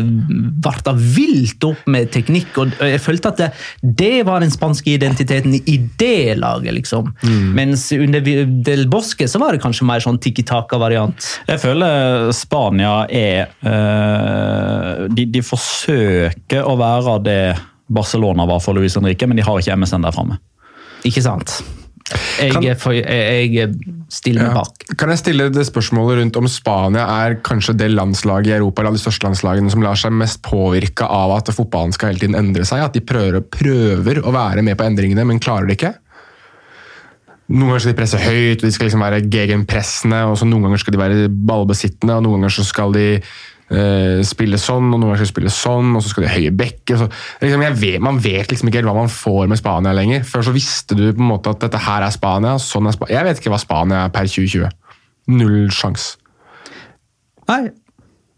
varta 0.65 0.95
vilt 0.97 1.63
opp 1.69 1.87
med 1.87 2.11
teknikk. 2.17 2.57
og 2.63 2.75
Jeg 2.81 3.03
følte 3.05 3.33
at 3.33 3.43
det, 3.43 3.51
det 4.03 4.27
var 4.29 4.43
den 4.45 4.53
spanske 4.55 4.97
identiteten 4.97 5.55
i 5.57 5.77
det 6.01 6.39
laget, 6.41 6.75
liksom. 6.81 7.13
Mens 7.57 7.89
under 7.97 8.25
Del 8.67 8.87
Bosque 8.91 9.29
så 9.29 9.41
var 9.43 9.55
det 9.55 9.63
kanskje 9.65 9.87
mer 9.89 10.03
sånn 10.05 10.21
tikki-taka-variant. 10.23 11.31
Jeg 11.51 11.63
føler 11.63 12.31
Spania 12.37 12.99
er 13.13 13.53
øh, 13.63 15.07
de, 15.13 15.29
de 15.31 15.45
forsøker 15.45 16.67
å 16.67 16.77
være 16.81 17.19
det 17.27 17.41
Barcelona 17.87 18.47
var 18.49 18.63
for 18.65 18.75
Luis 18.75 18.97
Henrique, 18.99 19.29
men 19.29 19.39
de 19.39 19.47
har 19.47 19.61
ikke 19.61 19.77
MSN 19.79 20.07
der 20.07 20.15
framme. 20.15 20.41
Ikke 21.07 21.23
sant? 21.23 21.61
Jeg, 22.07 22.53
Kan- 22.53 22.67
for, 22.79 22.95
jeg, 22.95 23.51
jeg 23.51 23.73
stiller 24.15 24.47
meg 24.47 24.53
Ja. 24.55 24.63
bak. 24.63 24.97
Kan 25.01 25.11
jeg 25.11 25.19
stille 25.19 25.49
det 25.51 25.65
spørsmålet 25.67 26.21
rundt 26.21 26.37
om 26.39 26.47
Spania 26.47 27.03
er 27.27 27.35
kanskje 27.43 27.75
det 27.77 27.91
landslaget 27.91 28.47
i 28.53 28.57
Europa 28.61 28.83
eller 28.83 28.93
de 28.95 29.03
største 29.03 29.27
landslagene 29.27 29.71
som 29.73 29.83
lar 29.83 29.99
seg 29.99 30.13
mest 30.15 30.41
påvirke 30.47 31.03
av 31.03 31.35
at 31.35 31.51
fotballen 31.57 31.93
skal 31.97 32.13
hele 32.13 32.23
tiden 32.23 32.39
endre 32.39 32.63
seg? 32.69 32.85
At 32.85 32.95
de 32.95 33.01
prøver, 33.03 33.41
prøver 33.43 34.23
å 34.23 34.31
være 34.37 34.63
med 34.63 34.79
på 34.79 34.87
endringene, 34.87 35.27
men 35.27 35.41
klarer 35.43 35.67
det 35.67 35.81
ikke? 35.81 35.95
Noen 37.49 37.69
ganger 37.71 37.83
skal 37.85 37.93
de 37.95 37.99
presse 38.01 38.19
høyt, 38.23 38.63
og 38.63 38.67
de 38.67 38.73
skal 38.75 38.89
liksom 38.89 39.03
være 39.07 39.21
gegenpressende, 39.31 40.23
og 40.27 40.39
så 40.39 40.47
noen 40.49 40.65
ganger 40.67 40.81
skal 40.83 40.97
de 40.97 40.99
være 41.03 41.29
ballbesittende, 41.31 42.17
og 42.19 42.25
noen 42.27 42.41
ganger 42.41 42.55
så 42.57 42.65
skal 42.67 42.95
de 42.97 43.05
eh, 43.71 44.23
spille 44.27 44.59
sånn, 44.61 44.91
og 44.91 45.01
noen 45.01 45.11
ganger 45.11 45.21
skal 45.21 45.29
de 45.29 45.33
spille 45.33 45.55
sånn, 45.55 45.95
og 45.97 46.05
så 46.05 46.13
skal 46.13 46.27
de 46.27 46.33
høye 46.35 46.53
bekke. 46.57 46.99
Liksom, 47.43 47.65
man 48.05 48.21
vet 48.23 48.53
liksom 48.53 48.71
ikke 48.71 48.83
helt 48.83 48.91
hva 48.91 48.99
man 48.99 49.13
får 49.13 49.51
med 49.51 49.61
Spania 49.61 49.95
lenger. 49.97 50.27
Før 50.29 50.49
så 50.49 50.55
visste 50.57 50.99
du 50.99 51.07
på 51.09 51.23
en 51.23 51.33
måte 51.33 51.55
at 51.55 51.65
dette 51.67 51.83
her 51.87 52.07
er 52.07 52.15
Spania, 52.15 52.57
sånn 52.63 52.89
er 52.91 52.97
Spania. 52.97 53.19
Jeg 53.19 53.29
vet 53.29 53.43
ikke 53.43 53.55
hva 53.55 53.63
Spania 53.63 54.05
er 54.05 54.15
per 54.15 54.31
2020. 54.31 54.71
Null 55.37 55.71
sjans. 55.75 56.13
Nei, 57.47 57.63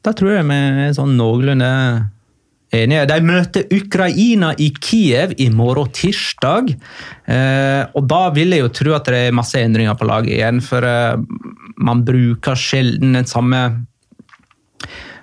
da 0.04 0.14
tror 0.16 0.37
jeg 0.37 0.47
vi 0.49 0.61
er 0.88 0.94
sånn 0.97 1.16
noenlunde 1.18 1.73
enige. 2.75 3.06
De 3.08 3.18
møter 3.25 3.68
Ukraina 3.73 4.52
i 4.61 4.70
Kiev 4.76 5.35
i 5.40 5.49
morgen 5.52 5.90
tirsdag. 5.94 6.73
Eh, 7.28 7.82
og 7.97 8.08
da 8.08 8.23
vil 8.37 8.54
jeg 8.54 8.64
jo 8.64 8.73
tro 8.80 8.97
at 8.97 9.08
det 9.08 9.23
er 9.28 9.37
masse 9.37 9.61
endringer 9.61 9.97
på 9.99 10.08
laget 10.08 10.37
igjen, 10.37 10.61
for 10.64 10.85
eh, 10.85 11.21
man 11.80 12.04
bruker 12.06 12.58
sjelden 12.58 13.17
den 13.17 13.28
samme 13.28 13.62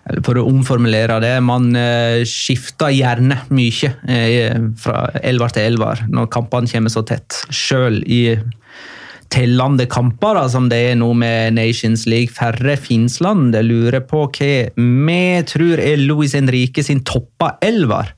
For 0.06 0.38
å 0.38 0.46
omformulere 0.46 1.18
det, 1.24 1.34
man 1.42 1.72
eh, 1.80 2.22
skifter 2.30 2.94
gjerne 2.94 3.40
mye 3.50 3.90
eh, 4.06 4.60
fra 4.78 5.08
elver 5.26 5.56
til 5.56 5.72
elver 5.72 6.04
når 6.14 6.30
kampene 6.34 6.70
kommer 6.70 6.94
så 6.94 7.02
tett. 7.10 7.40
Sjøl 7.50 8.04
i 8.06 8.36
tellende 9.34 9.88
kamper, 9.90 10.38
som 10.54 10.70
det 10.70 10.82
er 10.92 11.00
nå 11.00 11.10
med 11.18 11.58
Nations 11.58 12.06
League. 12.06 12.30
Færre 12.36 12.78
Finnsland. 12.78 13.58
Lurer 13.66 14.06
på 14.06 14.28
hva 14.30 14.54
vi 14.78 15.20
tror 15.50 15.82
er 15.82 16.06
Luis 16.06 16.38
Henrique 16.38 16.86
sin 16.86 17.02
toppa 17.02 17.56
elver. 17.66 18.14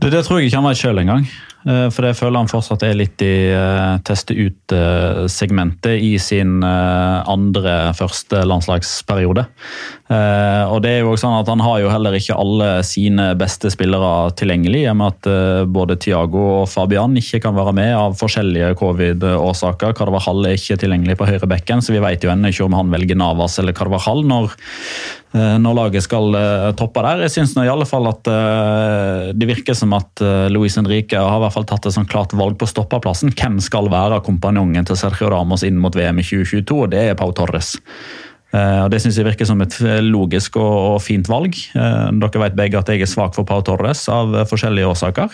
Det, 0.00 0.10
det 0.10 0.24
tror 0.24 0.40
jeg 0.40 0.48
ikke 0.48 0.62
han 0.62 0.70
vet 0.70 0.80
sjøl 0.80 1.04
engang. 1.04 1.28
Eh, 1.68 1.88
For 1.94 2.06
det 2.06 2.16
føler 2.18 2.42
han 2.42 2.50
fortsatt 2.50 2.82
er 2.86 2.98
litt 2.98 3.22
i 3.22 3.52
uh, 3.54 3.98
teste 4.06 4.34
ut-segmentet 4.34 6.02
i 6.02 6.16
sin 6.22 6.62
eh, 6.66 7.18
andre 7.30 7.92
første 7.96 8.42
landslagsperiode. 8.48 9.46
Eh, 10.12 10.64
og 10.68 10.82
det 10.84 10.96
er 10.96 11.02
jo 11.02 11.12
også 11.12 11.26
sånn 11.26 11.36
at 11.38 11.50
Han 11.52 11.62
har 11.62 11.78
jo 11.82 11.90
heller 11.92 12.16
ikke 12.16 12.36
alle 12.38 12.68
sine 12.86 13.30
beste 13.38 13.70
spillere 13.72 14.32
tilgjengelig, 14.38 14.82
i 14.82 14.90
og 14.90 14.98
med 14.98 15.14
at 15.14 15.28
eh, 15.30 15.64
både 15.70 15.98
Thiago 16.02 16.42
og 16.62 16.70
Fabian 16.72 17.16
ikke 17.18 17.42
kan 17.44 17.56
være 17.56 17.74
med 17.76 17.92
av 17.96 18.16
forskjellige 18.18 18.72
covid-årsaker. 18.80 19.94
Carvajal 19.98 20.48
er 20.48 20.58
ikke 20.58 20.80
tilgjengelig 20.82 21.18
på 21.20 21.28
høyre 21.30 21.48
bekken, 21.54 21.84
så 21.84 21.94
vi 21.94 22.02
vet 22.02 22.24
jo 22.24 22.32
ennå 22.32 22.52
ikke 22.52 22.66
om 22.66 22.78
han 22.78 22.92
velger 22.92 23.18
Navas 23.18 23.58
eller 23.62 23.76
Carvajal 23.76 24.24
når, 24.28 24.52
eh, 24.52 25.21
når 25.32 25.76
laget 25.76 26.04
skal 26.04 26.34
eh, 26.36 26.70
toppe 26.76 27.02
der. 27.04 27.22
Jeg 27.24 27.32
syns 27.36 27.54
i 27.56 27.70
alle 27.70 27.86
fall 27.88 28.08
at 28.10 28.28
eh, 28.28 29.30
det 29.32 29.48
virker 29.48 29.76
som 29.76 29.94
at 29.96 30.20
eh, 30.24 30.48
Luis 30.52 30.76
Henrique 30.76 31.16
har 31.16 31.38
i 31.38 31.44
hvert 31.44 31.56
fall 31.56 31.68
tatt 31.68 31.88
et 31.88 31.96
sånn 31.96 32.08
klart 32.10 32.34
valg 32.36 32.58
på 32.60 32.68
stoppeplassen. 32.68 33.32
Hvem 33.32 33.56
skal 33.64 33.88
være 33.92 34.20
kompanjongen 34.26 34.88
til 34.88 34.98
Sergio 35.00 35.30
Ramos 35.32 35.64
inn 35.64 35.80
mot 35.80 35.96
VM 35.96 36.20
i 36.20 36.26
2022? 36.26 36.76
og 36.84 36.92
Det 36.92 37.06
er 37.08 37.18
Pau 37.18 37.32
Torres. 37.36 37.78
Eh, 38.52 38.88
Det 38.92 39.00
synes 39.00 39.16
jeg 39.16 39.24
virker 39.24 39.48
som 39.48 39.60
et 39.64 39.78
eh, 39.80 40.02
logisk 40.04 40.58
og, 40.60 41.00
fint 41.00 41.28
valg. 41.28 41.56
Eh, 41.56 42.08
dere 42.20 42.42
vet 42.44 42.58
begge 42.58 42.78
at 42.78 42.92
jeg 42.92 43.00
er 43.00 43.10
svak 43.10 43.34
for 43.34 43.48
Pau 43.48 43.64
Torres 43.64 44.04
av 44.12 44.34
eh, 44.36 44.48
forskjellige 44.48 44.90
årsaker. 44.92 45.32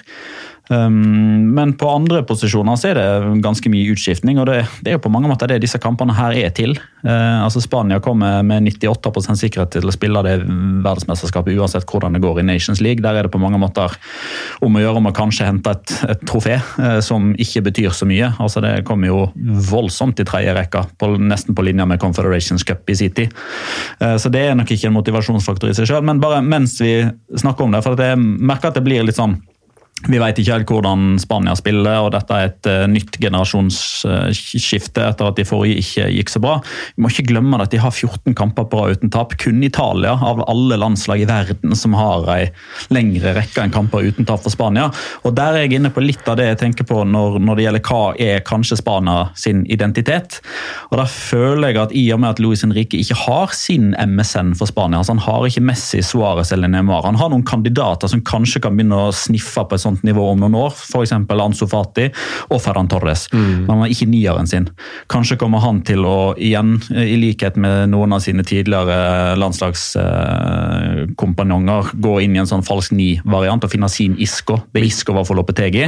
Um, 0.68 1.54
men 1.54 1.72
på 1.81 1.88
andre 1.88 2.20
posisjoner 2.28 2.76
så 2.76 2.90
er 2.90 2.98
det 2.98 3.40
ganske 3.44 3.70
mye 3.72 3.94
utskiftning, 3.94 4.40
og 4.40 4.48
det, 4.50 4.59
det 4.85 4.92
er 4.92 4.98
jo 4.98 5.04
på 5.07 5.12
mange 5.12 5.31
måter 5.31 5.48
det 5.48 5.62
disse 5.64 5.81
kampene 5.81 6.16
her 6.16 6.37
er 6.37 6.52
til. 6.57 6.76
Uh, 7.00 7.44
altså 7.44 7.62
Spania 7.64 8.00
kommer 8.04 8.42
med 8.46 8.68
98 8.68 9.38
sikkerhet 9.40 9.72
til 9.76 9.88
å 9.88 9.94
spille 9.94 10.22
det 10.26 10.37
verdensmesterskapet 10.44 11.57
uansett 11.57 11.88
hvordan 11.88 12.16
det 12.16 12.22
går 12.24 12.42
i 12.42 12.46
Nations 12.50 12.83
League. 12.85 13.04
Der 13.04 13.16
er 13.16 13.26
det 13.26 13.33
på 13.33 13.40
mange 13.40 13.61
måter 13.61 13.96
om 14.64 14.76
å 14.76 14.85
gjøre 14.85 15.00
om 15.00 15.11
å 15.11 15.14
kanskje 15.16 15.48
hente 15.48 15.72
et, 15.72 15.96
et 16.12 16.24
trofé 16.28 16.59
uh, 16.61 16.98
som 17.04 17.33
ikke 17.40 17.64
betyr 17.70 17.94
så 17.96 18.09
mye. 18.09 18.33
Altså 18.37 18.62
Det 18.64 18.74
kommer 18.88 19.12
jo 19.12 19.20
voldsomt 19.70 20.20
i 20.20 20.28
tredje 20.28 20.57
rekka, 20.57 20.85
nesten 21.18 21.57
på 21.57 21.64
linje 21.64 21.88
med 21.88 22.00
Confederations 22.02 22.66
Cup 22.66 22.88
i 22.92 22.98
City. 22.98 23.28
Uh, 24.02 24.16
så 24.20 24.33
det 24.33 24.44
er 24.50 24.59
nok 24.59 24.72
ikke 24.74 24.90
en 24.90 24.98
motivasjonsfaktor 24.98 25.72
i 25.72 25.78
seg 25.78 25.88
sjøl, 25.88 26.04
men 26.04 26.20
bare 26.20 26.42
mens 26.44 26.76
vi 26.83 26.98
snakker 27.40 27.64
om 27.64 27.72
det, 27.72 27.85
for 27.87 27.96
jeg 27.96 28.18
merker 28.20 28.68
at 28.68 28.76
det 28.76 28.85
blir 28.85 29.07
litt 29.07 29.16
sånn 29.16 29.38
vi 30.06 30.18
vet 30.20 30.38
ikke 30.38 30.54
helt 30.54 30.70
hvordan 30.70 31.16
Spania 31.18 31.56
spiller, 31.58 32.04
og 32.04 32.12
dette 32.14 32.37
er 32.37 32.50
et 32.52 32.68
uh, 32.70 32.84
nytt 32.90 33.16
generasjonsskifte 33.18 35.02
etter 35.02 35.30
at 35.30 35.38
de 35.38 35.46
forrige 35.48 35.82
ikke 35.82 36.06
gikk 36.14 36.30
så 36.30 36.42
bra. 36.42 36.58
Vi 36.94 37.02
må 37.02 37.11
ikke 37.11 37.26
glemme 37.32 37.58
at 37.58 37.72
de 37.72 37.80
har 37.82 37.90
14 37.90 38.37
kamper 38.38 38.68
på 38.70 38.78
rad 38.78 38.98
uten 38.98 39.11
tap. 39.14 39.34
Kun 39.42 39.62
Italia 39.66 40.14
av 40.14 40.44
alle 40.46 40.78
landslag 40.78 41.24
i 41.24 41.28
verden 41.28 41.74
som 41.78 41.96
har 41.98 42.28
ei 42.37 42.44
lengre 42.94 43.34
rekke 43.40 43.64
enn 43.64 43.74
kamper 43.74 44.06
uten 44.06 44.28
tap 44.28 44.44
for 44.44 44.54
Spania. 44.54 44.87
Og 45.26 45.34
Der 45.38 45.56
er 45.56 45.66
jeg 45.66 45.78
inne 45.80 45.90
på 45.94 46.02
litt 46.04 46.26
av 46.30 46.38
det 46.38 46.46
jeg 46.52 46.61
tenker 46.62 46.87
på 46.88 47.02
når, 47.06 47.40
når 47.42 47.58
det 47.58 47.66
gjelder 47.66 47.84
hva 47.90 48.02
er 48.28 48.46
kanskje 48.46 48.78
Spania 48.78 49.18
sin 49.38 49.64
identitet. 49.66 50.38
Og 50.92 50.98
Da 51.02 51.08
føler 51.11 51.72
jeg 51.72 51.82
at 51.82 51.96
i 51.96 52.06
og 52.14 52.22
med 52.22 52.37
at 52.37 52.42
Luis 52.42 52.62
Henrique 52.62 53.02
ikke 53.02 53.18
har 53.26 53.54
sin 53.56 53.90
MSN 53.98 54.54
for 54.58 54.70
Spania, 54.70 55.02
altså 55.02 55.16
han 55.16 55.26
har 55.26 55.46
ikke 55.48 55.64
Messi, 55.64 56.04
Suárez 56.04 56.52
eller 56.54 56.70
Neymar, 56.70 57.06
han 57.06 57.18
har 57.18 57.32
noen 57.32 57.46
kandidater 57.46 58.11
som 58.11 58.22
kanskje 58.24 58.62
kan 58.62 58.76
begynne 58.76 58.98
å 59.08 59.14
sniffe 59.14 59.64
på 59.66 59.76
et 59.76 59.82
sånt 59.82 59.88
nivå 60.07 60.24
om 60.33 60.40
noen 60.42 60.57
år, 60.59 60.72
f.eks. 60.74 61.12
Ansu 61.12 61.66
Fati 61.70 62.07
og 62.51 62.61
Ferran 62.62 62.88
Torres. 62.90 63.22
Men 63.33 63.70
han 63.70 63.81
har 63.85 63.90
ikke 63.92 64.11
nieren 64.11 64.46
sin. 64.51 64.66
Kanskje 65.11 65.38
kommer 65.40 65.59
han 65.64 65.77
til 65.87 66.01
å 66.09 66.35
igjen, 66.37 66.70
i 66.90 67.16
likhet 67.20 67.57
med 67.61 67.90
noen 67.92 68.12
av 68.16 68.20
sine 68.24 68.42
tidligere 68.46 69.37
landslagskompanjonger, 69.40 71.83
gå 72.05 72.12
inn 72.24 72.35
i 72.37 72.40
en 72.42 72.51
sånn 72.51 72.66
falsk 72.66 72.90
ni-variant 72.96 73.64
og 73.64 73.72
finne 73.72 73.88
sin 73.92 74.14
Isco. 74.20 74.55
Det 74.74 74.83
Isco 74.87 75.11
var 75.16 75.24
for 75.29 75.37
Lopetegi. 75.38 75.83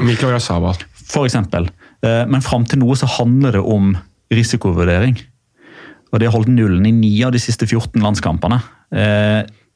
For 1.10 1.22
eksempel. 1.28 1.62
Eh, 2.02 2.24
Men 2.26 2.42
fram 2.44 2.64
til 2.64 2.78
nå 2.80 2.94
så 2.96 3.06
handler 3.18 3.50
det 3.58 3.64
om 3.64 3.96
risikovurdering. 4.32 5.16
Og 6.12 6.18
de 6.18 6.26
har 6.26 6.34
holdt 6.34 6.48
nullen 6.50 6.86
i 6.86 6.92
ni 6.94 7.24
av 7.26 7.32
de 7.32 7.38
siste 7.42 7.66
14 7.66 8.02
landskampene. 8.02 8.60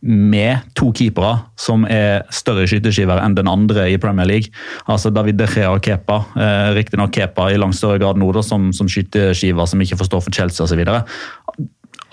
Med 0.04 0.66
to 0.76 0.90
keepere 0.92 1.38
som 1.56 1.86
er 1.88 2.26
større 2.34 2.66
skyteskiver 2.68 3.22
enn 3.22 3.36
den 3.38 3.48
andre 3.48 3.86
i 3.88 4.00
Premier 4.00 4.28
League. 4.28 4.52
Altså 4.84 5.12
David 5.14 5.38
De 5.40 5.48
Gea 5.48 5.70
og 5.72 5.80
Kepa. 5.84 6.20
Eh, 6.36 6.74
Riktignok 6.76 7.14
Kepa 7.16 7.48
i 7.52 7.60
langt 7.60 7.78
større 7.78 8.02
grad 8.02 8.20
nå 8.20 8.28
da, 8.36 8.44
som, 8.44 8.68
som 8.76 8.90
skyteskiver 8.90 9.70
som 9.70 9.80
ikke 9.80 10.00
forstår 10.02 10.26
for 10.26 10.36
Chelsea 10.36 10.66
osv 10.66 10.84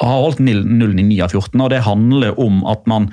har 0.07 0.23
holdt 0.25 0.41
nullen 0.41 0.99
i 0.99 1.05
9 1.13 1.19
av 1.25 1.35
14. 1.35 1.61
og 1.61 1.69
Det 1.73 1.81
handler 1.85 2.39
om 2.41 2.61
at 2.69 2.85
man 2.89 3.09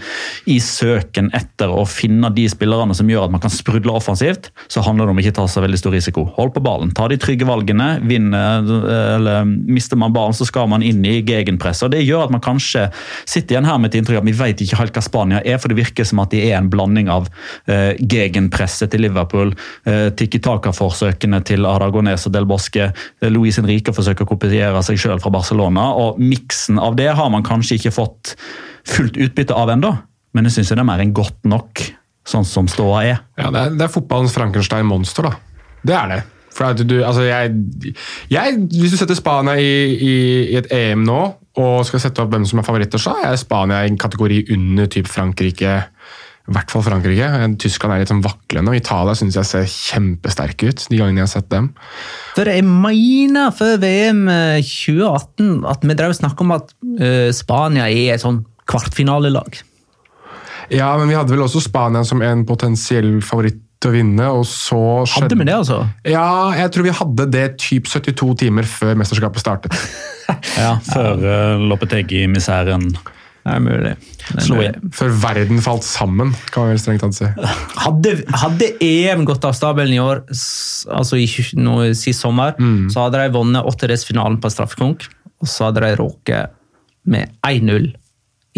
i 0.49 0.59
søken 0.63 1.31
etter 1.37 1.73
å 1.73 1.85
finne 1.89 2.31
de 2.35 2.47
spillerne 2.51 2.97
som 2.97 3.09
gjør 3.11 3.29
at 3.29 3.35
man 3.35 3.43
kan 3.43 3.53
sprudle 3.53 3.95
offensivt, 3.95 4.51
så 4.73 4.83
handler 4.85 5.09
det 5.09 5.15
om 5.15 5.23
ikke 5.23 5.35
ta 5.39 5.47
så 5.51 5.63
veldig 5.65 5.81
stor 5.81 5.95
risiko. 5.97 6.27
Hold 6.39 6.55
på 6.57 6.65
ballen, 6.65 6.93
ta 6.97 7.09
de 7.11 7.19
trygge 7.21 7.49
valgene. 7.49 7.89
vinner, 8.09 8.65
eller 9.17 9.45
Mister 9.45 9.97
man 9.97 10.13
ballen, 10.13 10.37
så 10.37 10.47
skal 10.49 10.69
man 10.71 10.83
inn 10.83 11.05
i 11.05 11.21
gegenpress. 11.23 11.83
og 11.83 11.93
Det 11.93 12.05
gjør 12.05 12.27
at 12.27 12.35
man 12.35 12.45
kanskje 12.45 12.89
sitter 13.29 13.57
igjen 13.57 13.69
her 13.69 13.79
med 13.79 13.93
et 13.93 14.01
inntrykk 14.01 14.21
av 14.21 14.25
at 14.25 14.31
vi 14.31 14.39
vet 14.39 14.63
ikke 14.65 14.81
helt 14.81 14.97
hva 14.97 15.05
Spania 15.05 15.43
er, 15.45 15.59
for 15.59 15.71
det 15.71 15.79
virker 15.81 16.07
som 16.09 16.23
at 16.23 16.33
de 16.33 16.43
er 16.49 16.57
en 16.59 16.71
blanding 16.71 17.11
av 17.13 17.29
uh, 17.29 17.93
gegenpresset 17.99 18.93
til 18.93 19.05
Liverpool, 19.07 19.55
uh, 19.89 20.09
Tiki 20.19 20.41
Taka-forsøkene 20.45 21.43
til 21.49 21.67
Aragones 21.69 22.27
og 22.29 22.35
Del 22.35 22.49
Bosque, 22.49 22.91
eh, 22.91 23.31
Luis 23.33 23.59
Henrique 23.61 23.95
forsøker 23.95 24.27
å 24.27 24.31
kopiere 24.33 24.83
seg 24.87 25.01
sjøl 25.01 25.23
fra 25.23 25.33
Barcelona, 25.35 25.91
og 25.99 26.21
miksen 26.21 26.78
av 26.83 26.97
det 26.99 27.11
har 27.15 27.31
man 27.33 27.47
kanskje 27.47 27.79
ikke 27.79 27.95
fått 27.95 28.35
fullt 28.89 29.19
utbytte 29.21 29.57
av 29.57 29.73
ennå, 29.75 29.93
men 30.37 30.49
jeg 30.49 30.59
syns 30.59 30.73
det 30.73 30.81
er 30.83 30.89
mer 30.89 31.03
enn 31.03 31.15
godt 31.17 31.39
nok, 31.49 31.85
sånn 32.29 32.47
som 32.49 32.69
ståa 32.71 33.05
er. 33.05 33.23
Ja, 33.41 33.53
det 33.53 33.61
er, 33.61 33.77
det 33.77 33.87
er 33.87 33.93
fotballens 33.93 34.35
Frankenstein-monster, 34.37 35.29
da. 35.31 35.37
Det 35.85 35.97
er 35.97 36.13
det. 36.15 36.21
Du, 36.59 36.97
altså 37.07 37.23
jeg, 37.23 37.53
jeg, 38.33 38.55
hvis 38.73 38.91
du 38.91 38.99
setter 38.99 39.15
Spania 39.15 39.55
i, 39.63 39.69
i, 39.95 40.15
i, 40.49 40.57
et 40.59 40.67
EM 40.75 41.05
nå, 41.07 41.19
og 41.59 41.85
skal 41.87 42.03
sette 42.03 42.23
opp 42.23 42.33
hvem 42.33 42.47
som 42.49 42.59
er 42.59 42.67
favoritter, 42.67 42.99
så 43.03 43.15
er 43.23 43.37
Spania 43.39 43.85
i 43.85 43.93
en 43.93 43.99
kategori 44.01 44.41
under 44.57 44.89
typ 44.91 45.07
Frankrike. 45.11 45.77
I 46.49 46.55
hvert 46.57 46.73
fall 46.73 46.85
Frankrike. 46.87 47.29
Tyskland 47.61 47.93
er 47.93 48.03
litt 48.03 48.11
sånn 48.11 48.25
vaklende, 48.25 48.73
og 48.73 48.79
Italia 48.79 49.13
synes 49.19 49.37
jeg 49.37 49.49
ser 49.49 49.67
kjempesterke 49.69 50.71
ut. 50.71 50.85
de 50.89 51.01
gangene 51.01 51.21
jeg 51.21 51.27
har 51.27 51.35
sett 51.35 51.51
dem. 51.53 51.71
For 52.37 52.49
Jeg 52.49 52.65
mener 52.65 53.53
før 53.53 53.77
VM 53.83 54.25
2018 54.65 55.45
eh, 55.45 55.69
at 55.69 55.85
vi 55.85 55.97
drev 55.99 56.15
snakk 56.17 56.41
om 56.41 56.55
at 56.57 56.73
uh, 56.73 57.29
Spania 57.37 57.91
er 57.93 58.15
et 58.15 58.25
sånn 58.25 58.47
kvartfinalelag. 58.69 59.61
Ja, 60.73 60.95
men 61.01 61.09
vi 61.09 61.17
hadde 61.17 61.33
vel 61.33 61.45
også 61.45 61.61
Spania 61.65 62.05
som 62.05 62.25
en 62.25 62.47
potensiell 62.49 63.19
favoritt 63.25 63.61
til 63.79 63.93
å 63.93 63.95
vinne, 63.95 64.31
og 64.35 64.43
så 64.49 64.81
skjedde 65.07 65.29
Hadde 65.29 65.39
vi 65.39 65.47
det, 65.47 65.55
altså? 65.55 65.79
Ja, 66.09 66.31
jeg 66.57 66.73
tror 66.75 66.89
vi 66.89 66.97
hadde 66.99 67.29
det 67.31 67.45
typ 67.63 67.87
72 67.87 68.33
timer 68.41 68.67
før 68.67 68.97
mesterskapet 68.99 69.45
startet. 69.45 69.77
ja, 70.65 70.75
før 70.89 71.23
uh, 71.23 71.69
Lopetegui-miseren 71.69 72.89
det 73.49 73.57
er 73.57 73.65
mulig. 73.65 73.95
Slo 74.45 74.61
inn. 74.63 74.91
Før 74.95 75.15
verden 75.23 75.63
falt 75.65 75.87
sammen, 75.87 76.35
kan 76.53 76.67
man 76.67 76.75
vel 76.75 76.83
strengt 76.83 77.05
tatt 77.05 77.17
si. 77.17 77.29
Hadde, 77.81 78.15
hadde, 78.43 78.71
EM 78.85 79.25
gått 79.29 79.47
av 79.49 79.57
stabelen 79.57 79.97
i 79.97 80.03
år, 80.03 80.23
altså 80.29 81.19
i 81.19 81.27
sist 81.29 82.21
sommer, 82.21 82.55
mm. 82.61 82.89
så 82.93 83.07
hadde 83.07 83.25
de 83.25 83.35
vunnet 83.39 83.69
åttedelsfinalen 83.69 84.39
på 84.43 84.53
straffekonk, 84.53 85.09
og 85.41 85.51
så 85.51 85.69
hadde 85.69 85.87
de 85.87 85.95
råket 86.01 86.55
med 87.09 87.33
1-0 87.47 87.91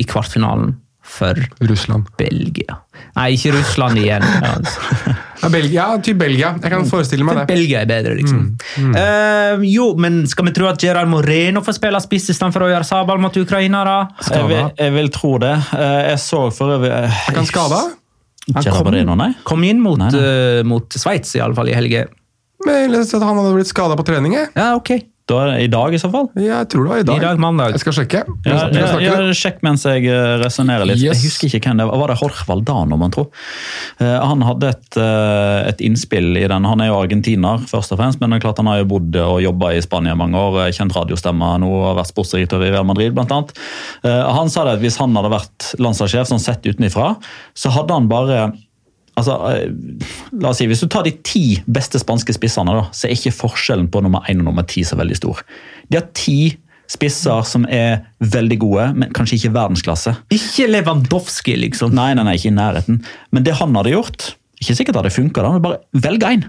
i 0.00 0.06
kvartfinalen 0.08 0.74
for 1.02 1.38
Russland. 1.58 2.08
Belgia. 2.18 2.76
Nei, 3.16 3.32
ikke 3.36 3.54
Russland 3.56 4.00
igjen. 4.00 4.24
Altså. 4.50 5.16
Ja, 5.40 5.48
Belgia, 5.48 5.84
typ 6.04 6.18
Belgia. 6.20 6.50
Jeg 6.60 6.72
kan 6.72 6.82
forestille 6.88 7.24
meg 7.24 7.38
det. 7.38 7.44
Belgia 7.48 7.80
er 7.80 7.88
bedre, 7.88 8.12
liksom. 8.18 8.42
Mm. 8.76 8.90
Mm. 8.90 8.96
Uh, 8.98 9.62
jo, 9.64 9.86
men 9.96 10.18
skal 10.28 10.50
vi 10.50 10.52
tro 10.56 10.68
at 10.68 10.82
Gerard 10.82 11.08
Moreno 11.08 11.62
får 11.64 11.78
spille 11.78 12.00
spiss 12.04 12.28
istedenfor 12.34 12.66
gjøre 12.68 12.84
sabal 12.84 13.22
mot 13.22 13.38
Ukraina? 13.40 13.80
da? 13.88 13.96
Jeg 14.26 14.50
vil, 14.50 14.68
jeg 14.76 14.94
vil, 14.98 15.08
tro 15.14 15.32
det. 15.40 15.54
Uh, 15.72 16.00
jeg 16.10 16.20
så 16.26 16.42
for 16.52 16.76
øvrig 16.76 16.92
uh, 16.92 17.22
Han 17.30 17.40
han 17.40 17.48
skade? 17.48 17.80
Han 18.50 18.66
kom, 18.66 18.84
Moreno, 18.90 19.16
kom, 19.48 19.64
inn 19.64 19.80
mot, 19.80 19.96
nei, 20.00 20.10
nei. 20.12 20.20
Uh, 20.20 20.60
mot 20.68 21.00
Sveits 21.00 21.32
i 21.38 21.42
alle 21.44 21.56
fall 21.56 21.72
i 21.72 21.76
helga. 21.76 22.04
Men 22.66 22.92
jeg 22.92 23.08
at 23.08 23.24
han 23.24 23.40
hadde 23.40 23.56
blitt 23.56 23.70
skada 23.70 23.96
på 23.96 24.04
trening. 24.10 24.36
Ja, 24.36 24.74
ok. 24.76 24.92
Da, 25.30 25.40
I 25.62 25.68
dag, 25.70 25.94
i 25.94 25.98
så 26.00 26.10
fall? 26.10 26.26
Ja, 26.38 26.60
jeg 26.62 26.70
tror 26.72 26.86
det 26.86 26.90
var 26.90 27.02
i 27.02 27.06
dag. 27.06 27.20
I 27.20 27.24
dag 27.24 27.40
mandag. 27.42 27.74
Jeg 27.76 27.82
skal 27.84 27.94
sjekke. 28.00 28.22
Ja, 28.48 28.62
ja, 28.74 28.86
ja, 29.04 29.18
sjekk 29.36 29.60
mens 29.66 29.84
jeg 29.86 30.08
eh, 30.10 30.36
resonnerer 30.42 30.88
litt. 30.88 30.98
Yes. 30.98 31.20
Jeg 31.20 31.30
husker 31.30 31.50
ikke 31.60 31.70
hvem 31.70 31.82
det 31.82 31.86
var. 31.86 32.00
Var 32.02 32.12
det 32.12 32.16
Jorge 32.20 32.46
Valdano, 32.48 32.98
man 33.00 33.14
tror? 33.14 33.28
Uh, 34.00 34.16
han 34.26 34.42
hadde 34.46 34.72
et, 34.74 34.88
uh, 34.98 35.68
et, 35.68 35.82
innspill 35.86 36.32
i 36.40 36.46
den. 36.50 36.66
Han 36.66 36.82
er 36.82 36.90
jo 36.90 36.98
argentiner, 36.98 37.62
først 37.70 37.94
og 37.94 38.00
fremst, 38.00 38.22
men 38.22 38.34
det 38.34 38.40
er 38.40 38.46
klart 38.48 38.62
han 38.62 38.70
har 38.70 38.80
jo 38.82 38.88
bodd 38.90 39.20
og 39.22 39.38
jobba 39.44 39.74
i 39.76 39.84
Spania 39.84 40.16
mange 40.18 40.40
år. 40.40 40.58
Kjent 40.74 40.96
radiostemme 40.96 41.52
nå 41.62 41.70
og 41.80 42.00
vært 42.00 42.10
sportsdirektør 42.10 42.66
i 42.66 42.72
Real 42.74 42.88
Madrid, 42.88 43.14
blant 43.14 43.34
annet. 43.36 43.54
Uh, 44.02 44.26
han 44.40 44.50
sa 44.50 44.66
det 44.66 44.78
at 44.78 44.82
hvis 44.82 44.98
han 45.00 45.14
hadde 45.18 45.30
vært 45.36 45.70
landslagssjef, 45.78 46.26
sånn 46.32 46.42
sett 46.42 46.66
utenifra, 46.66 47.14
så 47.54 47.72
hadde 47.76 48.00
han 48.00 48.10
bare 48.10 48.50
altså, 49.18 49.36
eh, 49.50 50.08
la 50.40 50.50
oss 50.52 50.60
si, 50.60 50.66
Hvis 50.70 50.82
du 50.84 50.88
tar 50.90 51.06
de 51.06 51.12
ti 51.26 51.60
beste 51.66 52.00
spanske 52.02 52.34
spissene, 52.36 52.74
da, 52.76 52.88
så 52.94 53.08
er 53.08 53.16
ikke 53.16 53.36
forskjellen 53.36 53.90
på 53.92 54.02
nummer 54.04 54.26
én 54.30 54.42
og 54.42 54.50
nummer 54.50 54.66
ti 54.68 54.84
så 54.86 54.98
veldig 55.00 55.18
stor. 55.18 55.42
De 55.90 55.98
har 56.00 56.10
ti 56.14 56.56
spisser 56.90 57.44
som 57.46 57.66
er 57.70 58.00
veldig 58.18 58.58
gode, 58.64 58.86
men 58.98 59.12
kanskje 59.14 59.38
ikke 59.38 59.54
verdensklasse. 59.54 60.14
Ikke 60.34 60.66
Lewandowski, 60.70 61.54
liksom. 61.62 61.94
Nei, 61.94 62.12
nei, 62.18 62.24
nei, 62.26 62.36
ikke 62.38 62.50
i 62.50 62.56
nærheten. 62.56 63.02
Men 63.30 63.46
det 63.46 63.58
han 63.60 63.76
hadde 63.78 63.94
gjort 63.94 64.32
Ikke 64.60 64.74
sikkert 64.76 64.96
det 64.96 65.00
hadde 65.00 65.14
funka, 65.14 65.42
men 65.54 65.62
bare 65.64 66.02
velg 66.04 66.24
én. 66.28 66.42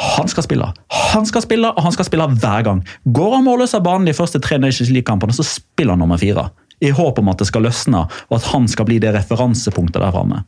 Han 0.00 0.28
skal 0.28 0.44
spille, 0.44 0.66
han 1.12 1.26
skal 1.28 1.42
spille, 1.44 1.70
og 1.72 1.84
han 1.84 1.94
skal 1.94 2.06
spille 2.08 2.26
hver 2.40 2.64
gang. 2.66 2.82
Går 3.16 3.36
han 3.36 3.46
målløs 3.46 3.72
av 3.76 3.84
banen 3.84 4.08
de 4.08 4.16
første 4.16 4.40
tre 4.44 4.58
Nations 4.60 4.90
League-kampene, 4.92 5.32
så 5.32 5.44
spiller 5.46 5.96
han 5.96 6.02
nummer 6.04 6.20
fire. 6.20 6.50
I 6.84 6.92
håp 6.96 7.18
om 7.20 7.30
at 7.32 7.40
det 7.40 7.48
skal 7.48 7.64
løsne, 7.64 8.06
og 8.28 8.36
at 8.36 8.48
han 8.52 8.68
skal 8.68 8.88
bli 8.88 8.98
det 9.02 9.14
referansepunktet 9.16 10.00
der 10.00 10.12
framme. 10.14 10.42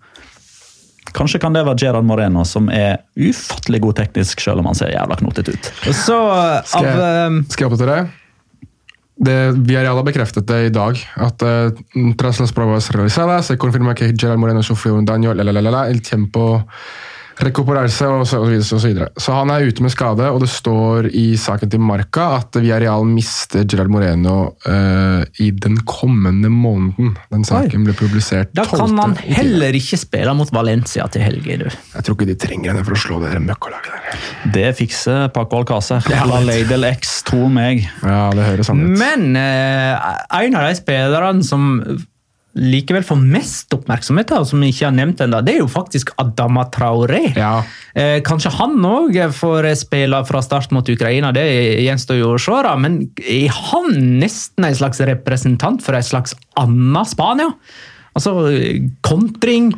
Kanskje 1.17 1.41
kan 1.43 1.55
det 1.57 1.65
være 1.67 1.79
Gerard 1.81 2.07
Moreno, 2.09 2.45
som 2.49 2.71
er 2.73 3.03
ufattelig 3.19 3.83
god 3.85 3.99
teknisk, 4.01 4.41
selv 4.41 4.63
om 4.63 4.71
han 4.71 4.79
ser 4.79 4.93
jævla 4.95 5.19
knotete 5.21 5.55
ut. 5.55 5.71
Så, 5.93 6.19
skal, 6.69 6.89
jeg, 6.89 6.99
ehm, 6.99 7.39
skal 7.53 7.67
jeg 7.67 7.73
oppdatere? 7.73 8.03
Det, 9.23 9.37
Villarreal 9.55 10.01
har 10.01 10.07
bekreftet 10.07 10.49
det 10.49 10.61
i 10.67 10.73
dag. 10.75 10.99
At 11.21 11.45
uh, 11.47 12.15
tras 12.19 12.41
las 12.41 12.53
pruebas 12.57 12.91
realizadas 12.91 13.53
se 13.53 13.59
confirma 13.59 13.95
que 13.95 14.15
Gerard 14.17 14.41
Moreno 14.41 14.63
sufrió 14.63 14.95
un 14.95 15.05
daño 15.05 15.35
la, 15.35 15.45
la, 15.45 15.53
la, 15.53 15.71
la, 15.71 15.89
el 15.89 16.03
tiempo 16.03 16.65
recuperarse 17.47 18.09
og 18.09 18.25
så, 18.29 18.41
videre, 18.45 18.65
så, 18.67 18.79
videre. 18.83 19.09
så 19.21 19.35
han 19.37 19.51
er 19.53 19.67
ute 19.69 19.85
med 19.85 19.93
skade, 19.95 20.29
og 20.31 20.43
det 20.43 20.51
står 20.53 21.09
i 21.17 21.33
saken 21.41 21.73
til 21.73 21.83
Marca 21.83 22.29
at 22.39 22.59
Villarreal 22.59 23.07
mister 23.09 23.67
Gerard 23.69 23.93
Moreno 23.93 24.37
uh, 24.67 25.23
i 25.43 25.51
den 25.53 25.79
kommende 25.89 26.51
måneden. 26.53 27.17
Den 27.33 27.47
saken 27.49 27.83
Oi. 27.83 27.89
ble 27.89 27.97
publisert 27.99 28.53
12. 28.53 28.59
Da 28.59 28.67
kan 28.71 28.95
man 28.97 29.17
heller 29.19 29.79
ikke 29.79 29.99
spille 30.01 30.35
mot 30.39 30.53
Valencia 30.55 31.09
til 31.13 31.27
helgen, 31.27 31.67
du. 31.67 31.81
Jeg 31.97 32.07
tror 32.07 32.19
ikke 32.19 32.31
de 32.33 32.39
trenger 32.47 32.73
henne 32.73 32.87
for 32.87 32.97
å 32.97 33.03
slå 33.07 33.21
det 33.25 33.35
møkkalaget 33.43 33.93
der. 33.97 34.31
Det 34.55 34.69
fikser 34.79 35.29
Paco 35.35 35.63
Alcácer. 35.63 36.07
La 36.13 36.41
Ladel 36.47 36.89
X, 36.93 37.21
tro 37.29 37.49
meg. 37.53 37.85
Ja, 38.03 38.29
det 38.37 38.47
høres 38.51 38.71
sånn 38.71 38.87
ut. 38.87 38.97
Men 39.01 39.35
uh, 39.37 40.15
en 40.39 40.59
av 40.59 40.69
de 40.69 40.79
spillerne 40.79 41.47
som 41.47 41.69
likevel 42.59 43.05
får 43.07 43.21
mest 43.21 43.73
oppmerksomhet, 43.73 44.29
da, 44.29 44.43
som 44.45 44.61
vi 44.61 44.71
ikke 44.73 44.89
har 44.89 44.97
nevnt 44.97 45.23
ennå, 45.25 45.41
det 45.45 45.55
er 45.57 45.63
jo 45.63 45.71
faktisk 45.73 46.13
Adama 46.21 46.67
Traoré. 46.75 47.23
Ja. 47.37 47.63
Eh, 47.97 48.19
kanskje 48.25 48.53
han 48.59 48.77
òg 48.85 49.17
får 49.37 49.71
spille 49.81 50.21
fra 50.29 50.43
start 50.45 50.75
mot 50.77 50.89
Ukraina, 50.89 51.33
det 51.33 51.47
gjenstår 51.85 52.21
jo 52.21 52.35
å 52.35 52.41
se. 52.41 52.59
Da. 52.67 52.75
Men 52.81 53.01
er 53.25 53.49
han 53.71 53.97
nesten 54.21 54.69
en 54.69 54.77
slags 54.77 55.01
representant 55.09 55.85
for 55.85 55.97
et 55.97 56.09
slags 56.09 56.37
annet 56.61 57.13
Spania? 57.13 57.55
Altså, 58.13 58.33
Kontring, 59.05 59.71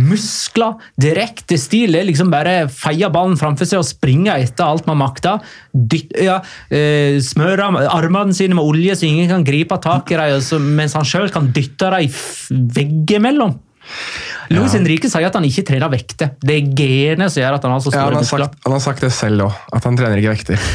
muskler, 0.00 0.78
direkte 1.00 1.58
stil. 1.60 1.96
er 1.98 2.06
liksom 2.08 2.30
Bare 2.32 2.68
feie 2.72 3.10
ballen 3.12 3.36
framfor 3.40 3.68
seg 3.68 3.82
og 3.82 3.88
springe 3.88 4.32
etter 4.32 4.64
alt 4.64 4.88
man 4.88 5.00
makter. 5.02 5.42
Dyt, 5.72 6.14
ja, 6.20 6.38
eh, 6.72 7.18
smøre 7.24 7.68
armene 7.92 8.36
sine 8.36 8.56
med 8.56 8.64
olje 8.64 8.96
så 8.96 9.08
ingen 9.08 9.28
kan 9.28 9.44
gripe 9.44 9.76
tak 9.82 10.12
i 10.12 10.20
dem, 10.20 10.72
mens 10.78 10.96
han 10.96 11.08
sjøl 11.08 11.28
kan 11.32 11.52
dytte 11.52 11.92
dem 11.92 12.16
veggimellom. 12.72 13.58
Louis 14.52 14.72
ja. 14.72 14.78
Henrique 14.78 15.08
sier 15.10 15.26
at 15.26 15.36
han 15.36 15.46
ikke 15.46 15.64
trener 15.66 15.90
vekter. 15.92 16.34
Det 16.42 16.54
er 16.54 16.72
genet 16.76 17.32
som 17.32 17.42
gjør 17.42 17.56
at 17.58 17.66
han 17.66 17.74
har 17.74 17.82
så 17.82 17.92
store 17.92 18.00
ja, 18.00 18.08
han 18.08 18.18
har 18.18 18.24
muskler. 18.24 18.48
Sagt, 18.48 18.66
han 18.66 18.76
har 18.76 18.82
sagt 18.84 19.04
det 19.04 19.12
selv 19.16 19.46
òg, 19.46 19.62
at 19.78 19.88
han 19.88 19.98
trener 19.98 20.20
ikke 20.22 20.34
vekter. 20.34 20.66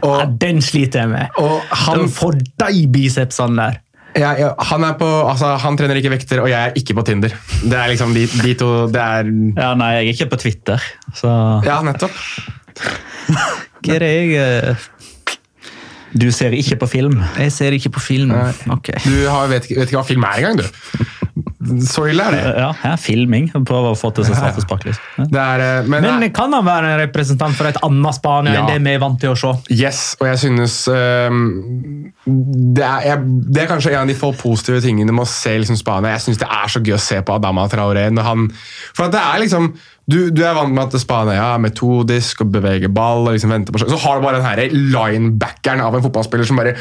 og, 0.00 0.12
ja, 0.20 0.26
den 0.44 0.60
sliter 0.64 1.04
jeg 1.04 1.12
med. 1.14 1.40
Og 1.42 1.74
han 1.84 2.06
får 2.12 2.38
de 2.64 2.84
bicepsene 2.94 3.60
der. 3.60 3.80
Ja, 4.14 4.30
ja, 4.38 4.52
han, 4.70 4.84
på, 4.98 5.06
altså, 5.26 5.56
han, 5.58 5.76
trener 5.78 5.98
ikke 5.98 6.12
vekter, 6.12 6.42
og 6.44 6.50
jeg 6.50 6.70
er 6.70 6.76
ikke 6.78 6.94
på 6.94 7.02
Tinder. 7.06 7.34
Det 7.64 7.74
er 7.74 7.90
liksom 7.90 8.14
de, 8.14 8.28
de 8.30 8.54
to 8.58 8.68
det 8.92 9.02
er 9.02 9.30
Ja, 9.58 9.72
Nei, 9.78 9.90
jeg 9.96 10.04
er 10.04 10.10
ikke 10.12 10.30
på 10.34 10.40
Twitter, 10.44 10.90
så 11.18 11.32
Ja, 11.66 11.80
nettopp. 11.86 12.14
Hva 13.84 13.96
er 13.98 14.04
det 14.04 14.12
jeg 14.14 14.36
eh? 14.40 14.84
Du 16.14 16.28
ser 16.30 16.54
ikke 16.54 16.76
på 16.78 16.86
film? 16.86 17.18
Jeg 17.38 17.52
ser 17.52 17.74
ikke 17.74 17.90
på 17.96 18.00
film. 18.00 18.30
Okay. 18.70 19.00
Du 19.02 19.26
har, 19.26 19.48
vet, 19.50 19.66
vet, 19.66 19.88
ikke 19.88 19.98
hva 19.98 20.04
film 20.06 20.22
er 20.28 20.38
engang, 20.38 20.60
du. 20.62 21.06
Så 21.86 22.06
ille 22.10 22.24
er 22.28 22.34
det. 22.36 22.42
Ja, 22.60 22.70
ja 22.84 22.94
filming. 23.00 23.48
Prøve 23.66 23.92
å 23.94 23.98
få 23.98 24.10
til 24.16 24.26
seg 24.28 24.36
straffespark. 24.38 24.84
Det 25.16 25.40
er, 25.40 25.64
eh, 25.64 25.88
men, 25.88 26.04
Men 26.04 26.26
kan 26.34 26.52
han 26.52 26.66
være 26.66 26.92
en 26.94 27.00
representant 27.04 27.56
for 27.56 27.70
et 27.70 27.78
annet 27.86 28.18
Spania 28.18 28.54
Ja. 28.54 28.60
enn 28.62 28.70
det 28.72 28.78
vi 28.84 28.94
er 28.94 29.02
vant 29.02 29.20
til 29.20 29.32
å 29.32 29.38
se? 29.38 29.54
yes, 29.74 30.02
og 30.20 30.28
jeg 30.28 30.38
synes 30.44 30.76
um, 30.88 31.40
det, 32.26 32.84
er, 32.84 33.00
jeg, 33.08 33.24
det 33.54 33.62
er 33.64 33.70
kanskje 33.70 33.94
en 33.94 34.02
av 34.02 34.12
de 34.12 34.18
få 34.18 34.32
positive 34.38 34.80
tingene 34.84 35.12
med 35.12 35.24
å 35.26 35.30
se 35.30 35.56
liksom, 35.58 35.78
Spania. 35.80 36.14
Jeg 36.18 36.26
synes 36.28 36.42
det 36.44 36.50
er 36.50 36.70
så 36.72 36.84
gøy 36.84 36.96
å 36.96 37.02
se 37.02 37.20
på 37.24 37.34
Adama 37.38 37.66
Traoré. 37.72 38.06
Han, 38.24 38.48
for 38.94 39.08
at 39.08 39.16
det 39.16 39.24
er 39.24 39.44
liksom 39.44 39.74
du, 40.04 40.28
du 40.28 40.42
er 40.44 40.52
vant 40.52 40.72
med 40.74 40.84
at 40.84 41.00
Spania 41.00 41.54
er 41.54 41.60
metodisk 41.64 42.42
og 42.44 42.50
beveger 42.52 42.92
ball. 42.92 43.24
og 43.24 43.36
liksom 43.38 43.54
venter 43.54 43.72
på 43.72 43.80
Så 43.80 43.96
har 44.02 44.18
du 44.18 44.26
bare 44.26 44.36
den 44.36 44.44
her 44.44 44.60
linebackeren 44.74 45.80
av 45.80 45.96
en 45.96 46.04
fotballspiller 46.04 46.48
som 46.48 46.60
bare 46.60 46.74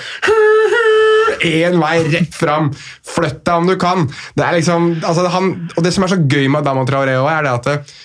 Én 1.44 1.78
vei 1.82 1.98
rett 2.08 2.34
fram! 2.38 2.72
Flytt 3.08 3.44
deg 3.44 3.54
om 3.62 3.70
du 3.70 3.76
kan! 3.82 4.08
Det 4.38 4.46
er 4.46 4.58
liksom, 4.58 4.90
altså 5.04 5.28
han, 5.34 5.54
og 5.76 5.86
det 5.86 5.94
som 5.96 6.08
er 6.08 6.14
så 6.16 6.22
gøy 6.22 6.48
med 6.48 6.62
Adama 6.64 6.86
Traoré, 6.90 7.18
også, 7.20 7.36
er 7.36 7.48
det 7.48 7.54
at 7.54 7.70
det, 7.70 8.02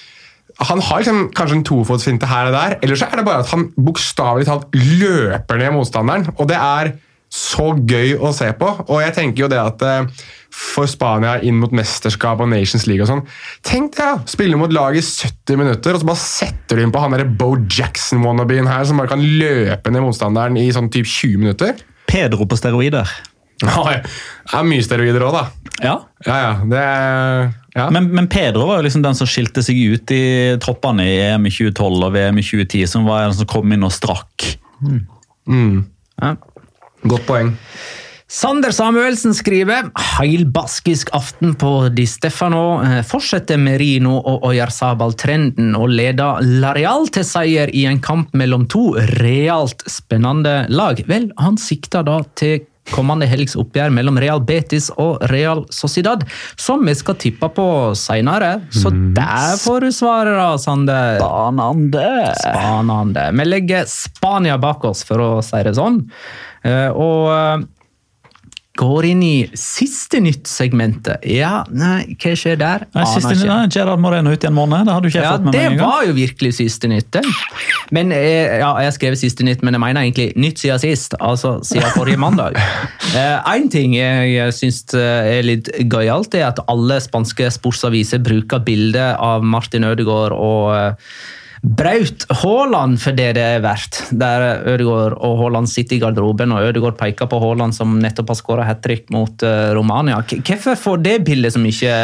han 0.68 0.80
har 0.82 1.02
liksom 1.02 1.28
kanskje 1.38 1.60
en 1.60 1.66
tofotsfinte 1.66 2.26
her 2.26 2.48
og 2.48 2.56
der, 2.56 2.78
eller 2.82 2.98
så 2.98 3.06
er 3.06 3.20
det 3.20 3.28
bare 3.28 3.44
at 3.44 3.52
han 3.52 3.68
bokstavelig 3.78 4.48
talt 4.48 4.66
løper 4.74 5.60
ned 5.60 5.76
motstanderen. 5.76 6.32
Og 6.34 6.48
det 6.50 6.58
er 6.58 6.96
så 7.28 7.70
gøy 7.76 8.16
å 8.24 8.32
se 8.34 8.48
på. 8.58 8.68
Og 8.88 9.02
jeg 9.04 9.14
tenker 9.14 9.44
jo 9.44 9.50
det 9.52 9.60
at 9.60 9.84
eh, 9.84 10.26
for 10.54 10.88
Spania 10.90 11.36
inn 11.44 11.60
mot 11.60 11.74
mesterskap 11.76 12.40
og 12.42 12.48
Nations 12.50 12.86
League 12.88 13.04
og 13.04 13.10
sånn 13.10 13.20
Tenk 13.66 13.98
deg 13.98 14.06
ja, 14.06 14.14
spille 14.32 14.56
mot 14.58 14.72
lag 14.72 14.96
i 14.96 15.04
70 15.04 15.60
minutter, 15.60 15.94
og 15.94 16.02
så 16.02 16.08
bare 16.08 16.22
setter 16.22 16.78
du 16.78 16.84
inn 16.84 16.94
på 16.94 17.02
han 17.02 17.14
der 17.14 17.28
Bo 17.28 17.52
Jackson-wannabeen 17.60 18.70
her, 18.70 18.86
som 18.88 19.00
bare 19.00 19.12
kan 19.12 19.22
løpe 19.22 19.92
ned 19.92 20.06
motstanderen 20.06 20.58
i 20.58 20.70
sånn 20.74 20.90
typ 20.92 21.06
20 21.06 21.44
minutter. 21.44 21.84
Pedro 22.08 22.48
på 22.48 22.56
steroider. 22.56 23.10
Ja, 23.64 23.82
det 23.90 24.58
er 24.58 24.66
mye 24.68 24.84
steroider 24.86 25.24
òg, 25.26 25.34
da. 25.34 25.72
Ja. 25.82 25.94
Ja, 26.26 26.36
ja, 26.42 26.52
det 26.66 26.78
er, 26.82 27.50
ja. 27.74 27.86
Men, 27.94 28.08
men 28.14 28.28
Pedro 28.30 28.66
var 28.68 28.80
jo 28.80 28.88
liksom 28.88 29.04
den 29.04 29.18
som 29.18 29.28
skilte 29.30 29.62
seg 29.66 29.78
ut 29.78 30.14
i 30.14 30.24
troppene 30.62 31.06
i 31.06 31.16
EM 31.28 31.46
i 31.46 31.52
2012 31.54 32.08
og 32.08 32.16
VM 32.16 32.40
i 32.40 32.46
2010, 32.46 32.86
som 32.90 33.06
var 33.08 33.26
den 33.26 33.38
som 33.38 33.50
kom 33.50 33.74
inn 33.74 33.86
og 33.86 33.94
strakk. 33.94 34.50
Ja. 36.18 36.34
Godt 37.06 37.26
poeng. 37.28 37.54
Sander 38.28 38.74
Samuelsen 38.76 39.32
skriver 39.32 39.86
heilbaskisk 40.18 41.08
aften 41.16 41.54
på 41.56 41.70
Di 41.96 42.04
Stefano. 42.04 42.82
Eh, 42.84 42.98
Fortsetter 43.06 43.56
Merino 43.56 44.18
og 44.18 44.44
Oyarzabal 44.50 45.14
trenden 45.16 45.70
og 45.78 45.88
leder 45.96 46.42
Lareal 46.60 47.08
til 47.08 47.24
seier 47.24 47.72
i 47.72 47.86
en 47.88 48.02
kamp 48.04 48.36
mellom 48.36 48.66
to 48.68 48.90
realt 49.16 49.86
spennende 49.88 50.66
lag. 50.68 51.00
Vel, 51.08 51.30
han 51.40 51.56
sikter 51.56 52.04
da 52.04 52.18
til 52.36 52.66
kommende 52.92 53.28
helgs 53.30 53.56
oppgjør 53.58 53.92
mellom 53.94 54.18
Real 54.20 54.40
Betis 54.44 54.90
og 54.96 55.22
Real 55.32 55.64
Sociedad, 55.74 56.24
som 56.56 56.84
vi 56.86 56.94
skal 56.98 57.18
tippe 57.20 57.48
på 57.54 57.68
seinere. 57.98 58.58
Så 58.74 58.92
der 59.16 59.56
får 59.62 59.86
du 59.86 59.90
svaret, 59.94 60.36
da, 60.38 60.50
Sander. 60.60 61.18
Spanende. 61.22 62.06
Spanende. 62.42 63.26
Vi 63.38 63.48
legger 63.48 63.88
Spania 63.90 64.58
bak 64.58 64.84
oss, 64.88 65.04
for 65.08 65.22
å 65.22 65.30
si 65.44 65.62
det 65.66 65.76
sånn. 65.78 66.02
Eh, 66.64 66.88
Og 66.90 67.66
går 68.78 69.06
inn 69.10 69.22
i 69.26 69.32
siste 69.58 70.20
nytt-segmentet. 70.22 71.24
Ja, 71.26 71.64
nei, 71.74 72.14
hva 72.20 72.32
skjer 72.38 72.58
der? 72.60 72.84
Nei, 72.94 73.04
siste, 73.10 73.32
ikke. 73.34 73.48
nei, 73.50 73.66
Gerard 73.74 74.02
Moreno 74.02 74.30
ut 74.34 74.44
i 74.46 74.48
en 74.50 74.54
måned. 74.56 74.86
Det 74.86 74.94
hadde 74.94 75.08
du 75.08 75.10
ikke 75.10 75.24
Ja, 75.24 75.32
fått 75.34 75.48
med 75.48 75.56
det 75.56 75.62
meg 75.64 75.72
engang. 75.74 75.90
var 75.90 76.04
jo 76.06 76.14
virkelig 76.16 76.52
siste 76.60 76.90
nytt. 76.92 77.18
Men 77.94 78.12
eh, 78.14 78.58
ja, 78.60 78.70
Jeg 78.78 78.90
har 78.90 78.94
skrevet 78.96 79.20
siste 79.20 79.46
nytt, 79.46 79.64
men 79.66 79.74
jeg 79.74 79.82
mener 79.82 80.06
egentlig 80.06 80.28
nytt 80.38 80.62
siden 80.62 80.82
sist. 80.82 81.16
Altså 81.18 81.56
siden 81.66 81.90
forrige 81.96 82.20
mandag. 82.22 82.58
Én 83.54 83.66
ting 83.72 83.96
jeg 83.98 84.52
syns 84.54 84.84
er 84.94 85.42
litt 85.46 85.70
gøyalt, 85.90 86.34
er 86.38 86.50
at 86.52 86.62
alle 86.70 87.00
spanske 87.02 87.50
sportsaviser 87.58 88.22
bruker 88.22 88.62
bilde 88.64 89.10
av 89.18 89.42
Martin 89.42 89.84
Ødegaard 89.88 90.36
og 90.36 90.70
eh, 90.76 91.10
Braut 91.62 92.26
Haaland 92.42 93.00
for 93.02 93.16
det 93.18 93.32
det 93.38 93.44
er 93.56 93.62
verdt. 93.64 94.00
Der 94.20 94.44
Ødegaard 94.70 95.16
og 95.24 95.38
Haaland 95.40 95.70
sitter 95.70 95.96
i 95.96 96.00
garderoben, 96.02 96.52
og 96.54 96.68
Ødegaard 96.68 96.98
peker 97.00 97.28
på 97.30 97.40
Haaland 97.42 97.74
som 97.76 97.96
nettopp 98.02 98.32
har 98.32 98.38
skåra 98.38 98.66
hat 98.68 98.82
trick 98.84 99.08
mot 99.14 99.42
eh, 99.42 99.70
Romania. 99.76 100.20
Hvorfor 100.22 100.78
får 100.78 101.02
det 101.04 101.16
bildet 101.26 101.56
som 101.56 101.66
ikke 101.66 101.94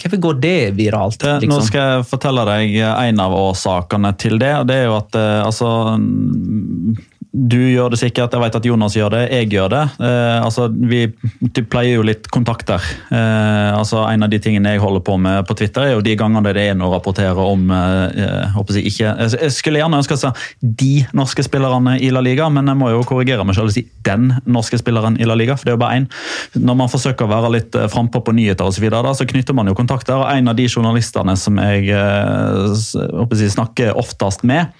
Hvorfor 0.00 0.20
går 0.28 0.38
det 0.42 0.58
viralt? 0.76 1.24
Liksom? 1.24 1.50
Nå 1.50 1.60
skal 1.64 1.90
jeg 1.90 2.06
fortelle 2.10 2.44
deg 2.48 2.76
en 2.84 3.24
av 3.24 3.34
årsakene 3.38 4.14
til 4.20 4.38
det. 4.42 4.52
og 4.60 4.68
det 4.68 4.80
er 4.82 4.86
jo 4.88 4.98
at 4.98 5.18
eh, 5.18 5.40
altså, 5.44 5.70
Du 7.34 7.58
gjør 7.58 7.90
det 7.90 7.98
sikkert, 7.98 8.30
jeg 8.30 8.42
vet 8.44 8.56
at 8.60 8.66
Jonas 8.68 8.94
gjør 8.94 9.10
det, 9.16 9.22
jeg 9.32 9.48
gjør 9.56 9.72
det. 9.72 9.82
Eh, 10.06 10.36
altså, 10.38 10.68
vi 10.70 11.00
pleier 11.66 11.96
jo 11.96 12.04
litt 12.06 12.28
kontakter. 12.30 12.78
Eh, 13.10 13.70
altså, 13.74 14.04
en 14.06 14.22
av 14.22 14.30
de 14.30 14.38
tingene 14.38 14.76
jeg 14.76 14.82
holder 14.84 15.02
på 15.02 15.16
med 15.18 15.42
på 15.48 15.56
Twitter, 15.58 15.88
er 15.88 15.96
jo 15.96 16.04
de 16.04 16.14
gangene 16.18 16.52
det 16.54 16.68
er 16.68 16.76
noe 16.78 16.92
å 16.92 16.94
rapportere 16.94 17.34
om 17.42 17.72
eh, 17.74 18.54
håper 18.54 18.78
jeg, 18.78 18.92
ikke, 18.92 19.14
jeg, 19.34 19.50
skulle 19.50 19.80
gjerne 19.80 19.98
ønske 19.98 20.14
å 20.14 20.20
si 20.20 20.30
de 20.62 20.92
norske 21.16 21.42
spillerne 21.42 21.96
i 21.98 22.12
La 22.14 22.22
Liga, 22.22 22.46
men 22.54 22.70
jeg 22.70 22.78
må 22.78 22.92
jo 22.92 23.02
korrigere 23.08 23.46
meg 23.46 23.58
selv 23.58 23.72
og 23.72 23.74
si 23.74 23.82
den 24.06 24.30
norske 24.46 24.78
spilleren 24.78 25.18
i 25.18 25.26
La 25.26 25.34
Liga, 25.34 25.58
for 25.58 25.66
det 25.66 25.74
er 25.74 25.78
jo 25.78 25.82
bare 25.82 25.98
én. 26.04 26.08
Når 26.54 26.78
man 26.84 26.92
forsøker 26.92 27.26
å 27.26 27.32
være 27.32 27.52
litt 27.56 27.78
eh, 27.80 27.88
frampå 27.90 28.22
på 28.22 28.36
nyheter 28.36 28.68
og 28.68 28.76
så, 28.76 28.84
videre, 28.84 29.14
så 29.18 29.26
knytter 29.26 29.58
man 29.58 29.72
jo 29.72 29.74
kontakter. 29.74 30.20
og 30.20 30.30
En 30.30 30.54
av 30.54 30.58
de 30.58 30.68
journalistene 30.70 31.34
som 31.40 31.58
jeg 31.64 31.90
eh, 31.90 33.10
håper 33.18 33.42
jeg, 33.42 33.56
snakker 33.56 33.98
oftest 33.98 34.46
med, 34.46 34.70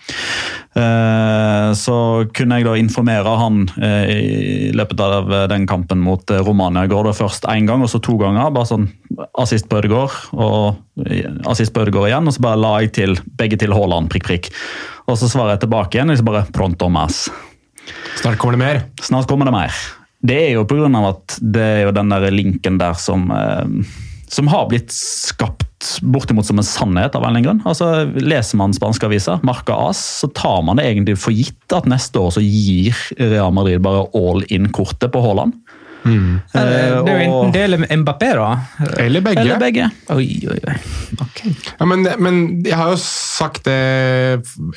eh, 0.79 1.75
så 1.83 1.99
kunne 2.31 2.44
jeg 2.53 2.67
da 2.67 2.75
informere 2.77 3.35
han 3.41 3.65
eh, 3.81 4.11
i 4.11 4.73
løpet 4.77 5.01
av 5.01 5.33
den 5.51 5.67
kampen 5.71 6.03
mot 6.05 6.31
eh, 6.31 6.43
Romania 6.45 6.87
går. 6.91 7.09
Det 7.09 7.17
først 7.19 7.49
én 7.51 7.69
gang, 7.69 7.85
og 7.85 7.91
så 7.93 8.01
to 8.03 8.17
ganger. 8.21 8.53
bare 8.55 8.71
sånn 8.71 8.89
Assist 9.39 9.69
på 9.71 9.79
Ødegaard 9.79 10.15
og 10.35 11.05
eh, 11.07 11.29
assist 11.51 11.75
på 11.75 11.85
Ødegaard 11.85 12.11
igjen, 12.11 12.29
og 12.29 12.37
så 12.37 12.45
bare 12.45 12.61
la 12.61 12.73
jeg 12.83 12.95
til 12.99 13.19
begge 13.39 13.59
til 13.61 13.75
Haaland, 13.77 14.11
prikk, 14.13 14.29
prikk. 14.29 14.51
Og 15.09 15.19
så 15.21 15.29
svarer 15.31 15.55
jeg 15.55 15.67
tilbake 15.67 15.99
igjen, 15.99 16.11
og 16.13 16.21
så 16.21 16.27
bare 16.27 16.47
pronto 16.55 16.89
mas. 16.93 17.27
Snart 18.21 18.41
kommer 18.41 18.57
det 18.57 18.65
mer. 18.65 18.83
Snart 19.05 19.29
kommer 19.31 19.49
det 19.49 19.55
mer. 19.55 19.85
Det 20.25 20.39
er 20.47 20.55
jo 20.57 20.65
pga. 20.65 20.89
at 21.11 21.39
det 21.41 21.63
er 21.63 21.83
jo 21.85 21.93
den 21.93 22.09
der 22.09 22.31
linken 22.33 22.79
der 22.81 22.95
som, 22.97 23.31
eh, 23.31 23.85
som 24.29 24.49
har 24.49 24.69
blitt 24.71 24.93
skapt 24.93 25.74
bortimot 26.03 26.47
som 26.47 26.61
en 26.61 26.67
sannhet 26.67 27.17
av 27.17 27.25
en 27.25 27.35
eller 27.35 27.47
grunn. 27.47 27.63
Altså, 27.69 27.91
Leser 28.21 28.61
man 28.61 28.75
spanske 28.77 29.09
aviser, 29.09 29.43
Marca 29.47 29.77
AS, 29.89 30.01
så 30.23 30.31
tar 30.35 30.63
man 30.67 30.81
det 30.81 30.87
egentlig 30.89 31.17
for 31.21 31.35
gitt 31.35 31.77
at 31.77 31.89
neste 31.91 32.21
år 32.21 32.35
så 32.37 32.43
gir 32.45 32.99
Real 33.19 33.55
Madrid 33.55 33.83
bare 33.85 34.07
all 34.17 34.45
in-kortet 34.53 35.13
på 35.15 35.23
Haaland. 35.25 35.57
Det 36.05 36.61
er 36.61 36.89
jo 36.93 37.05
Eh, 37.05 37.25
enten 37.25 37.53
det 37.55 37.63
eller 37.65 37.97
Mbappé, 37.97 38.31
da. 38.37 38.49
Eller 39.01 39.25
begge. 39.25 39.41
Eller 39.41 39.61
begge. 39.61 39.89
Oi, 40.15 40.27
oi, 40.51 40.59
oi. 40.69 40.77
Okay. 41.25 41.53
Ja, 41.79 41.87
men, 41.89 42.07
men 42.19 42.41
jeg 42.67 42.77
har 42.79 42.93
jo 42.93 42.99
sagt 43.01 43.65
det 43.69 43.77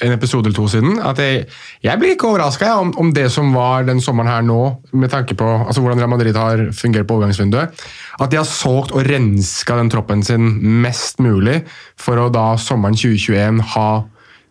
en 0.03 0.15
episode 0.15 0.47
eller 0.47 0.57
to 0.57 0.67
siden, 0.71 0.99
at 1.03 1.19
jeg, 1.21 1.45
jeg 1.85 2.01
blir 2.01 2.15
ikke 2.15 2.29
overraska 2.31 2.73
om, 2.81 2.93
om 2.99 3.11
det 3.15 3.27
som 3.33 3.53
var 3.55 3.87
den 3.87 4.01
sommeren 4.03 4.31
her 4.31 4.45
nå, 4.45 4.59
med 4.93 5.11
tanke 5.13 5.37
på 5.37 5.47
altså, 5.65 5.83
hvordan 5.83 6.01
Real 6.01 6.13
Madrid 6.13 6.37
har 6.37 6.67
fungert 6.77 7.07
på 7.07 7.17
overgangsvinduet, 7.17 7.87
at 8.17 8.33
de 8.33 8.39
har 8.39 8.49
solgt 8.49 8.93
og 8.95 9.07
renska 9.07 9.77
den 9.79 9.91
troppen 9.93 10.23
sin 10.25 10.51
mest 10.83 11.21
mulig 11.23 11.61
for 11.99 12.19
å 12.21 12.29
da 12.33 12.53
sommeren 12.61 12.97
2021 12.97 13.63
ha 13.75 13.89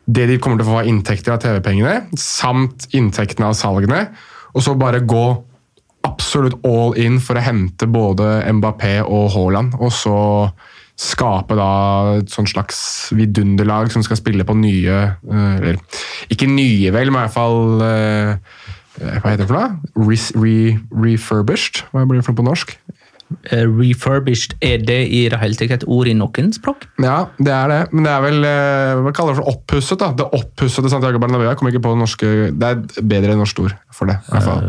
det 0.07 0.29
de 0.31 0.39
kommer 0.39 0.61
til 0.61 0.69
å 0.69 0.71
få 0.71 0.81
av 0.85 0.89
inntekter 0.89 1.35
av 1.35 1.41
TV-pengene, 1.43 1.97
samt 2.21 2.87
inntektene 2.95 3.49
av 3.49 3.57
salgene, 3.59 4.05
og 4.55 4.63
så 4.65 4.77
bare 4.79 5.03
gå 5.05 5.25
absolutt 6.17 6.57
all 6.65 6.97
in 7.01 7.21
for 7.21 7.37
å 7.37 7.45
hente 7.45 7.89
både 7.89 8.41
Mbappé 8.57 8.99
og 9.05 9.29
Haaland, 9.37 9.77
og 9.77 9.93
så 9.95 10.17
skape 10.97 11.57
da 11.59 11.71
et 12.17 12.33
sånn 12.33 12.49
slags 12.49 12.79
vidunderlag 13.13 13.91
som 13.93 14.05
skal 14.05 14.17
spille 14.17 14.47
på 14.49 14.55
nye 14.57 14.95
eh, 15.13 15.57
Eller 15.59 15.77
ikke 16.33 16.49
nye, 16.49 16.89
vel, 16.95 17.13
men 17.13 17.21
i 17.21 17.27
hvert 17.27 17.35
fall 17.35 17.83
eh, 17.85 18.63
Hva 18.97 19.35
heter 19.35 19.43
det 19.45 19.51
for 19.51 19.59
noe? 19.59 20.07
Re, 20.09 20.17
re, 20.41 20.57
refurbished? 21.05 21.83
Hva 21.93 22.07
blir 22.09 22.23
det 22.23 22.25
for 22.25 22.33
noe 22.33 22.41
på 22.41 22.47
norsk? 22.49 22.73
Eh, 23.51 23.65
Refurbished, 23.67 24.55
er 24.63 24.79
det 24.87 25.01
i 25.11 25.25
det 25.33 25.39
hele 25.41 25.57
tatt 25.59 25.73
et 25.81 25.85
ord 25.91 26.07
i 26.07 26.15
noen 26.15 26.53
språk? 26.55 26.85
Ja, 27.03 27.25
det 27.43 27.51
er 27.51 27.73
det. 27.73 27.79
Men 27.93 28.07
det 28.07 28.13
er 28.13 28.23
vel 28.23 28.45
eh, 28.47 29.01
Hva 29.03 29.13
kaller 29.17 29.35
det 29.35 29.41
for 29.41 29.51
oppusset? 29.51 29.99
da? 29.99 30.13
Det 30.15 30.27
oppussede 30.39 30.91
Santiago 30.93 31.19
Bernabeu. 31.23 31.49
Jeg 31.49 31.59
kom 31.59 31.71
ikke 31.73 31.83
på 31.83 31.95
det 31.97 32.03
norske 32.05 32.31
Det 32.55 32.69
er 32.71 32.83
bedre 33.03 33.27
bedre 33.27 33.39
norsk 33.41 33.59
ord 33.65 33.75
for 33.91 34.07
det. 34.07 34.19
i 34.29 34.31
hvert 34.37 34.47
fall. 34.47 34.69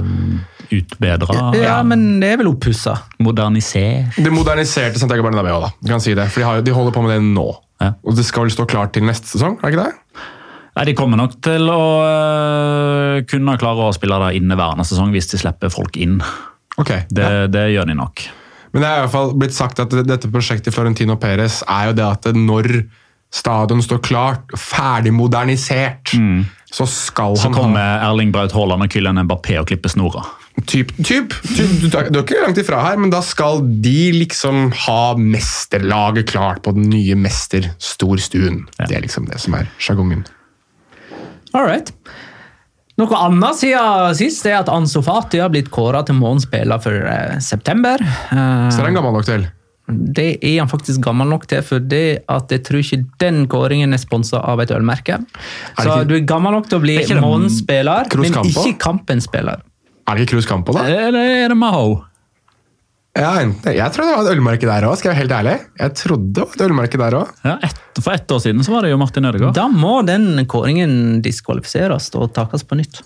Utbedra, 0.73 1.35
Ja, 1.61 1.77
men 1.85 2.19
det 2.19 2.31
er 2.33 2.39
vel 2.41 2.49
oppussa. 2.49 2.95
Modernisert. 3.23 4.17
Det 4.17 4.33
moderniserte 4.33 4.99
Santiago 4.99 5.23
Bernabeu, 5.27 5.59
da. 5.63 5.69
Du 5.81 5.91
kan 5.91 6.01
si 6.03 6.15
det. 6.17 6.25
For 6.33 6.41
de, 6.41 6.47
har, 6.49 6.61
de 6.65 6.73
holder 6.75 6.95
på 6.95 7.03
med 7.05 7.13
det 7.13 7.21
nå. 7.23 7.45
Ja. 7.83 7.93
Og 8.03 8.17
det 8.17 8.25
skal 8.25 8.47
vel 8.47 8.51
stå 8.55 8.65
klart 8.69 8.95
til 8.97 9.05
neste 9.05 9.29
sesong? 9.29 9.59
er 9.61 9.69
det 9.69 9.75
ikke 9.77 9.85
det? 9.85 10.25
Nei, 10.77 10.85
De 10.89 10.93
kommer 10.97 11.17
nok 11.17 11.37
til 11.45 11.69
å 11.73 11.81
uh, 12.05 13.21
kunne 13.29 13.55
klare 13.61 13.87
å 13.87 13.93
spille 13.95 14.17
det 14.25 14.33
inneværende 14.41 14.85
sesong 14.85 15.13
hvis 15.13 15.29
de 15.31 15.39
slipper 15.41 15.71
folk 15.73 15.97
inn. 16.01 16.19
Okay, 16.77 17.05
Det, 17.09 17.23
Ja. 17.23 17.47
det 17.47 17.63
gjør 17.73 17.87
de 17.89 17.95
nok. 17.97 18.27
Men 18.77 18.83
det 18.83 18.89
er 18.91 18.99
i 18.99 19.03
hvert 19.07 19.13
fall 19.15 19.31
blitt 19.41 19.55
sagt 19.57 19.79
at 19.81 19.93
dette 20.05 20.29
prosjektet 20.29 20.75
Florentino 20.75 21.15
Perez 21.17 21.63
er 21.65 21.87
jo 21.89 21.95
det 21.97 22.05
at 22.05 22.27
når 22.37 22.67
stadion 23.33 23.81
står 23.83 23.99
klart, 24.05 24.53
ferdig 24.55 25.09
modernisert, 25.17 26.13
så 26.69 26.85
skal 26.87 27.33
Så 27.35 27.49
han 27.49 27.55
kommer 27.57 27.97
Erling 28.05 28.29
Braut 28.31 28.53
Haaland 28.55 28.85
og 28.85 28.93
Kylian 28.93 29.17
Mbappé 29.25 29.57
og 29.59 29.65
klipper 29.71 29.89
snora. 29.91 30.21
Typ, 30.69 30.93
typ, 31.05 31.33
typ, 31.55 31.73
du, 31.81 31.87
er- 31.89 32.07
du 32.13 32.19
er 32.19 32.23
ikke 32.23 32.39
langt 32.45 32.57
ifra 32.61 32.79
her, 32.85 32.95
men 33.01 33.11
da 33.13 33.19
skal 33.25 33.59
de 33.83 34.11
liksom 34.15 34.69
ha 34.85 35.01
mesterlaget 35.19 36.29
klart 36.31 36.61
på 36.65 36.71
den 36.77 36.87
nye 36.93 37.17
mester-storstuen. 37.19 38.63
Det 38.79 38.95
er 38.97 39.03
liksom 39.03 39.27
det 39.29 39.41
som 39.43 39.57
er 39.59 39.67
sjargongen. 39.81 40.23
All 41.53 41.65
right. 41.67 41.91
Noe 42.97 43.13
annet 43.13 43.59
siden 43.59 44.15
sist 44.17 44.45
er 44.49 44.55
at 44.63 44.69
Ansu 44.73 45.03
Fati 45.05 45.37
har 45.37 45.51
blitt 45.53 45.69
kåra 45.73 45.99
til 46.07 46.17
månedens 46.17 46.47
spiller 46.47 46.79
for 46.81 46.95
eh, 47.05 47.35
september. 47.45 48.01
Eh, 48.01 48.69
Så 48.73 48.79
den 48.81 48.87
er 48.87 48.89
en 48.95 48.97
gammel 48.97 49.13
nok 49.19 49.27
til. 49.27 49.45
det 49.87 50.43
er 50.43 50.57
han 50.59 50.67
faktisk 50.67 50.99
gammel 51.05 51.29
nok 51.29 51.45
til, 51.47 51.61
for 51.63 51.79
det 51.79 52.23
at 52.27 52.49
jeg 52.51 52.63
tror 52.67 52.81
ikke 52.81 53.05
den 53.21 53.45
kåringen 53.47 53.93
er 53.93 54.01
sponsa 54.01 54.41
av 54.43 54.59
et 54.59 54.71
ølmerke. 54.75 55.19
Så 55.77 55.85
ikke- 55.85 56.07
du 56.09 56.15
er 56.15 56.25
gammel 56.27 56.51
nok 56.57 56.67
til 56.67 56.79
å 56.79 56.81
bli 56.81 56.97
Er 56.97 57.21
månedens 57.21 57.59
spiller, 57.61 58.03
men 58.17 58.33
ikke 58.33 58.77
kampens 58.79 59.23
spiller. 59.29 59.61
Er 60.07 60.15
det 60.15 60.25
ikke 60.27 60.31
Cruz 60.37 60.45
Campo, 60.47 60.73
da? 60.73 60.83
Eller 60.87 61.45
er 61.45 61.47
det 61.49 61.57
Maho? 61.57 62.03
Ja, 63.17 63.31
jeg 63.41 63.93
tror 63.95 64.05
det 64.05 64.13
var 64.13 64.27
et 64.27 64.31
ølmerke 64.35 64.69
der 64.69 64.85
òg, 64.85 64.97
skal 64.99 65.09
jeg 65.09 65.15
være 65.15 65.21
helt 65.23 65.35
ærlig. 65.39 65.55
Jeg 65.81 65.93
trodde 65.97 66.33
det 66.35 66.43
var 66.43 66.55
et 66.57 66.65
ølmarked 66.67 67.01
der 67.01 67.17
òg. 67.17 67.31
Ja, 67.47 67.55
et, 67.65 68.01
for 68.01 68.13
ett 68.13 68.33
år 68.35 68.43
siden 68.43 68.65
så 68.65 68.75
var 68.75 68.85
det 68.85 68.91
jo 68.93 68.99
Martin 69.01 69.25
Ødegaard. 69.29 69.55
Da 69.57 69.65
må 69.71 69.99
den 70.05 70.43
kåringen 70.49 71.21
diskvalifiseres 71.25 72.11
og 72.19 72.29
takes 72.37 72.65
på 72.67 72.77
nytt. 72.77 73.01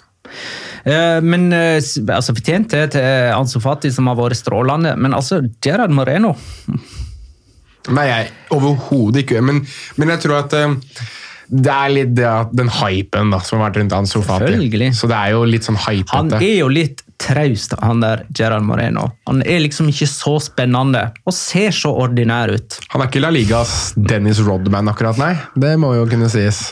Eh, 0.83 1.21
Men 1.23 1.47
eh, 1.55 1.77
altså, 1.79 2.35
fortjent 2.35 2.73
det 2.75 2.83
til 2.97 3.31
Ansu 3.35 3.59
Fati, 3.63 3.91
som 3.93 4.09
har 4.11 4.19
vært 4.19 4.39
strålende. 4.41 4.97
Men 4.99 5.15
altså, 5.17 5.41
Gerard 5.63 5.93
Moreno 5.95 6.35
Nei, 7.89 8.03
jeg 8.05 8.27
overhodet 8.53 9.23
ikke. 9.23 9.39
Men, 9.41 9.63
men 9.97 10.11
jeg 10.13 10.21
tror 10.27 10.43
at 10.43 10.53
eh, 10.53 10.75
det 11.51 11.71
er 11.73 11.91
litt 11.91 12.11
det 12.15 12.33
den 12.55 12.69
hypen 12.71 13.33
da, 13.33 13.39
som 13.43 13.59
har 13.59 13.69
vært 13.71 13.81
rundt 13.81 13.95
Ansu 13.97 14.19
Fati. 14.23 14.91
Så 14.95 15.09
det 15.11 15.17
er 15.17 15.33
jo 15.33 15.41
litt 15.49 15.65
sånn 15.67 15.79
Han 15.81 16.29
er 16.37 16.45
jo 16.61 16.69
litt 16.71 17.01
traust, 17.21 17.75
han 17.81 18.01
der 18.03 18.23
Gerard 18.37 18.65
Moreno. 18.65 19.07
Han 19.29 19.43
er 19.45 19.61
liksom 19.63 19.89
ikke 19.91 20.07
så 20.09 20.37
spennende 20.43 21.03
og 21.27 21.35
ser 21.37 21.73
så 21.75 21.93
ordinær 22.03 22.53
ut. 22.55 22.79
Han 22.93 23.03
er 23.03 23.11
ikke 23.11 23.21
La 23.23 23.31
Ligas 23.33 23.93
Dennis 23.95 24.41
Rodman 24.45 24.89
akkurat, 24.91 25.19
nei. 25.21 25.35
Det 25.55 25.75
må 25.81 25.93
jo 25.97 26.07
kunne 26.09 26.29
sies. 26.33 26.63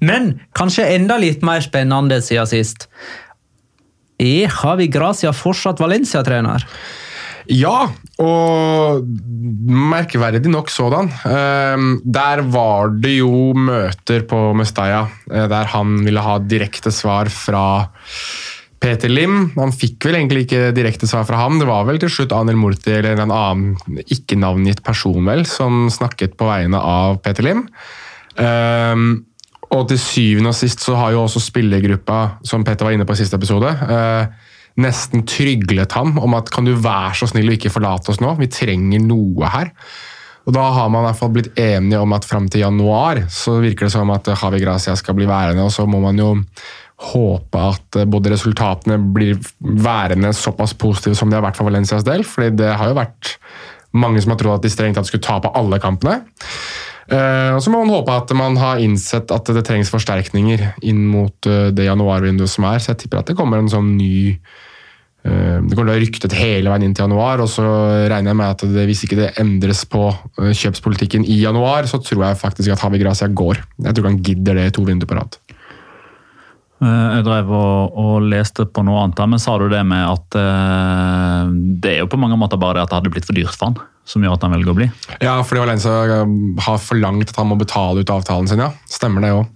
Men 0.00 0.34
kanskje 0.56 0.88
enda 0.96 1.20
litt 1.20 1.44
mer 1.46 1.62
spennende 1.64 2.22
siden 2.24 2.48
sist. 2.50 2.88
Er 4.22 4.50
Javi 4.50 4.88
Gracia 4.92 5.32
fortsatt 5.34 5.80
Valencia-trener? 5.82 6.66
Ja, 7.50 7.88
og 8.22 9.02
merkverdig 9.66 10.46
nok 10.46 10.70
sådan. 10.70 11.10
Ehm, 11.26 12.00
Der 12.04 12.42
var 12.46 12.92
det 13.02 13.16
jo 13.18 13.52
møter 13.54 14.22
på 14.30 14.52
Mestalla 14.54 15.08
eh, 15.30 15.48
der 15.50 15.64
han 15.74 16.04
ville 16.04 16.22
ha 16.22 16.38
direkte 16.38 16.92
svar 16.94 17.26
fra 17.26 17.88
Peter 18.82 19.10
Lim. 19.12 19.52
Han 19.54 19.72
fikk 19.74 20.08
vel 20.08 20.18
egentlig 20.18 20.46
ikke 20.46 20.72
direkte 20.74 21.06
svar 21.06 21.26
fra 21.28 21.38
ham. 21.44 21.60
Det 21.60 21.68
var 21.68 21.86
vel 21.86 22.00
til 22.02 22.10
slutt 22.10 22.34
Anil 22.34 22.58
Murti 22.58 22.96
eller 22.96 23.20
en 23.22 23.34
annen 23.34 24.00
ikke-navngitt 24.02 24.82
person 24.86 25.22
vel, 25.28 25.44
som 25.46 25.86
snakket 25.92 26.34
på 26.38 26.48
vegne 26.50 26.80
av 26.82 27.20
Peter 27.22 27.46
Lim. 27.46 27.68
Um, 28.34 29.22
og 29.72 29.86
til 29.88 30.00
syvende 30.00 30.52
og 30.52 30.56
sist 30.58 30.82
så 30.84 30.96
har 30.98 31.14
jo 31.14 31.22
også 31.24 31.40
spillergruppa, 31.46 32.22
som 32.44 32.64
Petter 32.66 32.88
var 32.88 32.96
inne 32.96 33.06
på 33.08 33.14
i 33.14 33.22
siste 33.22 33.38
episode, 33.38 33.70
uh, 33.70 34.26
nesten 34.82 35.24
tryglet 35.28 35.94
ham 35.96 36.16
om 36.20 36.34
at 36.36 36.50
kan 36.52 36.66
du 36.66 36.74
være 36.74 37.14
så 37.20 37.28
snill 37.30 37.52
å 37.52 37.56
ikke 37.56 37.72
forlate 37.72 38.12
oss 38.12 38.20
nå, 38.24 38.34
vi 38.40 38.50
trenger 38.52 39.04
noe 39.04 39.52
her. 39.52 39.70
Og 40.42 40.54
Da 40.56 40.62
har 40.74 40.88
man 40.90 41.04
i 41.04 41.06
hvert 41.06 41.20
fall 41.20 41.32
blitt 41.36 41.58
enige 41.60 42.00
om 42.02 42.14
at 42.16 42.26
fram 42.26 42.48
til 42.50 42.64
januar 42.64 43.20
så 43.30 43.60
virker 43.62 43.86
det 43.86 43.94
som 43.94 44.10
at 44.10 44.26
Javi 44.26 44.58
Gracia 44.64 44.96
skal 44.98 45.14
bli 45.14 45.28
værende, 45.28 45.62
og 45.62 45.70
så 45.70 45.86
må 45.86 46.00
man 46.02 46.18
jo 46.18 46.32
håpe 47.02 47.64
at 47.72 47.98
eh, 47.98 48.08
både 48.08 48.32
resultatene 48.34 48.98
blir 49.14 49.40
værende 49.60 50.32
såpass 50.36 50.74
positive 50.78 51.18
som 51.18 51.30
de 51.30 51.38
har 51.38 51.44
vært 51.44 51.58
for 51.58 51.68
Valencias 51.68 52.06
del, 52.06 52.24
fordi 52.28 52.54
det 52.62 52.72
har 52.78 52.90
jo 52.90 52.98
vært 52.98 53.36
mange 53.92 54.22
som 54.24 54.32
har 54.32 54.40
trodd 54.40 54.60
at 54.60 54.64
de 54.64 54.72
strengt 54.72 54.96
tatt 54.96 55.10
skulle 55.10 55.24
tape 55.24 55.50
alle 55.58 55.80
kampene. 55.82 56.22
Eh, 57.12 57.50
og 57.52 57.60
så 57.60 57.72
må 57.72 57.82
man 57.82 57.92
håpe 57.92 58.14
at 58.14 58.34
man 58.38 58.56
har 58.60 58.80
innsett 58.80 59.32
at 59.34 59.52
det 59.52 59.64
trengs 59.68 59.90
forsterkninger 59.92 60.64
inn 60.88 61.04
mot 61.10 61.50
eh, 61.50 61.70
det 61.74 61.88
januarvinduet 61.90 62.50
som 62.50 62.68
er. 62.70 62.80
Så 62.80 62.94
jeg 62.94 63.04
tipper 63.04 63.20
at 63.20 63.32
det 63.32 63.38
kommer 63.38 63.60
en 63.60 63.72
sånn 63.72 63.96
ny 63.98 64.14
Det 65.22 65.30
kommer 65.30 65.70
til 65.70 65.84
å 65.84 65.92
være 65.92 66.02
ryktet 66.02 66.32
hele 66.34 66.66
veien 66.72 66.82
inn 66.82 66.94
til 66.98 67.04
januar, 67.04 67.38
og 67.44 67.46
så 67.46 67.62
regner 68.10 68.32
jeg 68.32 68.38
med 68.40 68.56
at 68.56 68.64
det, 68.72 68.86
hvis 68.88 69.04
ikke 69.06 69.18
det 69.20 69.28
endres 69.38 69.84
på 69.86 70.08
kjøpspolitikken 70.34 71.22
i 71.22 71.36
januar, 71.44 71.86
så 71.86 72.00
tror 72.02 72.24
jeg 72.26 72.40
faktisk 72.40 72.74
at 72.74 72.82
Havi 72.82 72.98
Gracia 72.98 73.28
går. 73.30 73.60
Jeg 73.76 73.94
tror 73.94 74.02
ikke 74.02 74.10
han 74.10 74.24
gidder 74.26 74.58
det 74.58 74.64
i 74.66 74.74
to 74.74 74.82
vinduer 74.88 75.12
på 75.12 75.20
rad. 75.20 75.38
Eh, 76.82 77.08
Jeg 77.16 77.26
drev 77.28 77.50
og, 77.54 77.98
og 77.98 78.26
leste 78.26 78.66
på 78.66 78.82
noe 78.86 79.04
annet, 79.04 79.22
men 79.30 79.42
sa 79.42 79.54
du 79.60 79.68
det 79.70 79.82
med 79.86 80.02
at 80.02 80.38
eh, 80.40 81.52
det 81.82 81.96
er 81.96 82.00
jo 82.02 82.10
på 82.10 82.20
mange 82.20 82.38
måter 82.40 82.60
bare 82.60 82.80
det 82.80 82.86
at 82.86 82.92
det 82.92 82.98
hadde 83.00 83.12
blitt 83.14 83.28
for 83.28 83.38
dyrt 83.38 83.54
for 83.54 83.70
han, 83.70 83.78
som 84.04 84.24
gjør 84.24 84.34
at 84.34 84.44
han 84.44 84.54
velger 84.56 84.72
å 84.72 84.76
bli? 84.76 84.88
Ja, 85.22 85.36
fordi 85.46 85.62
Valencia 85.62 85.92
eh, 86.18 86.36
har 86.66 86.80
forlangt 86.82 87.30
at 87.30 87.38
han 87.38 87.50
må 87.52 87.58
betale 87.60 88.02
ut 88.02 88.10
avtalen 88.12 88.50
sin, 88.50 88.62
ja. 88.62 88.72
Stemmer 88.90 89.22
det 89.24 89.34
òg. 89.36 89.50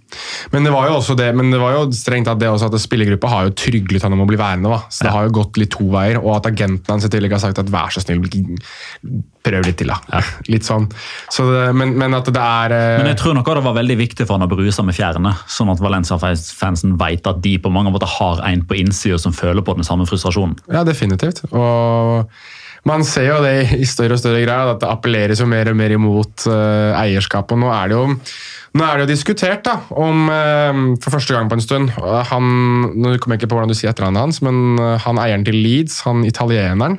Men 0.53 0.65
det 0.65 0.71
var 0.71 0.87
jo 0.87 0.99
også 1.01 1.17
det, 1.19 1.33
men 1.37 1.51
det 1.51 1.59
var 1.61 1.75
jo 1.75 1.87
strengt 1.95 2.29
at 2.31 2.39
det 2.39 2.49
også 2.49 2.69
at 2.71 2.79
spillergruppa 2.81 3.31
har 3.31 3.49
jo 3.49 3.57
tryglet 3.59 4.05
han 4.07 4.15
om 4.15 4.23
å 4.23 4.29
bli 4.29 4.39
værende. 4.39 4.71
Va? 4.71 4.85
Så 4.93 5.07
det 5.07 5.13
har 5.13 5.27
jo 5.27 5.35
gått 5.41 5.59
litt 5.61 5.73
to 5.75 5.89
veier, 5.91 6.21
og 6.23 6.37
at 6.39 6.47
agenten 6.53 6.95
hans 6.95 7.07
i 7.09 7.11
tillegg 7.13 7.35
har 7.35 7.43
sagt 7.43 7.59
at 7.61 7.73
vær 7.73 7.91
så 7.93 8.03
snill, 8.05 8.23
prøv 9.47 9.67
litt 9.67 9.79
til, 9.83 9.91
da. 9.91 10.23
Litt 10.53 10.67
sånn. 10.67 10.87
Så 11.33 11.49
det, 11.51 11.65
men, 11.77 11.97
men 11.99 12.15
at 12.17 12.31
det 12.31 12.43
er 12.43 12.75
eh, 12.77 12.99
Men 13.01 13.11
jeg 13.13 13.21
tror 13.23 13.35
nok 13.39 13.51
det 13.51 13.65
var 13.67 13.79
veldig 13.81 13.99
viktig 13.99 14.27
for 14.27 14.39
han 14.39 14.47
å 14.47 14.51
bruse 14.51 14.85
med 14.87 14.97
fjærene, 14.97 15.35
sånn 15.51 15.73
at 15.75 15.83
Valencia-fansen 15.83 16.95
vet 17.01 17.27
at 17.27 17.43
de 17.43 17.57
på 17.63 17.73
mange 17.73 17.93
måter 17.95 18.11
har 18.19 18.43
en 18.47 18.63
på 18.67 18.79
innsida 18.79 19.19
som 19.23 19.35
føler 19.35 19.67
på 19.67 19.75
den 19.79 19.87
samme 19.87 20.07
frustrasjonen. 20.09 20.55
Ja, 20.71 20.87
definitivt. 20.87 21.43
Og 21.51 22.31
man 22.87 23.05
ser 23.07 23.31
jo 23.31 23.39
det 23.45 23.81
i 23.81 23.87
større 23.89 24.17
og 24.17 24.23
større 24.23 24.45
grad, 24.45 24.77
at 24.77 24.85
det 24.85 24.91
appelleres 24.91 25.43
jo 25.43 25.49
mer 25.51 25.73
og 25.73 25.79
mer 25.79 25.97
imot 25.97 26.47
uh, 26.51 26.95
eierskap. 27.01 27.51
Og 27.53 27.65
nå 27.65 27.73
er 27.75 27.91
det 27.91 27.99
jo 27.99 28.07
nå 28.77 28.85
er 28.85 28.99
det 28.99 29.07
jo 29.07 29.13
diskutert 29.15 29.63
da, 29.65 29.79
om, 29.97 30.27
eh, 30.29 30.79
for 31.01 31.15
første 31.15 31.33
gang 31.33 31.47
på 31.49 31.57
en 31.57 31.63
stund 31.65 31.95
uh, 31.97 32.19
han, 32.29 32.51
Nå 32.93 33.15
kommer 33.17 33.39
jeg 33.39 33.41
ikke 33.41 33.49
på 33.49 33.57
hvordan 33.57 33.73
du 33.73 33.77
sier 33.79 33.89
etternavnet 33.89 34.27
hans, 34.27 34.43
men 34.45 34.77
han 35.01 35.17
eieren 35.23 35.47
til 35.47 35.57
Leeds, 35.57 36.03
han 36.05 36.27
italieneren, 36.29 36.99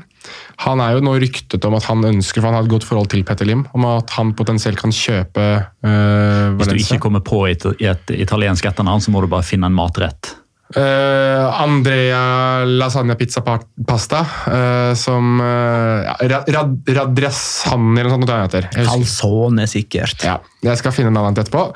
han 0.65 0.81
er 0.81 0.95
jo 0.95 1.03
nå 1.05 1.13
ryktet 1.21 1.67
om 1.69 1.77
at 1.77 1.85
han 1.85 2.01
ønsker, 2.09 2.41
for 2.41 2.49
han 2.49 2.57
har 2.57 2.65
et 2.65 2.71
godt 2.71 2.87
forhold 2.87 3.11
til 3.13 3.21
Petter 3.27 3.45
Lim, 3.45 3.67
om 3.77 3.85
at 3.91 4.15
han 4.17 4.33
potensielt 4.37 4.81
kan 4.81 4.95
kjøpe 4.95 5.45
uh, 5.85 6.57
Hvis 6.57 6.73
du 6.73 6.81
ikke 6.81 7.01
kommer 7.05 7.21
på 7.21 7.45
et, 7.51 7.67
et 7.77 8.17
italiensk 8.17 8.65
etternavn, 8.65 9.03
så 9.03 9.13
må 9.13 9.21
du 9.21 9.29
bare 9.29 9.45
finne 9.45 9.69
en 9.69 9.77
matrett. 9.77 10.33
Eh, 10.75 11.61
Andrea 11.61 12.65
Lasagna 12.65 13.15
Pizza 13.15 13.41
Pasta, 13.87 14.19
uh, 14.19 14.93
som 14.99 15.39
uh, 15.39 16.03
ja, 16.03 16.41
Rad, 16.51 16.73
Radrasani 16.91 18.01
eller 18.01 18.17
noe 18.17 18.27
sånt. 18.27 18.67
Calzone, 18.75 19.67
sikkert. 19.71 20.25
Ja, 20.27 20.41
jeg 20.65 20.79
skal 20.79 20.93
finne 20.95 21.11
navnet 21.13 21.37
etterpå. 21.43 21.67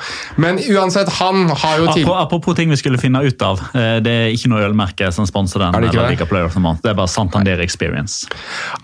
Men 0.42 0.58
uansett, 0.58 1.10
han 1.20 1.44
har 1.50 1.78
jo 1.78 1.92
til... 1.94 2.08
Apropos, 2.10 2.56
ting 2.58 2.72
vi 2.74 2.78
skulle 2.80 2.98
finne 2.98 3.22
ut 3.22 3.44
av. 3.46 3.62
eh, 3.78 4.00
Det 4.02 4.12
er 4.12 4.32
ikke 4.34 4.50
noe 4.50 4.64
ølmerke 4.66 5.12
som 5.14 5.28
sponser 5.30 5.62
den. 5.62 5.76
Er 5.78 5.86
det 5.86 5.92
ikke 5.92 6.26
eller 6.26 6.48
det? 6.50 6.54
The 6.56 6.64
Month. 6.64 6.82
Det 6.82 6.90
er 6.90 6.98
bare 6.98 7.12
Santander 7.12 7.62
Experience. 7.62 8.26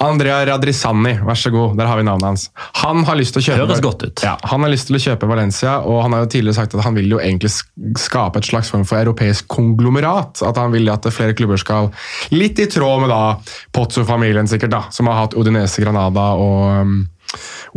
Andrea 0.03 0.43
Radrisani, 0.45 1.15
vær 1.25 1.39
så 1.39 1.49
god. 1.53 1.75
Der 1.79 1.89
har 1.89 1.97
vi 1.97 2.05
navnet 2.05 2.29
hans. 2.29 2.45
Han 2.83 3.03
har 3.09 3.17
lyst 3.17 3.33
til 3.35 3.41
å 3.41 3.47
kjøpe 3.49 3.65
Høres 3.65 3.81
godt 3.81 4.05
ut. 4.05 4.23
Ja, 4.27 4.35
han 4.51 4.61
har 4.65 4.73
lyst 4.73 4.91
til 4.91 4.99
å 4.99 5.03
kjøpe 5.07 5.29
Valencia, 5.33 5.79
og 5.81 6.03
han 6.05 6.13
har 6.13 6.25
jo 6.27 6.31
tidligere 6.37 6.59
sagt 6.61 6.77
at 6.77 6.85
han 6.85 6.97
vil 6.97 7.09
jo 7.17 7.19
egentlig 7.23 7.51
skape 7.97 8.37
et 8.43 8.51
slags 8.51 8.69
form 8.73 8.85
for 8.85 9.01
europeisk 9.01 9.49
konglomerat. 9.49 10.43
At 10.45 10.61
han 10.61 10.71
vil 10.75 10.87
at 10.93 11.09
flere 11.13 11.33
klubber 11.37 11.57
skal 11.57 11.89
Litt 12.37 12.59
i 12.61 12.69
tråd 12.69 13.01
med 13.01 13.09
da 13.09 13.37
Pozzo-familien, 13.73 14.47
sikkert, 14.49 14.71
da, 14.73 14.81
som 14.93 15.09
har 15.09 15.23
hatt 15.23 15.35
Odinese 15.37 15.81
Granada 15.83 16.29
og 16.37 16.81
um, 16.85 16.97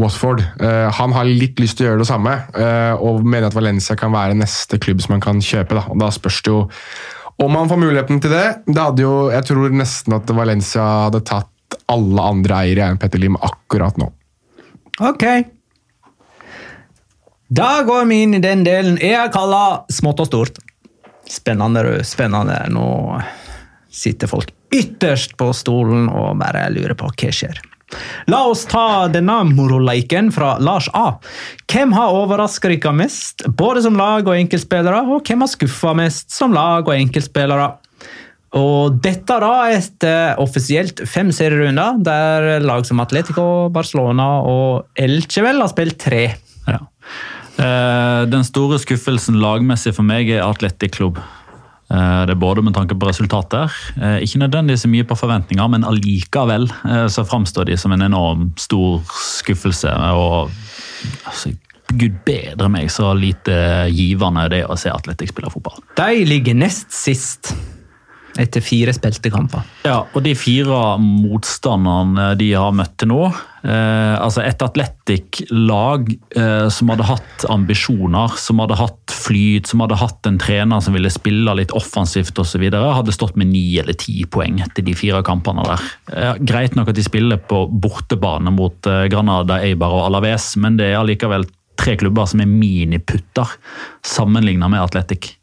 Watford. 0.01 0.43
Eh, 0.61 0.89
han 0.97 1.15
har 1.17 1.29
litt 1.29 1.61
lyst 1.61 1.79
til 1.79 1.87
å 1.87 1.91
gjøre 1.91 2.05
det 2.05 2.11
samme, 2.11 2.35
eh, 2.55 2.93
og 2.97 3.25
mener 3.25 3.49
at 3.51 3.57
Valencia 3.57 3.97
kan 3.99 4.13
være 4.15 4.39
neste 4.39 4.79
klubb 4.83 5.03
som 5.03 5.17
han 5.17 5.25
kan 5.25 5.43
kjøpe. 5.45 5.77
Da, 5.77 5.87
og 5.91 6.01
da 6.01 6.11
spørs 6.15 6.43
det 6.47 6.53
jo 6.53 6.61
om 7.41 7.57
han 7.57 7.71
får 7.71 7.81
muligheten 7.81 8.21
til 8.21 8.35
det. 8.35 8.47
det 8.67 8.81
hadde 8.81 9.05
jo, 9.07 9.15
jeg 9.33 9.47
tror 9.49 9.73
nesten 9.73 10.17
at 10.19 10.31
Valencia 10.37 10.85
hadde 11.07 11.23
tatt 11.25 11.79
alle 11.91 12.27
andre 12.35 12.59
eiere 12.67 12.91
enn 12.91 13.01
Petter 13.01 13.23
Lim 13.23 13.39
akkurat 13.41 13.97
nå. 14.01 14.11
Ok. 15.01 15.25
Da 17.51 17.71
går 17.87 18.05
vi 18.11 18.21
inn 18.27 18.37
i 18.37 18.43
den 18.45 18.61
delen 18.67 18.99
jeg 19.01 19.33
kaller 19.35 19.87
smått 19.91 20.21
og 20.23 20.29
stort. 20.29 20.61
Spennende, 21.31 21.83
du. 21.87 22.05
Spennende. 22.05 22.59
Nå 22.71 23.19
sitter 23.91 24.31
folk 24.31 24.53
ytterst 24.71 25.35
på 25.39 25.51
stolen 25.57 26.11
og 26.13 26.37
bare 26.39 26.69
lurer 26.75 26.95
på 26.99 27.09
hva 27.11 27.33
skjer. 27.35 27.59
La 28.31 28.44
oss 28.48 28.66
ta 28.70 29.09
denne 29.12 29.40
moroleiken 29.50 30.31
fra 30.35 30.55
Lars 30.62 30.88
A. 30.94 31.18
Hvem 31.70 31.94
har 31.96 32.16
overraska 32.16 32.70
dere 32.70 32.94
mest, 32.96 33.46
både 33.46 33.85
som 33.87 33.98
lag 33.98 34.26
og 34.26 34.37
enkeltspillere, 34.37 35.05
og 35.11 35.24
hvem 35.26 35.44
har 35.44 35.53
skuffa 35.53 35.94
mest 35.98 36.31
som 36.35 36.55
lag 36.57 36.87
og 36.87 36.96
enkeltspillere? 36.96 37.72
Og 38.59 38.96
dette 39.03 39.37
da 39.42 39.55
etter 39.70 40.40
offisielt 40.42 41.05
fem 41.07 41.31
serierunder, 41.35 42.00
der 42.03 42.64
lag 42.64 42.87
som 42.87 43.03
Atletico, 43.03 43.69
Barcelona 43.71 44.40
og 44.42 44.88
Elche 44.98 45.44
har 45.46 45.71
spilt 45.71 46.00
tre. 46.02 46.25
Ja. 46.67 46.81
Eh, 47.60 48.27
Den 48.27 48.42
store 48.46 48.81
skuffelsen 48.83 49.38
lagmessig 49.42 49.94
for 49.94 50.06
meg 50.06 50.31
er 50.35 50.42
Atletic 50.48 50.96
Klubb. 50.98 51.21
Eh, 51.91 52.27
Det 52.27 52.35
er 52.35 52.38
både 52.38 52.63
med 52.63 52.75
tanke 52.75 52.95
på 52.95 53.09
resultater, 53.09 53.73
eh, 54.01 54.23
ikke 54.23 54.38
nødvendigvis 54.45 54.87
mye 54.87 55.05
på 55.05 55.19
forventninger, 55.19 55.69
men 55.69 55.85
allikevel 55.85 56.71
eh, 56.85 57.07
så 57.11 57.25
framstår 57.27 57.67
de 57.67 57.77
som 57.77 57.93
en 57.93 58.03
enorm 58.03 58.53
stor 58.57 59.03
skuffelse. 59.11 59.91
og 59.91 60.51
altså, 61.27 61.53
Gud 61.91 62.21
bedre 62.25 62.69
meg 62.71 62.91
så 62.91 63.11
lite 63.19 63.91
givende 63.91 64.49
det 64.49 64.63
å 64.67 64.77
se 64.79 64.93
Atletic 64.95 65.33
spille 65.33 65.51
fotball. 65.51 65.81
De 65.97 66.25
ligger 66.25 66.55
nest 66.55 66.93
sist 66.95 67.51
etter 68.38 68.62
fire 68.62 68.92
spilte 68.94 69.33
kamper. 69.33 69.64
Ja, 69.87 70.02
og 70.06 70.22
de 70.24 70.35
fire 70.38 70.98
motstanderne 71.02 72.33
de 72.38 72.52
har 72.54 72.74
møtt 72.76 72.96
til 73.00 73.10
nå 73.10 73.20
eh, 73.26 74.14
Altså 74.20 74.42
et 74.44 74.62
Atletic-lag 74.62 76.10
eh, 76.37 76.66
som 76.72 76.92
hadde 76.92 77.08
hatt 77.08 77.46
ambisjoner, 77.50 78.37
som 78.40 78.62
hadde 78.62 78.78
hatt 78.81 79.14
flyt, 79.14 79.70
som 79.70 79.83
hadde 79.85 79.98
hatt 80.00 80.28
en 80.28 80.40
trener 80.40 80.83
som 80.85 80.96
ville 80.96 81.10
spille 81.12 81.54
litt 81.58 81.74
offensivt 81.76 82.38
osv., 82.40 82.66
hadde 82.70 83.16
stått 83.16 83.38
med 83.40 83.50
ni 83.52 83.64
eller 83.81 83.98
ti 83.98 84.22
poeng 84.31 84.60
etter 84.64 84.87
de 84.87 84.94
fire 84.98 85.22
kampene 85.26 85.64
der. 85.66 85.88
Eh, 86.14 86.35
greit 86.46 86.76
nok 86.78 86.92
at 86.92 86.98
de 86.98 87.06
spiller 87.06 87.40
på 87.40 87.64
bortebane 87.70 88.52
mot 88.54 88.90
eh, 88.90 89.06
Granada, 89.12 89.60
Eibar 89.64 89.96
og 89.96 90.06
Alaves, 90.10 90.52
men 90.60 90.78
det 90.81 90.92
er 90.92 91.00
allikevel 91.00 91.48
tre 91.81 91.96
klubber 91.96 92.28
som 92.28 92.42
er 92.42 92.50
miniputter 92.50 93.56
sammenlignet 94.06 94.72
med 94.72 94.83
Atletic. 94.83 95.35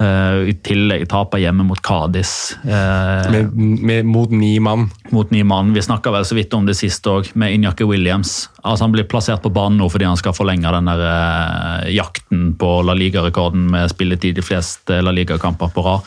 Eh, 0.00 0.48
I 0.48 0.54
tillegg 0.64 1.02
taper 1.12 1.42
hjemme 1.42 1.64
mot 1.68 1.80
Kadis. 1.84 2.56
eh, 2.64 3.30
Med, 3.30 3.52
med, 3.54 4.06
mot 4.08 4.30
ni 4.32 4.54
mann. 4.60 4.86
mot 5.10 5.30
ni 5.30 5.42
mann. 5.44 5.74
Vi 5.74 5.82
snakka 5.82 6.10
vel 6.14 6.24
så 6.24 6.34
vidt 6.38 6.54
om 6.56 6.64
det 6.66 6.74
sist 6.78 7.04
òg, 7.06 7.28
med 7.34 7.52
Injaki 7.52 7.84
Williams. 7.84 8.48
Altså 8.64 8.84
Han 8.86 8.92
blir 8.92 9.04
plassert 9.04 9.42
på 9.42 9.52
banen 9.52 9.76
nå 9.78 9.90
fordi 9.92 10.06
han 10.08 10.16
skal 10.16 10.32
forlenge 10.32 10.72
den 10.72 10.88
der 10.88 11.02
eh, 11.04 11.90
jakten 11.94 12.54
på 12.56 12.78
La 12.86 12.94
Liga-rekorden 12.96 13.68
med 13.70 13.90
spilletid 13.92 14.38
i 14.38 14.42
flest 14.46 14.88
eh, 14.90 15.02
La 15.04 15.12
Liga-kamper 15.12 15.68
på 15.74 15.84
rad. 15.84 16.00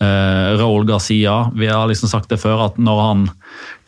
Eh, 0.00 0.58
Raúl 0.58 0.84
Garcia, 0.86 1.50
vi 1.54 1.66
har 1.66 1.88
liksom 1.90 2.08
sagt 2.08 2.30
det 2.30 2.38
før, 2.38 2.68
at 2.68 2.76
når 2.78 3.00
han 3.02 3.24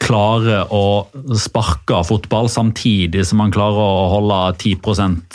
klarer 0.02 0.72
å 0.74 1.06
sparke 1.38 2.00
fotball 2.08 2.48
samtidig 2.50 3.22
som 3.28 3.42
han 3.44 3.52
klarer 3.54 3.78
å 3.78 4.08
holde 4.16 4.38
10 4.58 4.80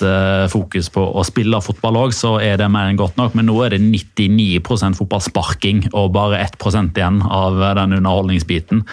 eh, 0.04 0.48
fokus 0.52 0.90
på 0.92 1.06
å 1.16 1.24
spille 1.24 1.62
fotball 1.64 2.02
òg, 2.02 2.16
så 2.18 2.34
er 2.44 2.60
det 2.60 2.68
mer 2.74 2.90
enn 2.90 3.00
godt 3.00 3.16
nok. 3.16 3.38
Men 3.40 3.48
nå 3.48 3.56
er 3.64 3.78
det 3.78 3.80
99% 3.86 5.00
fotballsparking 5.00 5.86
og 5.94 6.12
bare 6.18 6.44
1% 6.44 7.00
igjen 7.00 7.22
av 7.24 7.62
den 7.80 7.96
underholdningsbiten. 8.02 8.84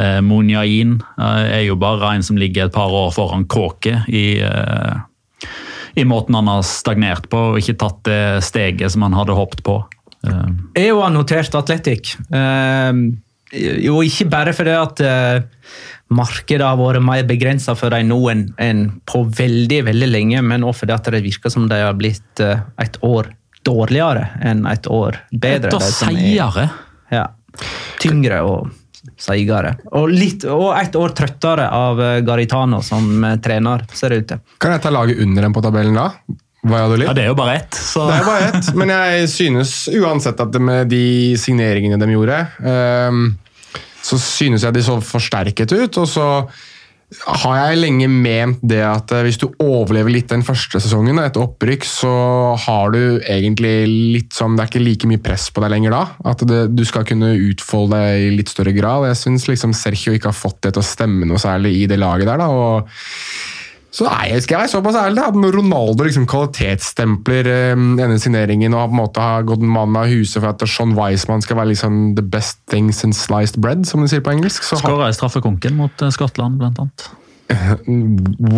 Eh, 0.00 0.22
Munyain 0.24 0.96
er 1.18 1.66
jo 1.66 1.76
bare 1.76 2.14
en 2.14 2.24
som 2.24 2.40
ligger 2.40 2.70
et 2.70 2.76
par 2.78 2.88
år 2.88 3.12
foran 3.12 3.44
Kåke 3.52 4.00
i 4.08 4.40
i 5.98 6.04
måten 6.04 6.34
han 6.34 6.46
har 6.46 6.62
stagnert 6.62 7.26
på 7.30 7.38
og 7.52 7.58
ikke 7.58 7.78
tatt 7.80 8.02
det 8.06 8.22
steget 8.46 8.92
som 8.94 9.02
han 9.02 9.16
hadde 9.18 9.34
håpet 9.34 9.64
på. 9.66 9.80
Eh, 10.26 10.48
Jeg 10.74 10.94
har 10.98 11.10
notert 11.14 11.54
Atletic. 11.54 12.16
Eh, 12.30 12.92
jo, 13.84 14.00
ikke 14.04 14.26
bare 14.30 14.52
fordi 14.56 14.74
at 14.76 15.00
eh, 15.00 15.42
markedet 16.10 16.64
har 16.66 16.76
vært 16.80 17.04
mer 17.04 17.22
begrensa 17.28 17.74
for 17.78 17.90
dem 17.94 18.08
nå 18.10 18.18
enn 18.58 18.82
på 19.08 19.22
veldig 19.38 19.82
veldig 19.88 20.08
lenge, 20.10 20.42
men 20.42 20.64
også 20.66 20.84
fordi 20.84 20.96
at 20.96 21.10
det 21.14 21.22
virker 21.24 21.52
som 21.52 21.68
de 21.68 21.78
har 21.82 21.94
blitt 21.98 22.40
et 22.42 22.98
år 23.04 23.30
dårligere 23.68 24.26
enn 24.48 24.66
et 24.70 24.86
år 24.88 25.18
bedre. 25.32 25.68
Et 25.68 25.74
år 25.74 25.86
er- 25.86 25.96
seigere. 25.98 26.66
Ja. 27.12 27.26
Tyngre 28.00 28.42
og 28.44 28.70
seigere. 29.18 29.76
Og, 29.92 30.08
litt, 30.12 30.44
og 30.44 30.72
et 30.78 30.94
år 30.96 31.14
trøttere 31.16 31.68
av 31.72 32.00
Garitano 32.26 32.80
som 32.84 33.24
trener, 33.42 33.84
ser 33.92 34.10
det 34.14 34.18
ut 34.22 34.28
til. 34.34 34.42
Kan 34.60 34.72
jeg 34.76 34.82
ta 34.84 34.90
laget 34.94 35.20
under 35.24 35.42
dem 35.42 35.52
på 35.56 35.62
tabellen 35.64 35.94
da? 35.98 36.10
Ja, 36.66 37.14
det 37.14 37.22
er 37.22 37.30
jo 37.30 37.36
bare 37.38 37.58
ett. 37.60 37.76
Så. 37.78 38.06
Det 38.08 38.16
er 38.18 38.26
bare 38.26 38.48
ett, 38.50 38.72
men 38.78 38.90
jeg 38.90 39.28
synes 39.30 39.74
uansett 39.94 40.40
at 40.42 40.56
med 40.60 40.90
de 40.90 41.36
signeringene 41.38 42.00
de 42.00 42.10
gjorde, 42.10 42.40
ehm, 42.66 43.28
så 44.02 44.18
synes 44.18 44.66
jeg 44.66 44.74
de 44.74 44.82
så 44.82 44.98
forsterket 45.04 45.72
ut. 45.76 46.00
Og 46.02 46.10
så 46.10 46.26
har 47.08 47.54
jeg 47.56 47.78
lenge 47.80 48.08
ment 48.12 48.58
det 48.68 48.82
at 48.84 49.12
eh, 49.16 49.22
hvis 49.24 49.38
du 49.40 49.46
overlever 49.64 50.12
litt 50.12 50.28
den 50.28 50.42
første 50.44 50.80
sesongen, 50.82 51.16
et 51.22 51.38
opprykk, 51.40 51.86
så 51.88 52.10
har 52.66 52.92
du 52.92 53.00
egentlig 53.22 53.72
litt 53.88 54.36
sånn 54.36 54.58
Det 54.58 54.64
er 54.66 54.72
ikke 54.72 54.84
like 54.84 55.08
mye 55.08 55.22
press 55.24 55.46
på 55.48 55.64
deg 55.64 55.72
lenger 55.72 55.94
da. 55.94 56.02
At 56.28 56.44
det, 56.48 56.66
du 56.76 56.84
skal 56.88 57.06
kunne 57.08 57.32
utfolde 57.48 57.96
deg 57.96 58.26
i 58.26 58.34
litt 58.36 58.52
større 58.52 58.74
grad. 58.76 59.06
Jeg 59.08 59.22
syns 59.22 59.48
liksom 59.48 59.72
Sergio 59.76 60.12
ikke 60.16 60.32
har 60.32 60.36
fått 60.36 60.60
det 60.66 60.74
til 60.76 60.84
å 60.84 60.90
stemme 60.90 61.28
noe 61.28 61.40
særlig 61.40 61.78
i 61.78 61.86
det 61.88 62.00
laget 62.02 62.28
der. 62.28 62.42
da, 62.44 62.50
og 62.52 63.56
så 63.88 64.04
nei, 64.04 64.36
skal 64.44 64.54
jeg 64.54 64.60
være 64.66 64.70
såpass 64.74 64.98
ærlig 65.00 65.22
at 65.24 65.36
Ronaldo 65.56 66.04
liksom 66.04 66.26
kvalitetsstempler 66.28 67.48
eh, 67.48 67.84
denne 67.96 68.18
signeringen 68.20 68.74
og 68.76 68.82
har 68.82 68.90
på 68.90 68.96
en 68.96 69.00
måte 69.00 69.24
har 69.24 69.46
gått 69.48 69.64
mann 69.64 69.96
av 69.96 70.10
huset 70.12 70.42
for 70.42 70.50
at 70.50 70.64
Sean 70.68 70.92
Wiseman 70.98 71.40
skal 71.44 71.56
være 71.56 71.72
liksom 71.72 71.96
the 72.18 72.24
best 72.24 72.60
thing 72.68 72.92
since 72.92 73.24
sliced 73.24 73.56
bread, 73.64 73.86
som 73.88 74.04
de 74.04 74.10
sier 74.12 74.24
på 74.24 74.34
engelsk, 74.34 74.66
Skåra 74.68 75.08
i 75.08 75.16
straffekonken 75.16 75.78
mot 75.80 76.04
eh, 76.04 76.12
Skottland, 76.12 76.60
blant 76.60 76.82
annet. 76.84 77.08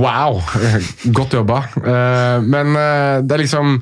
Wow! 0.02 0.40
Godt 1.14 1.38
jobba. 1.38 1.62
Eh, 1.78 2.42
Men 2.42 2.74
det 3.22 3.36
er 3.36 3.44
liksom 3.44 3.76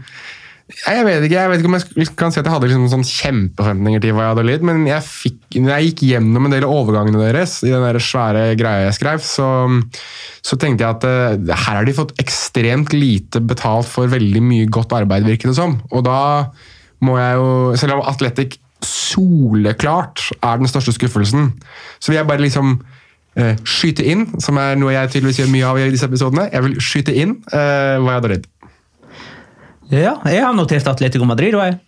jeg 0.68 1.04
vet 1.06 1.22
ikke 1.24 1.36
jeg 1.38 1.48
vet 1.48 1.62
ikke 1.62 1.70
om 1.70 1.76
jeg 1.78 2.08
kan 2.18 2.32
si 2.32 2.40
at 2.42 2.44
jeg 2.44 2.52
hadde 2.52 2.68
liksom 2.68 2.88
sånn 2.92 3.06
kjempeforventninger 3.08 4.02
til 4.04 4.16
Valladolid, 4.18 4.64
men 4.68 4.82
jeg, 4.84 5.00
fikk, 5.00 5.38
når 5.56 5.72
jeg 5.72 5.86
gikk 5.86 6.02
gjennom 6.10 6.44
en 6.44 6.52
del 6.52 6.66
av 6.66 6.74
overgangene 6.76 7.22
deres, 7.22 7.54
i 7.64 7.72
den 7.72 7.86
der 7.86 7.98
svære 8.04 8.42
greia 8.60 8.84
jeg 8.84 8.98
skrev, 8.98 9.22
så, 9.24 9.48
så 10.44 10.58
tenkte 10.60 10.84
jeg 10.84 10.98
at 10.98 11.06
uh, 11.08 11.54
her 11.54 11.80
har 11.80 11.88
de 11.88 11.96
fått 11.96 12.12
ekstremt 12.20 12.92
lite 12.92 13.40
betalt 13.40 13.88
for 13.88 14.12
veldig 14.12 14.44
mye 14.44 14.68
godt 14.68 14.92
arbeid, 14.98 15.24
virker 15.28 15.48
det 15.48 15.56
som. 15.56 15.78
Og 15.88 16.04
da 16.04 16.20
må 17.04 17.14
jeg 17.16 17.38
jo 17.38 17.50
Selv 17.78 17.94
om 17.94 18.06
Atletic 18.10 18.58
soleklart 18.84 20.28
er 20.42 20.60
den 20.60 20.68
største 20.70 20.92
skuffelsen, 20.94 21.52
så 21.96 22.12
vil 22.12 22.20
jeg 22.20 22.28
bare 22.28 22.44
liksom 22.44 22.76
uh, 22.76 23.54
skyte 23.64 24.04
inn, 24.04 24.28
som 24.36 24.60
er 24.60 24.76
noe 24.76 24.92
jeg 24.92 25.14
tydeligvis 25.16 25.40
gjør 25.40 25.50
mye 25.56 25.72
av 25.72 25.80
i 25.80 25.88
disse 25.96 26.12
episodene. 26.12 26.50
Jeg 26.52 26.68
vil 26.68 26.78
skyte 26.82 27.16
inn 27.16 27.38
eh, 27.56 27.96
Valladolid. 28.04 28.44
Ja, 29.92 30.18
jeg 30.28 30.42
har 30.44 30.56
notert 30.56 30.88
Atletico 30.90 31.28
Madrid. 31.28 31.56
Og 31.56 31.64
jeg. 31.64 31.78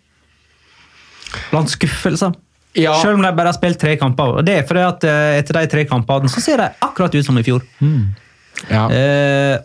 Blant 1.51 1.73
skuffelser. 1.73 2.35
Ja. 2.79 2.95
Selv 3.03 3.19
om 3.19 3.25
de 3.25 3.33
bare 3.35 3.51
har 3.51 3.57
spilt 3.57 3.81
tre 3.83 3.97
kamper. 3.99 4.37
Og 4.41 4.47
det 4.47 4.61
er 4.61 4.67
fordi 4.69 4.85
at 4.87 5.07
eh, 5.09 5.39
etter 5.41 5.59
de 5.59 5.71
tre 5.73 5.87
kampene 5.91 6.31
så 6.31 6.43
ser 6.43 6.63
de 6.63 6.69
akkurat 6.87 7.15
ut 7.17 7.27
som 7.27 7.39
i 7.41 7.47
fjor. 7.47 7.65
Ja. 8.71 8.85
Eh, 8.95 9.57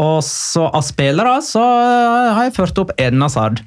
og 0.00 0.20
så 0.24 0.64
av 0.70 0.84
spillere 0.86 1.40
så 1.44 1.60
eh, 1.60 2.30
har 2.36 2.48
jeg 2.48 2.56
ført 2.56 2.80
opp 2.80 2.94
Eden 2.96 3.22
Hazard. 3.26 3.60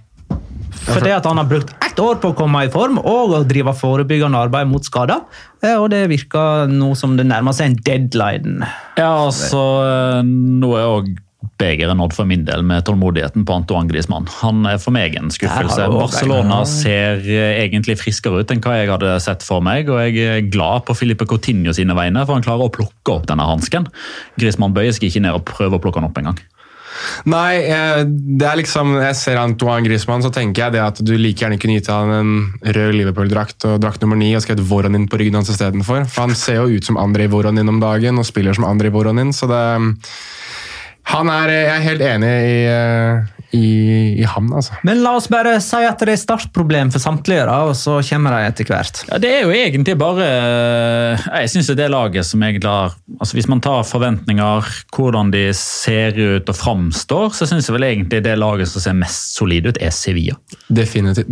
Fordi 0.84 1.14
at 1.16 1.28
han 1.30 1.38
har 1.40 1.48
brukt 1.48 1.70
ett 1.86 2.00
år 2.02 2.18
på 2.20 2.32
å 2.34 2.36
komme 2.36 2.64
i 2.66 2.72
form 2.74 2.98
og 3.00 3.36
å 3.38 3.44
drive 3.48 3.72
forebyggende 3.78 4.42
arbeid 4.48 4.68
mot 4.72 4.84
skader. 4.84 5.22
Eh, 5.62 5.78
og 5.78 5.92
det 5.94 6.08
virker 6.12 6.72
nå 6.72 6.92
som 7.00 7.14
det 7.20 7.28
nærmer 7.30 7.56
seg 7.56 7.72
en 7.72 7.78
deadline. 7.86 8.66
Ja, 8.98 9.14
altså 9.28 9.62
Nå 10.26 10.74
er 10.80 10.90
òg 10.90 11.14
begeret 11.60 11.98
nådd 11.98 12.16
for 12.16 12.30
min 12.30 12.46
del 12.48 12.64
med 12.66 12.86
tålmodigheten 12.88 13.46
på 13.48 13.58
Antoine 13.60 13.90
Griezmann. 13.92 14.28
Han 14.40 14.64
er 14.70 14.80
for 14.82 14.96
meg 14.96 15.18
en 15.20 15.32
skuffelse. 15.34 15.90
Barcelona 15.94 16.62
ser 16.70 17.24
eh, 17.26 17.60
egentlig 17.66 18.00
friskere 18.02 18.44
ut 18.44 18.54
enn 18.54 18.64
hva 18.64 18.78
jeg 18.80 18.92
hadde 18.94 19.14
sett 19.24 19.46
for 19.46 19.64
meg, 19.66 19.92
og 19.92 20.02
jeg 20.06 20.24
er 20.24 20.50
glad 20.54 20.88
på 20.88 20.98
Filipe 20.98 21.28
Coutinho 21.30 21.76
sine 21.76 21.98
vegne, 21.98 22.26
for 22.26 22.38
han 22.38 22.46
klarer 22.46 22.70
å 22.70 22.74
plukke 22.74 23.18
opp 23.18 23.30
denne 23.30 23.48
hansken. 23.48 23.90
Griezmann 24.40 24.76
bøyer 24.76 24.96
seg 24.96 25.10
ikke 25.10 25.24
ned 25.26 25.38
og 25.38 25.48
prøver 25.50 25.80
å 25.80 25.84
plukke 25.84 26.02
den 26.02 26.12
opp 26.12 26.20
engang. 26.22 26.42
Nei, 27.30 27.64
eh, 27.66 28.04
det 28.06 28.48
er 28.48 28.60
liksom 28.60 28.96
jeg 29.00 29.18
ser 29.18 29.40
Antoine 29.42 29.86
Griezmann, 29.86 30.24
så 30.24 30.32
tenker 30.34 30.66
jeg 30.66 30.76
det 30.76 30.84
at 30.84 31.02
du 31.04 31.14
like 31.18 31.42
gjerne 31.42 31.60
kunne 31.62 31.78
gitt 31.80 31.90
han 31.92 32.14
en 32.14 32.34
rød 32.64 32.98
Liverpool-drakt 33.00 33.68
og 33.70 33.80
drakt 33.84 34.04
nummer 34.04 34.20
ni 34.20 34.34
og 34.38 34.44
skrevet 34.46 34.66
Voronin 34.70 35.10
på 35.10 35.20
ryggen 35.22 35.40
hans 35.40 35.52
istedenfor. 35.54 36.06
For 36.08 36.28
han 36.28 36.38
ser 36.38 36.62
jo 36.62 36.78
ut 36.78 36.88
som 36.88 37.00
Andrej 37.02 37.32
Voronin 37.34 37.72
om 37.72 37.82
dagen 37.84 38.22
og 38.22 38.30
spiller 38.30 38.56
som 38.58 38.68
Andrej 38.70 38.94
Voronin, 38.96 39.34
så 39.36 39.50
det 39.52 39.64
han 41.04 41.30
er, 41.30 41.50
Jeg 41.50 41.70
er 41.78 41.88
helt 41.90 42.02
enig 42.02 42.34
i, 42.48 42.60
eh, 42.72 43.32
i, 43.54 43.68
i 44.18 44.24
ham, 44.26 44.48
altså. 44.58 44.74
Men 44.88 45.04
la 45.04 45.12
oss 45.20 45.28
bare 45.30 45.60
si 45.62 45.78
at 45.86 46.00
det 46.02 46.16
er 46.16 46.18
startproblem 46.18 46.90
for 46.94 46.98
samtlige, 47.04 47.44
da, 47.46 47.60
og 47.68 47.76
så 47.78 48.00
kommer 48.08 48.34
de 48.34 48.48
etter 48.50 48.66
hvert. 48.72 49.04
Ja, 49.12 49.20
Det 49.22 49.30
er 49.30 49.44
jo 49.46 49.52
egentlig 49.54 49.94
bare 50.00 50.26
eh, 50.26 51.26
Jeg 51.44 51.52
syns 51.54 51.70
det 51.76 51.86
er 51.86 51.92
laget 51.94 52.26
som 52.26 52.42
egentlig 52.42 52.66
har 52.72 52.96
altså 53.20 53.38
Hvis 53.38 53.48
man 53.52 53.62
tar 53.62 53.84
forventninger, 53.86 54.72
hvordan 54.96 55.30
de 55.36 55.44
ser 55.54 56.18
ut 56.18 56.50
og 56.50 56.58
framstår, 56.58 57.30
så 57.38 57.46
syns 57.50 57.70
jeg 57.70 57.76
vel 57.78 57.86
egentlig 57.92 58.24
det 58.26 58.34
laget 58.42 58.72
som 58.72 58.82
ser 58.82 58.98
mest 58.98 59.36
solid 59.38 59.70
ut, 59.70 59.78
er 59.82 59.94
Sevilla. 59.94 60.40
Definitivt. 60.74 61.30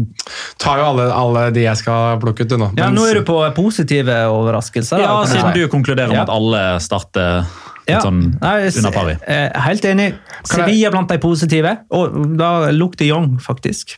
Tar 0.61 0.77
jo 0.83 0.85
alle, 0.91 1.07
alle 1.15 1.47
de 1.55 1.65
jeg 1.65 1.77
skal 1.81 2.19
plukke 2.21 2.45
ut, 2.45 2.49
du 2.53 2.57
nå. 2.61 2.69
Ja, 2.77 2.85
Men- 2.91 2.99
Nå 3.01 3.07
er 3.09 3.21
du 3.21 3.25
på 3.25 3.39
positive 3.57 4.19
overraskelser. 4.29 4.99
Ja, 5.01 5.15
da, 5.23 5.25
Siden 5.31 5.53
si. 5.55 5.59
du 5.63 5.67
konkluderer 5.73 6.07
med 6.13 6.17
Ja. 6.21 6.27
at 6.27 6.29
alle 6.37 6.63
starter 6.83 7.45
litt 7.87 7.95
Ja. 7.95 7.99
sånn 8.01 8.37
Nei, 8.41 8.67
under 8.77 8.91
pari. 8.91 9.17
eh, 9.27 9.49
Helt 9.67 9.81
enig. 9.85 10.13
Sevilla 10.43 10.89
blant 10.91 11.09
de 11.09 11.17
positive, 11.19 11.77
og 11.91 12.37
da 12.37 12.71
lukter 12.71 13.05
de 13.05 13.07
Jong, 13.11 13.37
faktisk. 13.39 13.97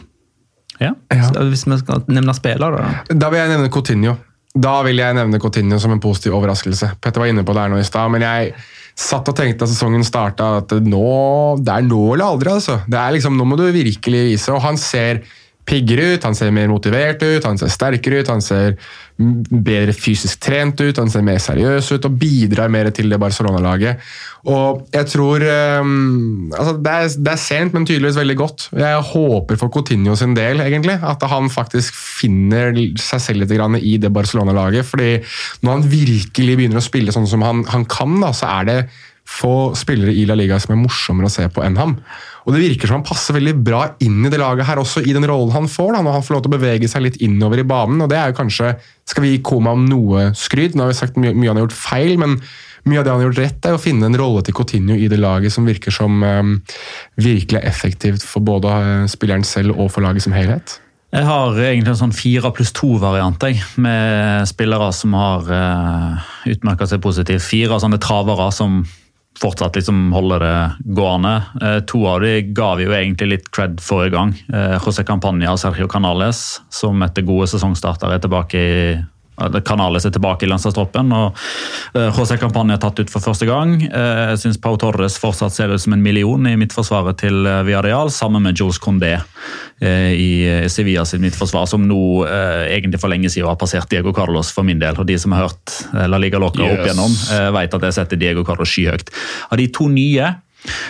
Ja. 0.79 0.93
Ja. 1.11 1.29
Så 1.29 1.43
Hvis 1.49 1.65
vi 1.67 1.77
skal 1.77 2.03
nevne 2.07 2.33
spillere. 2.33 2.77
da. 2.77 3.15
Da 3.15 3.29
vil 3.29 3.39
jeg 3.39 3.49
nevne 3.57 3.69
Coutinho. 3.71 4.17
Da 4.59 4.81
vil 4.83 4.97
jeg 4.97 5.15
nevne 5.15 5.39
Coutinho 5.39 5.79
som 5.79 5.91
en 5.91 5.99
positiv 5.99 6.33
overraskelse. 6.33 6.91
Petter 7.01 7.19
var 7.21 7.27
inne 7.27 7.43
på 7.43 7.53
det 7.53 7.61
her 7.63 7.69
nå 7.69 7.79
i 7.79 7.83
stad, 7.83 8.11
men 8.11 8.21
jeg 8.21 8.53
satt 8.95 9.27
og 9.27 9.35
tenkte 9.35 9.59
da 9.59 9.65
sesongen 9.65 10.03
starta 10.05 10.57
at 10.59 10.69
nå, 10.69 11.57
det 11.63 11.73
er 11.73 11.81
nå 11.87 12.13
eller 12.13 12.25
aldri. 12.25 12.51
altså. 12.51 12.81
Det 12.87 12.99
er 12.99 13.11
liksom, 13.13 13.35
Nå 13.37 13.45
må 13.45 13.57
du 13.57 13.63
virkelig 13.71 14.23
vise. 14.33 14.49
Og 14.53 14.61
han 14.61 14.77
ser 14.77 15.21
piggere 15.67 16.13
ut, 16.13 16.25
han 16.27 16.35
ser 16.35 16.51
mer 16.55 16.67
motivert 16.71 17.23
ut, 17.23 17.45
han 17.45 17.59
ser 17.59 17.71
sterkere 17.71 18.21
ut, 18.21 18.31
han 18.31 18.43
ser 18.43 18.75
bedre 19.17 19.93
fysisk 19.95 20.41
trent 20.43 20.81
ut, 20.81 20.97
han 20.97 21.11
ser 21.11 21.23
mer 21.25 21.37
seriøs 21.41 21.91
ut 21.93 22.07
og 22.09 22.17
bidrar 22.19 22.71
mer 22.73 22.89
til 22.95 23.13
det 23.13 23.19
Barcelona-laget. 23.21 24.01
Og 24.49 24.81
jeg 24.91 25.07
tror 25.13 25.45
um, 25.85 26.49
altså 26.51 26.73
det, 26.83 26.95
er, 26.95 27.13
det 27.27 27.31
er 27.31 27.39
sent, 27.39 27.75
men 27.75 27.87
tydeligvis 27.87 28.19
veldig 28.19 28.37
godt. 28.41 28.67
Jeg 28.75 29.05
håper 29.13 29.61
for 29.61 29.71
Coutinho 29.71 30.17
sin 30.19 30.35
del 30.35 30.63
egentlig, 30.65 30.97
at 30.99 31.23
han 31.31 31.47
faktisk 31.53 31.95
finner 31.95 32.75
seg 32.99 33.23
selv 33.23 33.45
litt 33.45 33.79
i 33.79 33.95
det 34.01 34.11
Barcelona-laget. 34.11 34.85
fordi 34.85 35.15
når 35.61 35.71
han 35.71 35.87
virkelig 35.87 36.59
begynner 36.59 36.81
å 36.81 36.85
spille 36.85 37.15
sånn 37.15 37.29
som 37.29 37.45
han, 37.45 37.63
han 37.71 37.87
kan, 37.87 38.19
da, 38.19 38.33
så 38.35 38.51
er 38.59 38.69
det 38.69 38.79
få 39.23 39.71
spillere 39.77 40.11
i 40.11 40.25
La 40.27 40.35
Liga 40.35 40.59
som 40.59 40.75
er 40.75 40.81
morsommere 40.81 41.29
å 41.29 41.33
se 41.33 41.47
på 41.47 41.63
enn 41.63 41.79
ham. 41.79 41.97
Og 42.43 42.53
Det 42.53 42.61
virker 42.61 42.89
som 42.89 42.99
han 42.99 43.07
passer 43.07 43.37
veldig 43.37 43.55
bra 43.63 43.85
inn 44.03 44.25
i 44.25 44.31
det 44.31 44.39
laget 44.41 44.67
her 44.67 44.81
også, 44.81 45.03
i 45.05 45.15
den 45.15 45.25
rollen 45.29 45.53
han 45.55 45.69
får. 45.71 45.93
da, 45.93 46.01
Når 46.03 46.17
han 46.17 46.25
får 46.27 46.35
lov 46.35 46.43
til 46.43 46.51
å 46.51 46.57
bevege 46.57 46.89
seg 46.91 47.05
litt 47.05 47.21
innover 47.23 47.59
i 47.59 47.67
banen. 47.67 48.01
og 48.01 48.09
det 48.09 48.17
er 48.19 48.31
jo 48.31 48.39
kanskje, 48.41 48.75
Skal 49.05 49.23
vi 49.23 49.37
gi 49.37 49.41
om 49.43 49.85
noe 49.85 50.33
skryt? 50.35 50.75
Nå 50.75 50.83
har 50.83 50.91
vi 50.91 50.99
sagt 50.99 51.17
mye, 51.17 51.33
mye 51.33 51.49
han 51.49 51.57
har 51.57 51.67
gjort 51.67 51.81
feil, 51.87 52.17
men 52.17 52.39
mye 52.85 52.99
av 52.99 53.05
det 53.05 53.11
han 53.11 53.19
har 53.21 53.27
gjort 53.29 53.39
rett, 53.39 53.65
er 53.65 53.75
å 53.77 53.81
finne 53.81 54.05
en 54.05 54.17
rolle 54.19 54.43
til 54.43 54.53
Coutinho 54.53 54.95
i 54.95 55.07
det 55.07 55.19
laget 55.19 55.53
som 55.55 55.65
virker 55.65 55.91
som 55.91 56.23
um, 56.23 56.61
virkelig 57.15 57.61
effektivt 57.63 58.23
for 58.27 58.43
både 58.43 58.67
eh, 58.67 59.05
spilleren 59.07 59.45
selv 59.47 59.77
og 59.77 59.91
for 59.91 60.03
laget 60.03 60.25
som 60.25 60.35
helhet. 60.35 60.79
Jeg 61.13 61.27
har 61.29 61.53
egentlig 61.61 61.93
en 61.93 61.99
sånn 61.99 62.15
fire 62.15 62.49
pluss 62.51 62.73
to-variant 62.73 63.43
med 63.77 64.49
spillere 64.49 64.89
som 64.97 65.13
har 65.13 65.47
uh, 65.47 66.31
utmerka 66.49 66.87
seg 66.89 67.03
positivt. 67.05 67.45
Fire 67.45 67.77
sånne 67.79 68.01
travere 68.01 68.49
som 68.51 68.81
fortsatt 69.39 69.75
liksom 69.75 70.11
holder 70.13 70.39
det 70.39 70.93
gående. 70.95 71.33
Eh, 71.61 71.79
to 71.89 72.05
av 72.07 72.21
de 72.21 72.35
ga 72.55 72.73
vi 72.79 72.87
jo 72.87 72.93
egentlig 72.95 73.29
litt 73.29 73.49
cred 73.55 73.81
forrige 73.83 74.15
gang. 74.15 74.35
Eh, 74.53 74.77
José 74.79 75.05
Campagna 75.07 75.51
og 75.53 75.61
Sergio 75.61 75.87
Canales, 75.91 76.61
som 76.73 77.01
etter 77.05 77.25
gode 77.27 77.49
sesongstarter 77.51 78.13
er 78.13 78.23
tilbake 78.23 78.61
i 78.61 78.77
eller 79.41 79.61
Canales 79.65 80.05
er 80.05 80.13
tilbake 80.13 80.45
i 80.45 80.49
landslagstroppen, 80.51 81.11
og 81.15 81.37
HC-kampanjen 81.93 82.75
er 82.75 82.81
tatt 82.81 82.99
ut 83.01 83.09
for 83.11 83.23
første 83.23 83.47
gang. 83.49 83.75
Eh, 83.85 84.21
Jeg 84.33 84.39
syns 84.43 84.59
Pau 84.61 84.77
Torres 84.77 85.17
fortsatt 85.21 85.53
ser 85.55 85.73
ut 85.73 85.81
som 85.81 85.93
en 85.95 86.03
million 86.03 86.45
i 86.49 86.55
midtforsvaret 86.59 87.17
til 87.21 87.45
eh, 87.49 87.63
Villarreal, 87.67 88.11
sammen 88.13 88.45
med 88.45 88.57
Jules 88.59 88.79
Condé 88.81 89.15
eh, 89.17 90.11
i 90.13 90.29
eh, 90.49 90.67
Sevilla 90.69 91.05
sitt 91.05 91.21
midtforsvar, 91.23 91.65
som 91.69 91.85
nå 91.89 91.99
eh, 92.27 92.75
egentlig 92.75 93.01
for 93.01 93.09
lenge 93.13 93.29
siden 93.33 93.49
har 93.49 93.59
passert 93.61 93.89
Diego 93.89 94.13
Carlos 94.13 94.51
for 94.53 94.63
min 94.67 94.81
del. 94.81 94.97
Og 95.01 95.09
de 95.09 95.17
som 95.21 95.33
har 95.35 95.47
hørt 95.47 95.77
eh, 95.93 96.07
La 96.09 96.21
Liga 96.21 96.41
Loca 96.41 96.63
opp 96.63 96.85
igjennom, 96.85 97.13
eh, 97.33 97.49
vet 97.57 97.77
at 97.79 97.89
jeg 97.89 97.97
setter 97.99 98.21
Diego 98.21 98.45
Carlos 98.47 98.69
skyhøyt. 98.69 99.09
Av 99.49 99.57
de 99.59 99.69
to 99.73 99.89
nye 99.91 100.33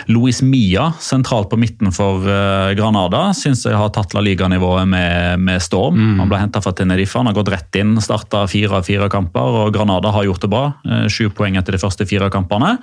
Luis 0.08 0.42
Mia, 0.46 0.92
sentralt 1.02 1.50
på 1.50 1.58
midten 1.58 1.92
for 1.96 2.26
eh, 2.30 2.74
Granada, 2.78 3.32
syns 3.38 3.64
jeg 3.66 3.78
har 3.78 3.90
tatt 3.96 4.14
La 4.14 4.22
Liga-nivået 4.22 4.88
med, 4.88 5.40
med 5.42 5.62
storm. 5.64 6.00
Han 6.20 6.30
ble 6.32 6.40
henta 6.42 6.62
fra 6.64 6.74
Tenerife, 6.78 7.18
han 7.18 7.30
har 7.32 7.38
gått 7.38 7.50
rett 7.54 7.80
inn, 7.82 7.96
starta 8.04 8.44
fire 8.52 8.80
av 8.80 8.86
fire 8.88 9.08
kamper, 9.14 9.58
og 9.64 9.74
Granada 9.76 10.12
har 10.14 10.28
gjort 10.28 10.42
det 10.46 10.52
bra. 10.54 10.64
Eh, 10.86 11.08
Sju 11.10 11.30
poeng 11.34 11.58
etter 11.58 11.74
de 11.78 11.82
første 11.82 12.06
fire 12.10 12.30
kampene. 12.34 12.76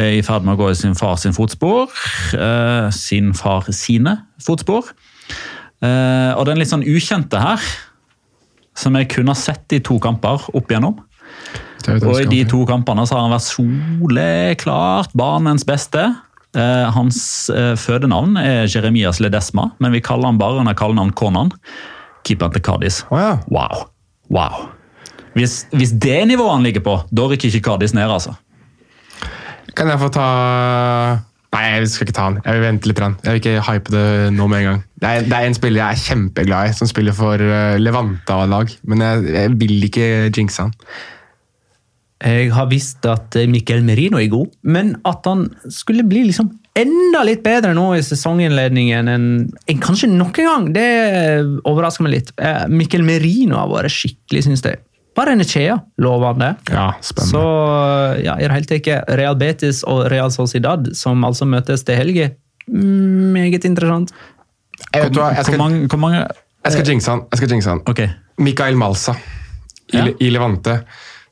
I 0.00 0.20
ferd 0.24 0.44
med 0.44 0.56
å 0.56 0.60
gå 0.64 0.70
i 0.72 0.76
sin 0.76 0.94
far 0.96 1.16
sin 1.20 1.32
fotspor. 1.36 1.88
eh, 2.36 2.88
Sin 2.92 3.32
far 3.34 3.68
sine 3.72 4.18
fotspor. 4.44 4.92
Og 5.86 6.42
den 6.48 6.56
litt 6.58 6.70
sånn 6.70 6.84
ukjente 6.88 7.36
her, 7.42 7.60
som 8.76 8.96
jeg 8.96 9.08
kun 9.12 9.28
har 9.28 9.36
sett 9.36 9.72
i 9.76 9.78
to 9.84 9.98
kamper 10.00 10.40
opp 10.56 10.70
igjennom. 10.72 10.96
Det 10.96 11.04
er 11.04 11.04
jo 11.04 11.75
det 11.75 11.75
Og 11.94 12.20
i 12.22 12.28
de 12.30 12.44
to 12.48 12.64
kampene 12.68 13.04
så 13.06 13.16
har 13.16 13.26
han 13.26 13.34
vært 13.34 13.46
soleklart 13.48 15.14
banens 15.18 15.66
beste. 15.68 16.08
Eh, 16.56 16.86
hans 16.94 17.50
eh, 17.52 17.74
fødenavn 17.76 18.38
er 18.40 18.64
Jeremias 18.70 19.20
Ledesma, 19.20 19.68
men 19.82 19.92
vi 19.92 20.00
kaller 20.04 20.30
han 20.30 20.40
bare 20.40 20.62
under 20.62 20.76
kallenavn 20.76 21.12
Konan. 21.16 21.52
Keeperen 22.24 22.54
til 22.54 22.64
Cádiz. 22.64 23.02
Oh, 23.10 23.20
ja. 23.20 23.36
Wow. 23.52 23.86
wow. 24.32 24.66
Hvis, 25.36 25.66
hvis 25.76 25.92
det 25.92 26.22
nivået 26.30 26.54
han 26.54 26.64
ligger 26.64 26.84
på, 26.86 26.98
da 27.12 27.28
rykker 27.28 27.52
ikke 27.52 27.66
Cádiz 27.68 27.94
ned, 27.94 28.08
altså. 28.08 28.32
Kan 29.76 29.92
jeg 29.92 30.00
få 30.00 30.08
ta 30.14 30.28
Nei, 31.56 31.62
jeg 31.72 31.88
skal 31.88 32.04
ikke 32.04 32.14
ta 32.16 32.24
han. 32.26 32.34
Jeg 32.44 32.52
vil 32.52 32.64
vente 32.66 32.88
litt. 32.90 32.98
Jeg 33.00 33.32
vil 33.32 33.38
ikke 33.40 33.60
hype 33.64 33.92
det 33.92 34.08
nå 34.36 34.44
med 34.50 34.58
en 34.58 34.66
gang. 34.66 34.80
Det 35.00 35.08
er, 35.08 35.22
det 35.24 35.36
er 35.36 35.46
en 35.46 35.54
spiller 35.56 35.80
jeg 35.80 35.94
er 35.94 36.02
kjempeglad 36.02 36.68
i, 36.68 36.74
som 36.76 36.88
spiller 36.90 37.16
for 37.16 37.40
Levanta-lag, 37.80 38.74
Men 38.84 39.04
jeg, 39.04 39.22
jeg 39.32 39.54
vil 39.62 39.86
ikke 39.86 40.08
jinxe 40.36 40.66
han. 40.66 40.74
Jeg 42.24 42.48
har 42.56 42.68
visst 42.70 43.04
at 43.04 43.36
Miquel 43.50 43.82
Merino 43.84 44.16
er 44.18 44.30
god, 44.32 44.54
men 44.64 44.94
at 45.04 45.26
han 45.28 45.46
skulle 45.68 46.04
bli 46.08 46.22
liksom 46.30 46.48
enda 46.76 47.22
litt 47.24 47.42
bedre 47.44 47.74
nå 47.76 47.90
i 47.96 48.02
sesonginnledningen 48.04 49.08
enn 49.08 49.26
enn 49.68 49.82
kanskje 49.84 50.08
noen 50.12 50.32
gang, 50.32 50.66
det 50.72 50.86
overrasker 51.68 52.04
meg 52.06 52.14
litt. 52.18 52.32
Mikkel 52.36 52.72
Miquel 52.72 53.04
Merino 53.04 53.58
har 53.60 53.68
vært 53.72 53.92
skikkelig, 53.92 54.46
syns 54.48 54.64
jeg. 54.64 54.80
Bare 55.16 55.32
en 55.32 55.40
Echea, 55.40 55.78
lovende. 56.04 56.50
Ja, 56.68 56.90
spennende. 57.00 57.30
Så 57.32 58.24
ja, 58.24 58.34
i 58.36 58.44
det 58.44 58.52
hele 58.52 58.68
tatt 58.68 59.14
Real 59.16 59.36
Betis 59.40 59.82
og 59.88 60.10
Real 60.12 60.32
Sociedad, 60.32 60.90
som 60.96 61.24
altså 61.24 61.48
møtes 61.48 61.84
til 61.88 61.96
helge. 61.96 62.30
Mm, 62.68 63.32
Meget 63.36 63.64
interessant. 63.64 64.12
Jeg 64.92 65.06
vet 65.06 65.16
hva, 65.16 65.30
jeg 65.32 65.40
Hvor 65.40 65.48
skal, 65.48 65.58
mange, 65.62 65.86
hvor 65.88 66.00
mange 66.02 66.20
jeg 66.66 66.72
skal 66.74 66.88
jinxe 66.90 67.10
han. 67.12 67.22
Jeg 67.32 67.38
skal 67.40 67.52
jinxe 67.54 67.70
han. 67.72 67.80
Okay. 67.88 68.08
Mikael 68.42 68.76
Malsa 68.76 69.14
i, 69.16 69.96
Ja. 69.96 70.06
i 70.20 70.28
Levante 70.34 70.80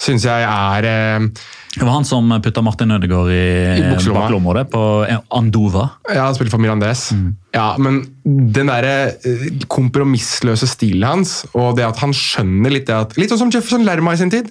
syns 0.03 0.25
jeg 0.27 0.47
er 0.49 0.87
eh, 0.89 1.27
Det 1.75 1.83
var 1.83 1.95
han 1.97 2.07
som 2.07 2.31
putta 2.43 2.63
Martin 2.65 2.95
Ødegaard 2.97 3.31
i, 3.35 3.45
I 3.79 3.87
bukselomma. 3.93 4.25
baklomma 4.27 4.65
på 4.71 4.83
Andova. 5.35 5.89
Ja, 6.09 6.27
han 6.27 6.37
spiller 6.37 6.53
for 6.55 6.63
Mirandes. 6.63 7.09
Ja, 7.55 7.75
men 7.79 8.03
den 8.25 8.71
der 8.71 8.89
eh, 8.91 9.49
kompromissløse 9.71 10.69
stilen 10.71 11.07
hans, 11.09 11.43
og 11.55 11.77
det 11.79 11.87
at 11.89 12.03
han 12.03 12.15
skjønner 12.17 12.75
litt 12.75 12.87
det 12.91 12.97
at 12.99 13.19
Litt 13.21 13.33
sånn 13.33 13.47
som 13.47 13.55
Jefferson 13.55 13.87
Lerma 13.87 14.15
i 14.15 14.21
sin 14.21 14.33
tid. 14.33 14.51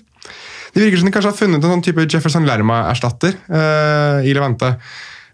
Det 0.74 0.82
virker 0.82 1.00
som 1.00 1.10
de 1.10 1.14
kanskje 1.14 1.30
har 1.30 1.38
funnet 1.38 1.62
en 1.62 1.76
sånn 1.76 1.84
type 1.86 2.06
Jefferson 2.10 2.48
Lerma-erstatter 2.50 3.36
eh, 3.38 4.30
i 4.30 4.34
Levante. 4.34 4.74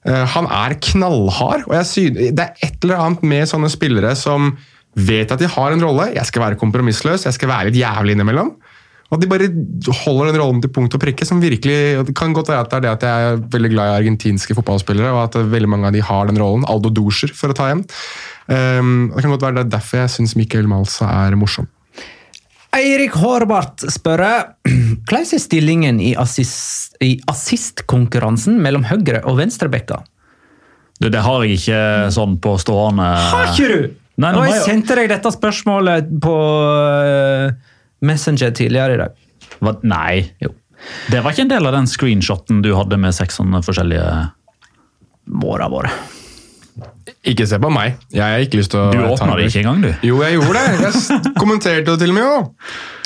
Eh, 0.07 0.26
han 0.36 0.49
er 0.51 0.76
knallhard, 0.84 1.64
og 1.68 1.76
jeg 1.78 1.88
synes, 1.88 2.34
det 2.36 2.45
er 2.45 2.68
et 2.68 2.84
eller 2.84 3.05
annet 3.05 3.24
med 3.24 3.47
sånne 3.51 3.72
spillere 3.72 4.14
som 4.20 4.51
vet 4.99 5.32
at 5.32 5.39
de 5.39 5.47
har 5.47 5.72
en 5.72 5.86
rolle. 5.86 6.10
Jeg 6.16 6.28
skal 6.28 6.43
være 6.43 6.60
kompromissløs, 6.60 7.24
jeg 7.28 7.38
skal 7.38 7.51
være 7.51 7.70
litt 7.70 7.80
jævlig 7.80 8.18
innimellom. 8.18 8.51
At 9.10 9.24
de 9.24 9.26
bare 9.32 9.47
holder 10.03 10.28
den 10.30 10.38
rollen 10.41 10.60
til 10.62 10.70
punkt 10.70 10.93
og 10.93 11.01
prikke. 11.01 11.26
som 11.26 11.39
virkelig, 11.41 12.05
Det 12.05 12.14
kan 12.16 12.34
godt 12.34 12.47
være 12.51 12.60
at 12.62 12.70
det 12.70 12.78
er 12.78 12.82
det 12.82 12.89
at 12.91 13.01
jeg 13.07 13.30
er 13.32 13.38
veldig 13.55 13.72
glad 13.74 13.89
i 13.89 13.95
argentinske 14.03 14.53
fotballspillere, 14.53 15.10
og 15.16 15.24
at 15.24 15.39
veldig 15.49 15.70
mange 15.70 15.88
av 15.88 15.93
de 15.93 16.01
har 16.05 16.28
den 16.30 16.38
rollen. 16.38 16.66
Aldo 16.70 16.89
doser 16.93 17.34
for 17.34 17.49
å 17.49 17.55
ta 17.57 17.72
igjen. 17.72 17.82
Um, 18.49 19.12
det 19.16 19.22
kan 19.24 19.32
godt 19.34 19.41
være 19.47 19.55
det 19.57 19.66
er 19.66 19.74
derfor 19.80 19.97
jeg 20.03 20.10
syns 20.14 20.36
Mikael 20.38 20.68
Malsa 20.70 21.10
er 21.26 21.36
morsom. 21.36 21.68
Eirik 22.78 23.16
Hårbart 23.18 23.82
spør 23.89 24.22
hvordan 25.10 25.26
er 25.26 25.41
stillingen 25.41 25.97
i 26.05 26.14
assist- 26.14 26.93
i 27.01 27.16
assistkonkurransen 27.30 28.60
mellom 28.62 28.86
høyre- 28.86 29.24
og 29.26 29.39
venstrebekka? 29.41 30.03
Du, 31.01 31.07
det 31.10 31.22
har 31.24 31.43
jeg 31.47 31.57
ikke 31.57 31.82
sånn 32.14 32.38
på 32.43 32.57
stående 32.62 33.10
Har 33.32 33.49
ikke 33.55 33.70
du?! 33.72 33.89
Nei, 34.20 34.34
nå 34.36 34.41
og 34.41 34.49
jeg 34.49 34.55
jeg- 34.57 34.66
sendte 34.68 34.95
deg 34.99 35.07
dette 35.14 35.30
spørsmålet 35.32 36.10
på 36.22 36.34
øh, 36.36 37.53
Messenger 38.06 38.52
tidligere 38.56 38.95
i 38.95 39.02
dag. 39.02 39.16
Hva? 39.60 39.76
Nei. 39.84 40.32
Jo. 40.43 40.54
Det 41.12 41.20
var 41.24 41.34
ikke 41.36 41.43
en 41.47 41.52
del 41.52 41.66
av 41.68 41.74
den 41.76 41.88
screenshoten 41.91 42.62
du 42.64 42.72
hadde 42.78 42.97
med 43.02 43.12
seks 43.16 43.39
sånne 43.41 43.60
forskjellige 43.66 44.30
Måra 45.30 45.68
våre. 45.70 45.91
Ikke 47.28 47.45
se 47.50 47.60
på 47.62 47.70
meg. 47.74 47.97
Jeg 48.16 48.24
har 48.24 48.41
ikke 48.41 48.62
lyst 48.62 48.72
til 48.74 48.80
å 48.82 48.89
Du 48.93 49.02
åpna 49.12 49.36
det 49.38 49.50
ikke 49.50 49.62
engang, 49.66 49.82
du. 49.84 49.89
Jo, 50.08 50.22
jeg 50.24 50.38
gjorde 50.39 50.62
det. 50.62 50.78
Jeg 50.86 51.34
kommenterte 51.41 51.84
det 51.91 51.97
til 52.02 52.14
og 52.14 52.18
med. 52.18 52.24
Jo. 52.24 52.38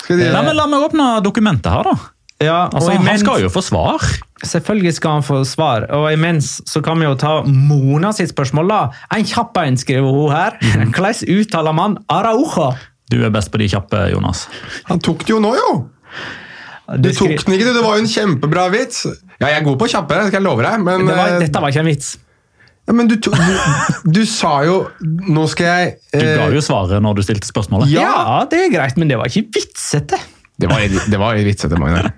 Skal 0.04 0.20
de, 0.22 0.28
Nei, 0.36 0.44
men 0.46 0.56
La 0.60 0.68
meg 0.70 0.86
åpne 0.86 1.08
dokumentet 1.26 1.72
her, 1.74 1.90
da. 1.90 1.96
Ja, 2.44 2.58
Altså, 2.68 2.92
og 2.92 3.06
Han 3.08 3.20
skal 3.22 3.44
jo 3.46 3.50
få 3.54 3.62
svar. 3.64 4.04
Selvfølgelig 4.44 4.94
skal 4.98 5.18
han 5.18 5.24
få 5.26 5.42
svar. 5.48 5.86
Og 5.96 6.10
imens 6.12 6.58
så 6.68 6.82
kan 6.84 7.00
vi 7.00 7.08
jo 7.08 7.16
ta 7.20 7.38
Mona 7.48 8.12
sitt 8.16 8.34
spørsmål. 8.34 8.68
da. 8.72 8.80
En 9.16 9.24
kjapp 9.28 9.58
en, 9.64 9.78
skriver 9.80 10.12
hun 10.12 10.34
her. 10.36 10.58
Mhm. 10.62 10.92
Hvordan 10.94 11.40
uttaler 11.40 11.76
man 11.78 11.98
Araujo? 12.12 12.74
Du 13.14 13.20
er 13.22 13.34
best 13.34 13.52
på 13.54 13.62
de 13.62 13.70
kjappe, 13.70 14.08
Jonas. 14.14 14.48
han 14.90 15.02
tok 15.04 15.28
det 15.28 15.36
jo 15.36 15.42
nå, 15.44 15.54
jo! 15.60 15.74
Du 17.00 17.08
tok 17.16 17.46
den 17.46 17.56
ikke, 17.56 17.70
du. 17.70 17.78
Det 17.78 17.84
var 17.86 17.96
jo 17.96 18.04
en 18.04 18.12
kjempebra 18.12 18.68
vits. 18.74 19.06
Ja, 19.40 19.48
jeg 19.48 19.62
er 19.62 19.66
god 19.66 19.80
på 19.80 19.88
kjappe, 19.92 20.20
skal 20.28 20.40
jeg 20.40 20.46
love 20.46 20.66
deg. 20.66 20.82
Men, 20.84 21.06
det 21.08 21.16
var, 21.16 21.32
eh, 21.32 21.40
dette 21.46 21.62
var 21.64 21.72
ikke 21.72 21.84
en 21.86 21.90
vits. 21.90 22.10
ja, 22.88 22.96
men 22.98 23.08
du, 23.08 23.16
du, 23.16 23.30
du 24.18 24.20
sa 24.28 24.58
jo 24.68 24.74
Nå 25.00 25.46
skal 25.48 25.70
jeg 25.70 25.94
Du 26.12 26.20
eh, 26.20 26.34
ga 26.36 26.50
jo 26.52 26.64
svaret 26.66 27.00
når 27.06 27.22
du 27.22 27.24
stilte 27.26 27.48
spørsmålet. 27.48 27.94
Ja. 27.94 28.04
Ja, 28.04 28.42
det 28.52 28.66
er 28.66 28.74
greit, 28.76 29.00
men 29.00 29.12
det 29.12 29.22
var 29.22 29.32
ikke 29.32 29.48
vitsete. 29.62 30.20
Det 30.60 30.70
var, 30.70 30.84
det 30.84 31.20
var 31.20 31.40
vitsete, 31.48 31.80
Magne. 31.80 32.12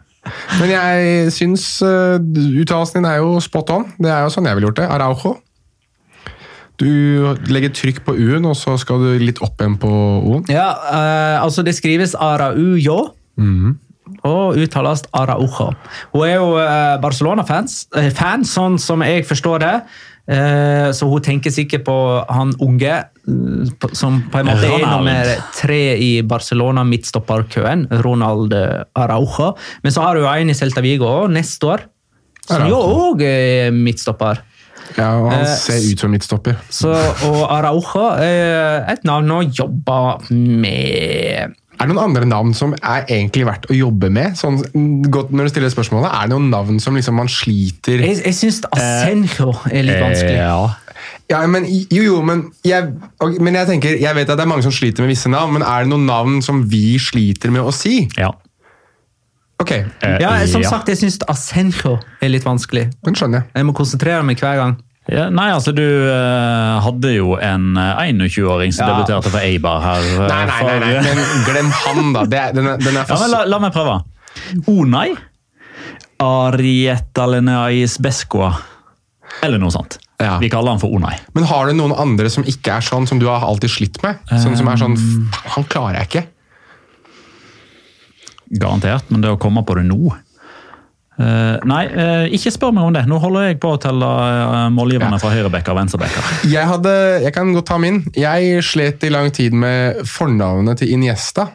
Men 0.57 0.71
jeg 0.71 1.33
syns 1.35 1.67
uh, 1.85 2.17
uttalelsen 2.17 2.99
din 2.99 3.07
er 3.09 3.19
jo 3.21 3.37
spot 3.43 3.69
on. 3.75 3.85
Det 4.01 4.09
er 4.09 4.25
jo 4.25 4.31
sånn 4.33 4.49
jeg 4.49 4.57
ville 4.57 4.71
gjort 4.71 4.81
det. 4.81 4.87
Araujo. 4.89 5.35
Du 6.81 6.89
legger 7.47 7.71
trykk 7.75 8.01
på 8.05 8.15
U-en, 8.19 8.45
og 8.49 8.57
så 8.59 8.75
skal 8.81 8.99
du 8.99 9.23
litt 9.23 9.39
opp 9.45 9.61
igjen 9.61 9.77
på 9.79 9.89
O-en. 9.89 10.43
Ja, 10.51 10.69
eh, 10.91 11.37
altså 11.43 11.63
det 11.63 11.75
skrives 11.77 12.15
Araujo. 12.19 13.13
Mm. 13.39 13.77
Og 14.25 14.57
uttales 14.61 15.03
Araujo. 15.15 15.71
Hun 16.13 16.25
er 16.27 16.35
jo 16.35 16.49
eh, 16.61 16.97
Barcelona-fans, 17.01 17.85
eh, 17.95 18.11
fan, 18.15 18.43
sånn 18.47 18.77
som 18.81 19.03
jeg 19.05 19.25
forstår 19.27 19.63
det. 19.63 19.73
Eh, 20.25 20.89
Så 20.97 21.05
hun 21.09 21.21
tenker 21.21 21.53
sikkert 21.53 21.83
på 21.85 21.95
han 22.29 22.53
unge, 22.59 22.93
eh, 23.05 23.89
som 23.93 24.23
på 24.31 24.41
en 24.41 24.49
måte 24.49 24.69
er 24.69 24.85
nummer 24.85 25.31
tre 25.53 25.81
i 26.01 26.11
Barcelona-midtstopperkøen, 26.25 27.87
Ronald 28.05 28.53
Araujo. 28.95 29.53
Men 29.83 29.93
så 29.93 30.01
har 30.01 30.17
hun 30.17 30.25
en 30.25 30.49
i 30.49 30.57
Celta 30.57 30.81
Vigo 30.81 31.27
neste 31.29 31.69
år, 31.75 31.85
som 32.45 32.67
jo 32.69 32.77
òg 32.77 33.21
er 33.25 33.71
midtstopper. 33.71 34.41
Ja, 34.97 35.09
og 35.19 35.31
Han 35.31 35.41
Eh, 35.41 35.55
ser 35.57 35.81
ut 35.91 35.99
som 35.99 36.11
midtstopper. 36.13 36.55
Så, 36.69 36.91
og 37.27 37.41
Araujo 37.51 38.05
er 38.21 38.85
et 38.93 39.03
navn 39.03 39.29
å 39.31 39.41
jobbe 39.43 39.99
med. 40.31 41.53
Er 41.75 41.89
det 41.89 41.91
noen 41.91 42.05
andre 42.05 42.25
navn 42.29 42.53
som 42.55 42.71
er 42.79 43.03
egentlig 43.11 43.43
verdt 43.49 43.65
å 43.69 43.75
jobbe 43.75 44.07
med? 44.09 44.37
Sånn, 44.39 44.61
godt 45.11 45.33
når 45.35 45.49
du 45.49 45.53
stiller 45.55 45.73
spørsmålet, 45.73 46.07
Er 46.13 46.29
det 46.29 46.31
noen 46.37 46.49
navn 46.53 46.79
som 46.79 46.95
liksom 46.95 47.17
man 47.19 47.27
sliter 47.27 47.99
Jeg, 48.05 48.21
jeg 48.23 48.33
syns 48.37 48.61
Asenjo 48.71 49.51
er 49.71 49.83
litt 49.83 49.99
vanskelig. 49.99 50.39
Eh, 50.39 50.45
Ja. 50.45 50.69
Ja, 51.27 51.39
men 51.49 51.65
Jo, 51.65 52.01
jo, 52.03 52.21
men 52.21 52.51
jeg, 52.63 52.93
og- 53.19 53.41
men 53.41 53.53
jeg 53.55 53.67
tenker, 53.67 53.99
jeg 53.99 54.15
vet 54.15 54.29
at 54.29 54.37
det 54.37 54.45
er 54.45 54.47
mange 54.47 54.63
som 54.63 54.71
sliter 54.71 55.01
med 55.03 55.09
visse 55.09 55.27
navn, 55.27 55.53
men 55.53 55.63
er 55.63 55.83
det 55.83 55.89
noen 55.89 56.05
navn 56.05 56.41
som 56.41 56.63
vi 56.69 56.97
sliter 56.97 57.51
med 57.51 57.61
å 57.65 57.73
si? 57.73 58.07
ja. 58.17 58.31
Ok, 59.61 59.71
Eh, 59.71 60.17
Ja, 60.21 60.33
som 60.47 60.61
ja. 60.61 60.69
sagt, 60.69 60.87
jeg 60.91 60.97
syns 60.99 61.19
Asenjo 61.31 61.99
er 62.21 62.29
litt 62.29 62.43
vanskelig. 62.43 62.89
den 63.05 63.15
skjønner 63.15 63.41
jeg. 63.43 63.51
Jeg 63.55 63.65
må 63.65 63.73
konsentrere 63.73 64.23
meg 64.23 64.37
hver 64.39 64.55
gang. 64.59 64.75
Ja, 65.07 65.29
nei, 65.29 65.51
altså 65.53 65.69
du 65.75 65.83
uh, 65.85 66.81
hadde 66.81 67.11
jo 67.13 67.35
en 67.37 67.77
uh, 67.77 68.01
21-åring 68.01 68.73
som 68.73 68.87
Ja. 68.89 68.95
debuterte 68.95 69.29
for 69.29 69.37
Eibar 69.39 69.79
her. 69.83 70.01
Uh, 70.17 70.27
Nei, 70.27 70.45
nei, 70.49 70.79
nei, 70.79 70.93
nei, 70.97 71.13
men 71.13 71.43
glem 71.45 71.69
han, 71.71 72.13
da. 72.15 72.23
Det, 72.25 72.41
den, 72.57 72.67
er, 72.71 72.77
den 72.81 72.95
er 72.97 73.03
Ja, 73.03 73.05
for 73.05 73.21
men 73.21 73.31
la, 73.35 73.43
la 73.45 73.59
meg 73.61 73.71
prøve. 73.75 73.99
Onai. 74.67 75.13
Arietalenais 76.19 77.97
Beskoa. 78.01 78.49
Eller 79.43 79.59
noe 79.61 79.71
sånt. 79.73 79.99
Ja. 80.21 80.37
Vi 80.39 80.49
kaller 80.49 80.71
han 80.75 80.79
for 80.81 80.93
Onai. 80.95 81.17
Men 81.35 81.43
har 81.49 81.67
du 81.69 81.75
noen 81.77 81.93
andre 81.99 82.29
som 82.31 82.45
ikke 82.47 82.77
er 82.79 82.85
sånn, 82.85 83.05
som 83.09 83.19
du 83.19 83.27
har 83.29 83.43
alltid 83.45 83.69
slitt 83.73 83.99
med? 84.03 84.17
Sånn 84.31 84.55
som 84.57 84.67
er 84.71 84.79
sånn 84.79 84.95
Han 85.57 85.65
klarer 85.69 85.99
jeg 86.01 86.09
ikke. 86.09 86.23
Garantert, 88.51 89.09
men 89.09 89.21
det 89.21 89.31
å 89.33 89.39
komme 89.41 89.65
på 89.65 89.75
det 89.79 89.87
nå 89.89 90.15
Uh, 91.15 91.55
Nei, 91.63 91.85
uh, 91.95 92.25
ikke 92.35 92.51
spør 92.51 92.73
meg 92.75 92.89
om 92.89 92.95
det. 92.95 93.05
Nå 93.07 93.15
holder 93.23 93.45
jeg 93.47 93.59
på 93.63 93.69
å 93.71 93.77
telle 93.79 94.03
uh, 94.03 94.65
målgiverne 94.75 95.15
Ja. 95.15 95.21
fra 95.23 95.29
høyrebekker 95.31 95.71
og 95.71 95.77
venstrebekker. 95.79 96.25
Jeg, 96.51 96.67
hadde, 96.67 96.91
jeg 97.23 97.31
kan 97.37 97.53
godt 97.55 97.69
ta 97.69 97.77
min. 97.79 98.01
Jeg 98.19 98.57
slet 98.67 99.05
i 99.07 99.11
lang 99.13 99.31
tid 99.31 99.55
med 99.55 100.01
fornavnet 100.11 100.81
til 100.81 100.91
Iniesta. 100.91 101.47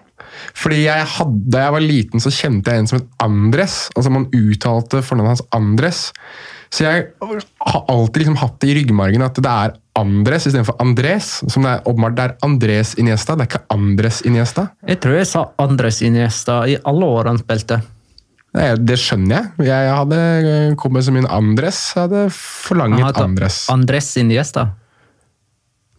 Fordi 0.57 0.79
jeg 0.87 1.05
hadde, 1.19 1.43
Da 1.53 1.67
jeg 1.67 1.75
var 1.77 1.85
liten, 1.85 2.25
så 2.25 2.33
kjente 2.33 2.73
jeg 2.73 2.81
en 2.87 2.89
som 2.89 3.03
het 3.03 3.11
Andres. 3.21 3.77
Altså 3.93 4.15
Man 4.15 4.31
uttalte 4.33 5.03
fornavnet 5.05 5.35
hans 5.37 5.45
Andres. 5.53 6.01
Så 6.73 6.87
jeg 6.87 7.11
har 7.21 7.85
alltid 7.91 8.23
liksom 8.23 8.41
hatt 8.41 8.57
det 8.63 8.73
i 8.73 8.79
ryggmargen 8.81 9.27
at 9.27 9.37
det 9.45 9.51
er 9.53 9.77
Andres 10.01 10.47
istedenfor 10.49 10.77
Andres. 10.83 11.31
Som 11.53 11.67
det 11.69 11.77
er 11.77 11.87
åpenbart 11.91 12.17
det 12.19 12.25
er 12.29 12.35
Andres 12.47 12.95
Iniesta, 13.01 13.37
det 13.37 13.47
er 13.47 13.51
ikke 13.53 13.63
Andres 13.77 14.21
Iniesta. 14.29 14.67
Jeg 14.89 15.01
tror 15.05 15.19
jeg 15.21 15.29
sa 15.31 15.47
Andres 15.61 16.01
Iniesta 16.07 16.61
i 16.73 16.77
alle 16.89 17.09
år 17.21 17.31
han 17.35 17.41
spilte. 17.43 17.81
Det, 18.51 18.63
er- 18.67 18.81
det 18.83 18.97
skjønner 18.99 19.37
jeg. 19.37 19.69
Jeg 19.69 19.91
hadde 19.95 20.21
kommet 20.81 21.05
som 21.07 21.15
min 21.15 21.29
Andres, 21.31 21.79
hadde 21.95 22.25
forlanget 22.35 23.05
hadde 23.07 23.23
Andres. 23.29 23.61
Andres 23.71 24.09
Iniesta. 24.19 24.69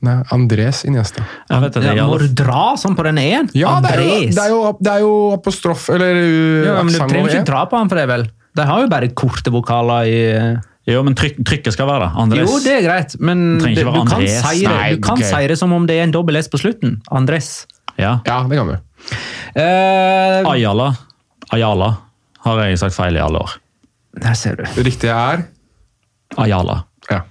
Nei, 0.02 0.16
Andres 0.34 0.80
Iniesta. 0.90 1.22
Jeg 1.48 1.62
vet 1.62 1.76
det, 1.78 1.92
Ja, 1.96 2.08
må 2.10 2.18
du 2.18 2.26
dra 2.34 2.72
sånn 2.82 2.96
på 2.98 3.04
den 3.06 3.20
e-en? 3.22 3.52
Ja, 3.54 3.76
det 3.86 3.92
er, 3.94 4.02
jo, 4.02 4.14
Andres. 4.18 4.36
det, 4.36 4.44
er 4.44 4.50
jo, 4.56 4.62
det 4.82 4.92
er 4.96 5.04
jo 5.04 5.12
apostrof 5.36 5.84
eller 5.94 6.18
uh, 6.18 6.66
ja, 6.66 6.76
men 6.82 6.90
Du 6.90 6.98
trenger 6.98 7.30
ikke 7.30 7.44
E. 7.44 7.50
dra 7.52 7.62
på 7.70 7.78
han 7.78 7.92
for 7.92 8.02
det, 8.02 8.08
vel? 8.10 8.26
De 8.58 8.66
har 8.68 8.82
jo 8.82 8.90
bare 8.92 9.12
korte 9.16 9.54
vokaler 9.54 10.10
i 10.10 10.18
Jo, 10.90 11.04
men 11.06 11.14
tryk, 11.18 11.36
trykket 11.46 11.76
skal 11.76 11.86
være 11.86 12.08
der. 12.08 12.16
Andres. 12.24 12.50
Jo, 12.50 12.60
det 12.64 12.72
er 12.80 12.86
greit, 12.88 13.14
men 13.22 13.42
du, 13.62 13.68
du, 13.70 13.84
kan 14.10 14.24
seire, 14.24 14.42
si 14.48 14.64
det, 14.66 14.72
Nei, 14.72 14.88
du 14.98 15.04
kan 15.06 15.20
okay. 15.20 15.30
si 15.30 15.50
det 15.52 15.58
som 15.60 15.74
om 15.78 15.86
det 15.90 16.00
er 16.00 16.08
en 16.08 16.14
dobbel 16.16 16.40
S 16.42 16.50
på 16.50 16.58
slutten. 16.62 16.96
Andres. 17.14 17.52
Ja. 18.02 18.16
Ja, 18.26 18.40
det 18.50 18.58
kan 18.58 18.72
du. 18.72 18.78
Uh, 19.54 20.50
Ayala. 20.50 20.88
Ayala 21.54 21.92
har 22.46 22.64
jeg 22.66 22.80
sagt 22.82 22.96
feil 22.98 23.18
i 23.20 23.22
alle 23.22 23.44
år. 23.44 23.58
der 24.22 24.34
ser 24.34 24.58
du. 24.58 24.64
Det 24.76 24.86
riktige 24.86 25.14
er 25.14 25.46
Ayala. 26.42 26.82
ja. 27.12 27.22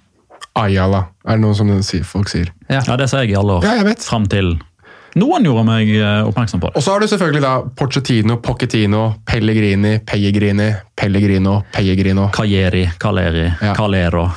Ayala, 0.60 1.04
er 1.24 1.38
det 1.38 1.42
noe 1.44 1.54
som 1.54 1.68
sier- 1.82 2.04
folk 2.04 2.28
sier. 2.28 2.50
Ja. 2.68 2.82
Ja, 2.86 2.96
det 2.96 3.08
sier 3.10 3.22
jeg 3.24 3.34
i 3.34 3.38
alle 3.38 3.58
år. 3.58 3.64
Ja, 3.64 3.74
jeg 3.80 3.86
vet. 3.86 4.04
Fram 4.04 4.26
til 4.30 4.58
noen 5.18 5.46
gjorde 5.48 5.64
meg 5.66 5.90
eh, 5.96 6.28
oppmerksom 6.28 6.62
på 6.62 6.70
det. 6.70 6.78
Og 6.78 6.84
så 6.84 6.94
har 6.94 7.02
du 7.02 7.08
selvfølgelig 7.10 7.42
da 7.42 7.54
Pochettino, 7.80 8.36
Pochettino, 8.44 9.02
Pellegrini, 9.26 9.96
Pellegrini, 10.06 10.70
Pellegrino, 10.96 11.60
Pellegrino. 11.74 12.28
Calleri, 12.36 12.86
Calleri, 13.00 13.46
Ja. 13.60 13.74
Calero. 13.74 14.28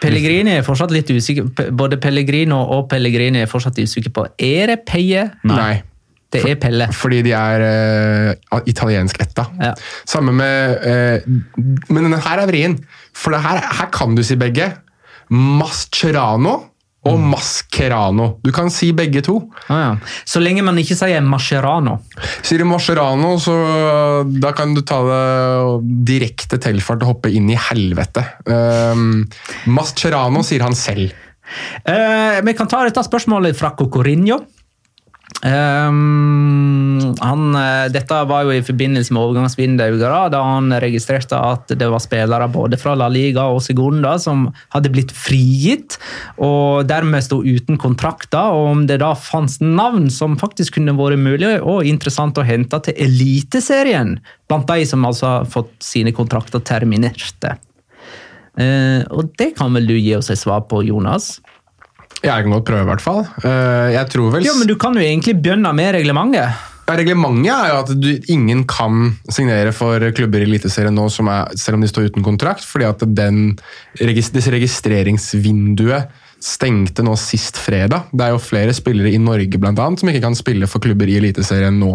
Pellegrini 0.00 0.56
er 0.58 0.64
fortsatt 0.66 0.92
litt 0.92 1.08
usikker. 1.10 1.70
Både 1.72 1.96
Pellegrino 2.02 2.58
og 2.76 2.88
Pellegrini 2.90 3.44
er 3.44 3.50
fortsatt 3.50 3.78
usikre 3.78 4.12
på 4.12 4.24
Er 4.42 4.72
det 4.72 4.80
Peie? 4.88 5.28
Nei. 5.48 5.82
Det 6.34 6.42
er 6.50 6.58
Pelle. 6.58 6.88
Fordi 6.90 7.20
de 7.22 7.30
er 7.38 7.62
uh, 7.62 8.58
italiensk 8.66 9.20
etta. 9.22 9.46
Ja. 9.60 9.70
Samme 10.08 10.34
med 10.34 10.82
uh, 10.82 11.28
Men 11.88 12.08
denne 12.08 12.18
her 12.24 12.42
er 12.42 12.50
vrien. 12.50 12.74
For 13.14 13.30
det 13.34 13.44
her, 13.44 13.60
her 13.78 13.90
kan 13.94 14.16
du 14.18 14.24
si 14.26 14.34
begge. 14.40 14.72
Mascherano 15.30 16.56
og 17.04 17.20
Mascherano. 17.20 18.28
Du 18.44 18.50
kan 18.54 18.70
si 18.72 18.90
begge 18.96 19.22
to. 19.24 19.36
Ah, 19.68 19.80
ja. 19.80 19.90
Så 20.24 20.40
lenge 20.42 20.64
man 20.64 20.78
ikke 20.80 20.96
sier 20.98 21.24
Mascherano. 21.24 21.98
Sier 22.40 22.62
du 22.62 22.68
Mascherano, 22.68 23.34
så 23.42 23.54
da 24.30 24.54
kan 24.56 24.72
du 24.76 24.80
ta 24.86 25.02
det 25.04 25.24
direkte 26.08 26.60
tilfart 26.62 27.04
og 27.04 27.14
hoppe 27.14 27.32
inn 27.34 27.50
i 27.52 27.58
helvete. 27.60 28.24
Um, 28.48 29.22
Mascherano 29.76 30.44
sier 30.46 30.64
han 30.64 30.76
selv. 30.78 31.12
Uh, 31.84 32.40
vi 32.44 32.54
kan 32.56 32.70
ta 32.70 32.82
dette 32.86 33.04
spørsmålet 33.04 33.56
fra 33.58 33.74
Cocorinho. 33.76 34.40
Um, 35.44 37.14
han, 37.20 37.54
eh, 37.54 37.86
dette 37.92 38.20
var 38.30 38.46
jo 38.46 38.54
i 38.54 38.62
forbindelse 38.64 39.12
med 39.12 39.20
overgangsvinduet, 39.20 40.00
da, 40.32 40.40
han 40.40 40.72
registrerte 40.80 41.36
at 41.36 41.74
det 41.76 41.88
var 41.92 42.00
spillere 42.00 42.46
både 42.48 42.78
fra 42.80 42.94
La 42.96 43.10
Liga 43.12 43.44
og 43.52 43.60
Segunda 43.66 44.14
som 44.22 44.46
hadde 44.72 44.92
blitt 44.94 45.12
frigitt, 45.12 45.98
og 46.40 46.86
dermed 46.88 47.26
sto 47.26 47.42
uten 47.44 47.76
kontrakter. 47.80 48.54
og 48.56 48.70
Om 48.70 48.86
det 48.88 49.02
da 49.04 49.12
fantes 49.18 49.60
navn 49.60 50.08
som 50.08 50.38
faktisk 50.40 50.78
kunne 50.78 50.96
vært 50.96 51.20
mulig 51.20 51.58
og 51.60 51.84
interessant 51.84 52.40
å 52.40 52.46
hente 52.46 52.80
til 52.86 52.96
Eliteserien, 53.04 54.16
blant 54.48 54.70
de 54.70 54.88
som 54.88 55.04
altså 55.04 55.26
har 55.28 55.50
fått 55.50 55.74
sine 55.84 56.14
kontrakter 56.16 56.64
terminerte. 56.64 57.58
Uh, 58.54 59.02
og 59.10 59.34
det 59.36 59.56
kan 59.58 59.74
vel 59.74 59.88
du 59.90 59.96
gi 59.98 60.14
oss 60.16 60.30
et 60.30 60.38
svar 60.38 60.64
på, 60.70 60.84
Jonas? 60.86 61.34
Jeg 62.24 62.44
kan 62.44 62.54
godt 62.54 62.68
prøve, 62.68 62.84
i 62.86 62.90
hvert 62.90 63.04
fall. 63.04 63.24
Uh, 63.44 63.90
jeg 63.92 64.08
tror 64.14 64.30
vel 64.32 64.46
Ja, 64.46 64.54
men 64.58 64.70
Du 64.70 64.78
kan 64.80 64.96
jo 64.96 65.02
egentlig 65.04 65.36
begynne 65.42 65.74
med 65.76 65.94
reglementet. 65.98 66.40
Ja, 66.84 66.96
Reglementet 66.98 67.48
er 67.48 67.70
jo 67.70 67.76
at 67.80 67.92
du, 67.96 68.10
ingen 68.28 68.66
kan 68.68 69.14
signere 69.32 69.72
for 69.72 70.02
klubber 70.16 70.42
i 70.42 70.48
Eliteserien 70.48 70.92
nå, 70.92 71.06
som 71.12 71.30
er, 71.32 71.54
selv 71.56 71.78
om 71.78 71.84
de 71.84 71.88
står 71.88 72.10
uten 72.10 72.26
kontrakt, 72.26 72.66
fordi 72.68 72.84
at 72.90 73.00
den, 73.16 73.54
disse 73.96 74.52
registreringsvinduet 74.52 76.12
stengte 76.44 77.00
nå 77.04 77.14
sist 77.16 77.56
fredag. 77.56 78.10
Det 78.12 78.26
er 78.26 78.34
jo 78.34 78.40
flere 78.42 78.74
spillere 78.76 79.12
i 79.14 79.20
Norge 79.22 79.56
blant 79.60 79.80
annet, 79.80 80.02
som 80.02 80.10
ikke 80.10 80.20
kan 80.26 80.36
spille 80.36 80.68
for 80.68 80.82
klubber 80.84 81.08
i 81.08 81.16
Eliteserien 81.16 81.78
nå. 81.80 81.94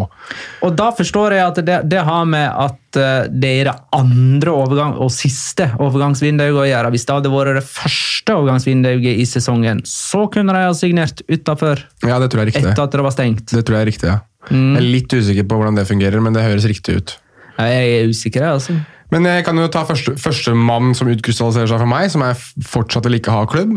Og 0.66 0.74
da 0.78 0.88
forstår 0.96 1.36
jeg 1.36 1.44
at 1.44 1.60
det, 1.68 1.76
det 1.92 2.02
har 2.06 2.26
med 2.26 2.48
at 2.50 2.98
eh, 2.98 3.28
det 3.30 3.52
er 3.60 3.70
det 3.70 3.76
andre 3.94 4.56
overgang 4.64 4.96
og 4.98 5.12
siste 5.14 5.70
overgangsvinduet 5.78 6.58
å 6.64 6.66
gjøre. 6.66 6.90
Hvis 6.96 7.06
det 7.06 7.16
hadde 7.20 7.32
vært 7.36 7.60
det 7.60 7.66
første 7.68 8.38
overgangsvinduet 8.40 9.08
i 9.14 9.28
sesongen, 9.30 9.84
så 9.86 10.26
kunne 10.34 10.56
de 10.56 10.66
ha 10.66 10.74
signert 10.74 11.22
utafor 11.30 11.86
Ja, 12.02 12.18
det 12.18 12.32
tror 12.32 12.42
jeg 12.42 12.48
er 12.48 12.52
riktig. 12.54 12.66
etter 12.74 12.88
at 12.88 12.98
det 12.98 13.06
var 13.06 13.14
stengt. 13.14 13.46
Det 13.54 13.62
tror 13.62 13.78
jeg 13.78 13.86
er 13.86 13.92
riktig, 13.94 14.10
ja. 14.10 14.20
Jeg 14.50 14.80
er 14.80 14.86
litt 14.96 15.12
usikker 15.12 15.44
på 15.46 15.58
hvordan 15.60 15.76
det 15.78 15.86
fungerer, 15.86 16.22
men 16.24 16.34
det 16.34 16.42
høres 16.42 16.66
riktig 16.66 16.96
ut. 16.96 17.18
Jeg 17.60 17.90
er 18.00 18.08
usikker, 18.10 18.46
altså. 18.56 18.80
Men 19.10 19.26
jeg 19.26 19.44
kan 19.46 19.58
jo 19.58 19.68
ta 19.72 19.82
første, 19.88 20.14
første 20.20 20.54
som 20.98 21.10
utkrystalliserer 21.10 21.70
seg 21.70 21.80
for 21.82 21.90
meg, 21.90 22.10
som 22.12 22.22
jeg 22.22 22.38
fortsatt 22.70 23.08
vil 23.08 23.18
ikke 23.18 23.34
ha 23.34 23.46
klubb, 23.50 23.72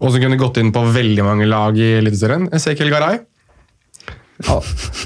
og 0.00 0.12
som 0.12 0.22
kunne 0.22 0.38
gått 0.40 0.60
inn 0.62 0.74
på 0.74 0.84
veldig 0.94 1.24
mange 1.26 1.48
lag 1.50 1.78
i 1.78 1.96
Eliteserien. 1.98 2.46
Ezekiel 2.54 2.92
Garay. 2.94 3.24
Ja, 4.44 4.58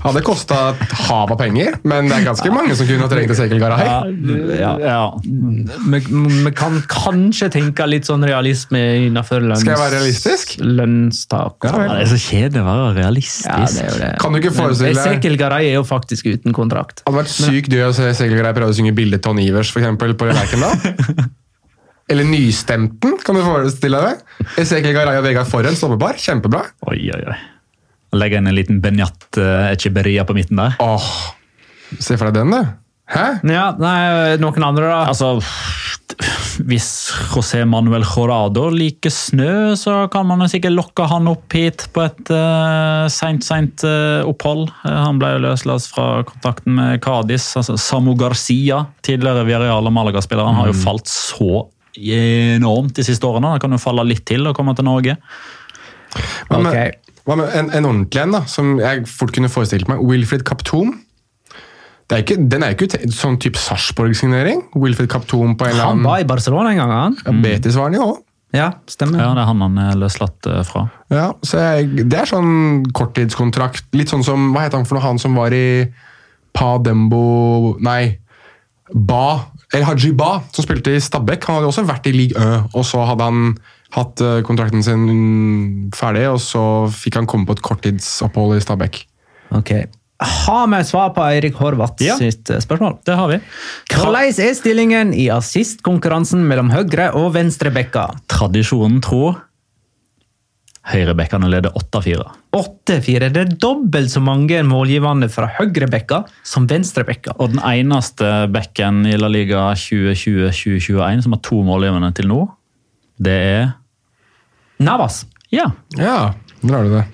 Hadde 0.02 0.20
kosta 0.26 0.56
et 0.74 0.92
hav 1.06 1.30
av 1.30 1.38
penger, 1.38 1.76
men 1.86 2.08
det 2.10 2.16
er 2.16 2.24
ganske 2.26 2.50
mange 2.50 2.74
som 2.74 2.88
kunne 2.88 3.04
ha 3.04 3.10
trengt 3.12 3.30
Ezekiel 3.30 3.60
Garay. 3.62 3.84
Ja, 4.58 4.70
ja. 4.82 5.02
Vi, 5.22 6.00
vi 6.46 6.52
kan 6.58 6.80
kanskje 6.90 7.46
tenke 7.54 7.86
litt 7.86 8.08
sånn 8.08 8.24
realisme 8.26 8.80
innenfor 9.06 9.44
lønns... 9.44 9.62
Skal 9.62 9.76
jeg 9.76 9.82
være 9.84 9.94
realistisk? 10.00 10.56
Lønnstak. 10.64 11.68
Ja. 11.68 11.76
Det 11.92 12.00
er 12.06 12.10
så 12.10 12.18
kjedelig 12.24 12.64
å 12.64 12.66
være 12.72 12.88
realistisk. 12.98 13.46
Ja, 13.46 13.60
det 13.70 13.84
er 13.84 13.92
jo 13.92 14.00
det. 14.02 14.10
Kan 14.24 14.34
du 14.34 14.40
ikke 14.42 14.54
forestille 14.56 14.96
deg- 14.98 15.04
Ezekiel 15.14 15.38
Garay 15.44 15.70
er 15.70 15.78
jo 15.78 15.84
faktisk 15.86 16.26
uten 16.32 16.56
kontrakt. 16.56 17.04
Det 17.04 17.06
hadde 17.12 17.20
vært 17.22 17.34
sykt 17.36 17.70
gøy 17.76 17.86
å 17.86 17.92
se 18.00 18.08
Ezekiel 18.10 18.40
Garay 18.42 18.56
prøve 18.58 18.74
å 18.74 18.78
synge 18.80 18.96
bildet 18.98 19.22
Ton 19.28 19.38
Ivers 19.44 19.70
for 19.70 19.84
eksempel, 19.84 20.16
på 20.18 20.26
Lerkendal. 20.32 20.74
Eller 22.10 22.26
Nystemten, 22.26 23.12
kan 23.22 23.36
du 23.38 23.44
forestille 23.46 24.00
deg? 24.02 24.26
Ezekiel 24.58 24.96
Garay 24.96 25.20
og 25.20 25.26
Vegard 25.28 25.46
Forhen, 25.46 25.76
stoppepar. 25.78 26.18
Kjempebra. 26.18 26.64
Oi, 26.90 27.04
oi, 27.14 27.22
oi. 27.30 27.38
Legge 28.16 28.40
inn 28.40 28.50
en 28.50 28.56
liten 28.56 28.80
Benjat 28.82 29.28
uh, 29.38 29.70
Echeberia 29.70 30.24
på 30.26 30.34
midten 30.36 30.58
der. 30.60 30.78
Åh, 30.82 31.10
Se 31.98 32.16
for 32.18 32.30
deg 32.30 32.42
den, 32.42 32.54
du. 32.54 32.76
Hæ? 33.10 33.26
Ja, 33.50 33.70
nei, 33.74 34.36
noen 34.38 34.62
andre, 34.62 34.86
da? 34.86 34.98
Altså, 35.10 35.40
hvis 36.68 36.86
José 37.32 37.64
Manuel 37.66 38.04
Jorado 38.06 38.68
liker 38.70 39.10
snø, 39.10 39.74
så 39.78 40.04
kan 40.12 40.28
man 40.28 40.44
sikkert 40.50 40.76
lokke 40.76 41.08
han 41.10 41.26
opp 41.30 41.56
hit 41.56 41.88
på 41.94 42.04
et 42.04 42.30
uh, 42.30 43.08
seint, 43.10 43.42
seint 43.46 43.82
uh, 43.86 44.22
opphold. 44.30 44.68
Han 44.84 45.18
ble 45.22 45.32
løslatt 45.42 45.88
fra 45.90 46.22
kontakten 46.28 46.76
med 46.78 47.02
Cádiz. 47.02 47.48
Altså, 47.58 47.74
Samu 47.80 48.14
Garcia, 48.20 48.84
tidligere 49.06 49.46
Villarreal 49.48 49.90
og 49.90 49.96
Malaga-spiller, 49.96 50.46
han 50.46 50.60
har 50.60 50.70
jo 50.70 50.78
falt 50.78 51.10
så 51.10 51.66
enormt 51.98 52.94
de 52.94 53.06
siste 53.06 53.26
årene. 53.26 53.56
Han 53.56 53.62
kan 53.62 53.74
jo 53.74 53.82
falle 53.82 54.06
litt 54.06 54.26
til 54.30 54.46
og 54.46 54.54
komme 54.58 54.76
til 54.78 54.86
Norge. 54.86 55.18
Men, 56.50 56.66
okay. 56.66 56.92
Ok. 56.94 57.09
Hva 57.28 57.36
med 57.36 57.52
en, 57.56 57.68
en 57.76 57.86
ordentlig 57.88 58.22
en, 58.22 58.32
da, 58.38 58.40
som 58.48 58.74
jeg 58.80 59.04
fort 59.10 59.32
kunne 59.36 59.50
forestilt 59.52 59.88
meg? 59.90 60.00
Wilfred 60.06 60.44
Kaptom. 60.48 60.94
Det 62.10 62.16
er 62.16 62.24
ikke, 62.24 62.38
den 62.50 62.64
er 62.66 62.74
ikke 62.74 62.88
sånn 63.14 63.36
type 63.42 63.60
Sarpsborg-signering. 63.60 64.64
Wilfred 64.74 65.06
Kaptom 65.12 65.52
på 65.58 65.68
en 65.68 65.70
eller 65.76 65.84
annen 65.92 66.02
Han 66.02 66.08
var 66.10 66.24
i 66.24 66.26
Barcelona 66.26 66.72
en 66.72 66.80
gang, 66.80 66.90
han. 66.96 67.18
ja, 67.22 67.34
Betis 67.44 67.76
var 67.78 67.90
han 67.90 67.98
jo 68.00 68.06
òg. 68.08 68.18
Ja, 68.50 68.64
stemmer. 68.90 69.20
Ja, 69.22 69.28
Det 69.36 69.44
er 69.44 69.46
han 69.46 69.60
han 69.62 69.76
er 69.78 69.92
løslatt 70.00 70.46
eh, 70.50 70.62
fra. 70.66 70.88
Ja, 71.14 71.28
så 71.46 71.60
jeg, 71.62 72.08
det 72.10 72.18
er 72.18 72.26
sånn 72.26 72.82
korttidskontrakt. 72.98 73.84
Litt 73.94 74.10
sånn 74.10 74.24
som 74.26 74.48
Hva 74.56 74.64
het 74.64 74.74
han 74.74 74.88
for 74.88 74.98
noe? 74.98 75.04
Han 75.04 75.20
som 75.22 75.36
var 75.38 75.54
i 75.54 75.86
Pa 76.56 76.72
Dembo 76.82 77.76
Nei, 77.78 78.16
Ba. 78.90 79.52
El 79.70 79.84
Haji 79.86 80.10
Ba, 80.18 80.40
som 80.50 80.66
spilte 80.66 80.96
i 80.96 80.98
Stabæk. 80.98 81.46
Han 81.46 81.60
hadde 81.60 81.70
også 81.70 81.84
vært 81.86 82.08
i 82.10 82.16
league 82.16 82.34
Ø, 82.34 82.56
og 82.74 82.82
så 82.90 83.04
hadde 83.06 83.28
han 83.28 83.52
hatt 83.96 84.20
eh, 84.24 84.40
kontrakten 84.46 84.84
sin 84.86 85.06
ferdig, 85.96 86.26
og 86.30 86.40
så 86.42 86.62
fikk 86.94 87.20
han 87.20 87.30
komme 87.30 87.48
på 87.48 87.58
et 87.58 87.64
korttidsopphold 87.64 88.56
i 88.58 88.62
Stabæk. 88.64 89.02
Okay. 89.60 89.88
Har 90.20 90.66
vi 90.68 90.82
svar 90.84 91.14
på 91.16 91.24
Eirik 91.24 91.56
Horvath 91.56 92.02
Ja. 92.04 92.16
sitt 92.20 92.50
eh, 92.50 92.60
spørsmål? 92.60 92.98
Det 93.04 93.16
har 93.16 93.28
vi. 93.28 93.40
Hvordan 93.90 94.28
er 94.28 94.54
stillingen 94.54 95.14
i 95.14 95.30
assistkonkurransen 95.32 96.44
mellom 96.46 96.70
høyre- 96.70 97.14
og 97.16 97.32
venstrebekka? 97.34 98.10
Tradisjonen 98.28 99.00
tro 99.00 99.36
Høyrebekkene 100.90 101.48
leder 101.52 101.74
8-4. 101.76 102.22
8-4. 102.56 103.28
Det 103.30 103.42
er 103.42 103.50
dobbelt 103.60 104.10
så 104.10 104.20
mange 104.24 104.62
målgivende 104.64 105.28
fra 105.30 105.46
høyrebekka 105.58 106.22
som 106.42 106.66
venstrebekka. 106.70 107.36
Og 107.36 107.52
den 107.52 107.60
eneste 107.60 108.48
bekken 108.50 109.04
i 109.06 109.18
La 109.20 109.28
Liga 109.28 109.68
2020-2021 109.76 111.26
som 111.26 111.36
har 111.36 111.42
to 111.44 111.60
målgivende 111.68 112.10
til 112.16 112.30
nå, 112.32 112.40
det 113.20 113.36
er 113.36 113.68
Navas. 114.80 115.24
Ja. 115.52 115.70
Ja, 115.98 116.34
der 116.60 116.76
har 116.76 116.84
du 116.88 116.96
det. 116.98 117.06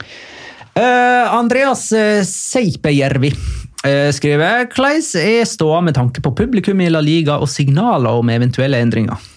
Uh, 0.77 1.35
Andreas 1.35 1.89
uh, 1.93 2.23
Seipejärvi 2.25 3.33
eh, 3.87 4.11
skriver 4.13 4.67
Kleis 4.73 5.15
er 5.19 5.45
ståa 5.49 5.81
med 5.85 5.97
tanke 5.97 6.23
på 6.23 6.35
publikum 6.37 6.81
i 6.81 6.91
La 6.91 7.03
Liga 7.05 7.41
og 7.41 7.51
signaler 7.51 8.19
om 8.19 8.31
eventuelle 8.33 8.81
endringer? 8.83 9.33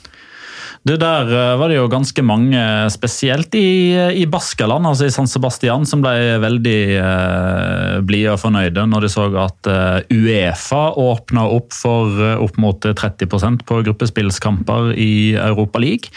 Det 0.88 0.96
der 1.02 1.28
eh, 1.28 1.58
var 1.60 1.70
det 1.70 1.76
jo 1.76 1.90
ganske 1.92 2.24
mange, 2.24 2.62
spesielt 2.94 3.56
i, 3.60 3.92
i 4.16 4.26
Baskaland, 4.32 4.88
altså 4.88 5.10
i 5.10 5.14
San 5.14 5.28
Sebastian, 5.28 5.86
som 5.86 6.04
ble 6.04 6.40
veldig 6.40 6.80
eh, 6.96 7.96
blide 8.08 8.34
og 8.36 8.42
fornøyde 8.46 8.88
når 8.88 9.06
de 9.06 9.12
så 9.12 9.28
at 9.44 9.70
eh, 9.70 10.16
Uefa 10.16 10.86
åpna 11.00 11.46
opp 11.52 11.76
for 11.76 12.24
eh, 12.24 12.40
opp 12.40 12.60
mot 12.62 12.90
30% 12.90 13.66
på 13.68 13.82
gruppespillskamper 13.90 14.94
i 14.96 15.36
Europa 15.36 15.84
League. 15.84 16.16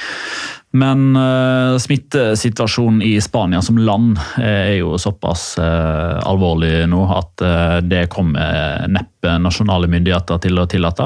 Men 0.73 1.17
uh, 1.17 1.77
smittesituasjonen 1.79 3.03
i 3.05 3.21
Spania 3.21 3.61
som 3.63 3.77
land 3.79 4.17
eh, 4.41 4.73
er 4.73 4.77
jo 4.79 4.97
såpass 5.01 5.59
uh, 5.61 6.17
alvorlig 6.25 6.87
nå 6.89 7.03
at 7.13 7.45
uh, 7.45 7.77
det 7.85 8.07
kommer 8.13 8.89
neppe 8.89 9.35
nasjonale 9.43 9.87
myndigheter 9.93 10.41
til 10.43 10.59
å 10.59 10.65
tillate. 10.67 11.05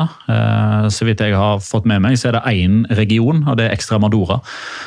Så 0.88 1.04
vidt 1.04 1.20
jeg 1.20 1.34
har 1.36 1.58
fått 1.60 1.84
med 1.84 2.00
meg, 2.00 2.14
så 2.16 2.30
er 2.30 2.38
det 2.38 2.54
én 2.54 2.78
region, 2.96 3.42
og 3.44 3.58
det 3.58 3.66
er 3.66 3.74
Extremadora, 3.74 4.38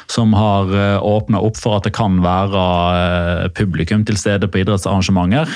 som 0.09 0.33
har 0.33 0.71
uh, 0.73 0.97
åpna 1.05 1.43
opp 1.45 1.59
for 1.59 1.77
at 1.77 1.85
det 1.85 1.93
kan 1.93 2.17
være 2.23 3.51
publikum 3.59 4.07
til 4.07 4.17
stede 4.17 4.49
på 4.49 4.63
idrettsarrangementer. 4.63 5.53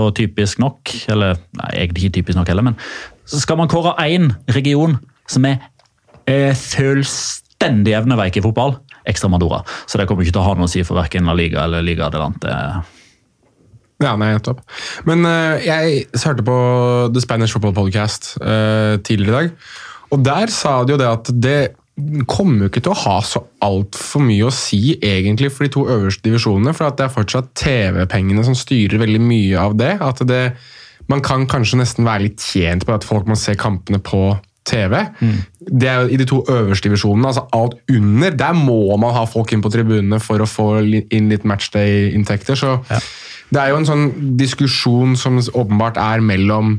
Og 0.00 0.14
typisk 0.16 0.62
nok, 0.62 0.94
eller 1.12 1.36
nei, 1.60 1.70
egentlig 1.82 2.06
ikke 2.06 2.16
typisk 2.22 2.40
nok 2.40 2.48
heller, 2.48 2.70
men 2.70 2.80
så 3.28 3.42
skal 3.44 3.60
man 3.60 3.70
kåre 3.70 3.92
én 4.08 4.32
region 4.56 4.96
som 5.28 5.44
er 5.50 5.60
uh, 5.60 6.56
fullstendig 6.56 7.41
evneveik 7.62 8.38
i 8.38 8.44
fotball, 8.44 8.76
Extremadura. 9.08 9.62
Så 9.86 9.98
det 9.98 10.08
kommer 10.08 10.26
ikke 10.26 10.36
til 10.36 10.42
å 10.42 10.48
ha 10.48 10.56
noe 10.58 10.68
å 10.68 10.72
si 10.72 10.82
for 10.86 11.00
verken 11.00 11.28
La 11.28 11.36
Liga 11.38 11.64
eller 11.66 11.84
Liga 11.86 12.08
Adelante. 12.08 12.56
Ja, 14.02 14.16
nei, 14.18 14.32
nettopp. 14.34 14.62
Men 15.06 15.22
uh, 15.28 15.60
jeg 15.62 16.06
hørte 16.24 16.44
på 16.46 16.56
The 17.14 17.22
Spanish 17.22 17.54
Football 17.54 17.76
Podcast 17.76 18.34
uh, 18.42 18.98
tidligere 19.06 19.30
i 19.30 19.36
dag, 19.36 19.70
og 20.12 20.26
der 20.26 20.52
sa 20.52 20.82
de 20.84 20.92
jo 20.92 21.00
det 21.00 21.08
at 21.08 21.30
det 21.32 21.60
kommer 22.28 22.64
jo 22.64 22.70
ikke 22.70 22.82
til 22.86 22.94
å 22.94 23.00
ha 23.02 23.16
så 23.24 23.42
altfor 23.64 24.24
mye 24.24 24.46
å 24.48 24.54
si 24.54 24.94
egentlig 24.96 25.50
for 25.52 25.66
de 25.66 25.72
to 25.74 25.82
øverste 25.92 26.24
divisjonene, 26.24 26.72
for 26.76 26.88
det 26.96 27.06
er 27.06 27.12
fortsatt 27.12 27.50
TV-pengene 27.58 28.44
som 28.46 28.56
styrer 28.56 29.02
veldig 29.02 29.20
mye 29.22 29.60
av 29.60 29.76
det. 29.78 29.92
At 30.04 30.22
det, 30.28 30.42
man 31.12 31.22
kan 31.24 31.44
kanskje 31.50 31.82
nesten 31.82 32.08
være 32.08 32.30
litt 32.30 32.44
tjent 32.44 32.86
på 32.88 32.96
at 32.96 33.06
folk 33.06 33.28
må 33.28 33.36
se 33.38 33.54
kampene 33.60 34.00
på 34.02 34.24
TV. 34.68 34.94
Det 35.60 35.88
er 35.88 36.02
jo 36.02 36.12
i 36.14 36.20
de 36.20 36.26
to 36.28 36.38
øverste 36.50 36.88
divisjonene, 36.88 37.32
altså 37.32 37.46
alt 37.56 37.74
under, 37.90 38.30
der 38.30 38.54
må 38.54 38.96
man 39.00 39.14
ha 39.16 39.24
folk 39.26 39.52
inn 39.52 39.64
på 39.64 39.72
tribunene 39.74 40.20
for 40.22 40.42
å 40.42 40.48
få 40.48 40.68
inn 40.82 41.28
litt 41.32 41.46
matchday-inntekter. 41.48 42.58
så 42.58 42.78
det 43.52 43.60
er 43.60 43.72
jo 43.72 43.82
en 43.82 43.88
sånn 43.88 44.08
diskusjon 44.40 45.12
som 45.20 45.36
åpenbart 45.36 46.00
er 46.00 46.22
mellom 46.24 46.78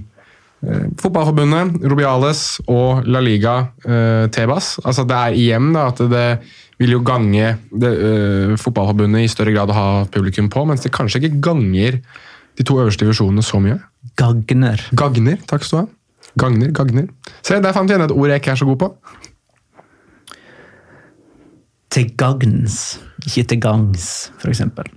eh, 0.65 0.89
Fotballforbundet, 1.01 1.83
Rubiales 1.85 2.43
og 2.65 3.05
La 3.05 3.21
Liga, 3.21 3.59
eh, 3.85 4.25
Tebas. 4.33 4.79
Altså 4.81 5.05
det 5.05 5.19
er 5.19 5.37
igjen 5.37 5.69
da, 5.75 5.87
at 5.91 6.01
det 6.09 6.27
vil 6.81 6.95
jo 6.95 7.03
gange 7.05 7.55
det, 7.69 7.91
eh, 7.93 8.55
Fotballforbundet 8.57 9.27
i 9.27 9.31
større 9.31 9.53
grad 9.53 9.69
å 9.69 9.77
ha 9.77 9.89
publikum 10.09 10.49
på, 10.49 10.65
mens 10.69 10.85
det 10.85 10.95
kanskje 10.95 11.21
ikke 11.21 11.43
ganger 11.51 12.01
de 12.57 12.65
to 12.65 12.79
øverste 12.81 13.05
divisjonene 13.05 13.45
så 13.45 13.61
mye. 13.61 13.77
Gagner. 14.19 14.81
Gagner, 14.97 15.37
takk 15.49 15.65
skal 15.67 15.77
du 15.77 15.83
ha. 15.83 15.91
Gagner, 16.39 16.71
gagner. 16.73 17.07
Se, 17.45 17.59
der 17.61 17.73
fant 17.75 17.89
vi 17.89 17.93
igjen 17.93 18.07
et 18.07 18.15
ord 18.15 18.31
jeg 18.33 18.41
ikke 18.41 18.55
er 18.55 18.61
så 18.63 18.65
god 18.71 18.79
på. 18.81 18.91
Til 21.93 22.09
gagns, 22.17 22.79
ikke 23.27 23.43
til 23.51 23.59
gangs, 23.61 24.07
for 24.41 24.49
eksempel. 24.49 24.87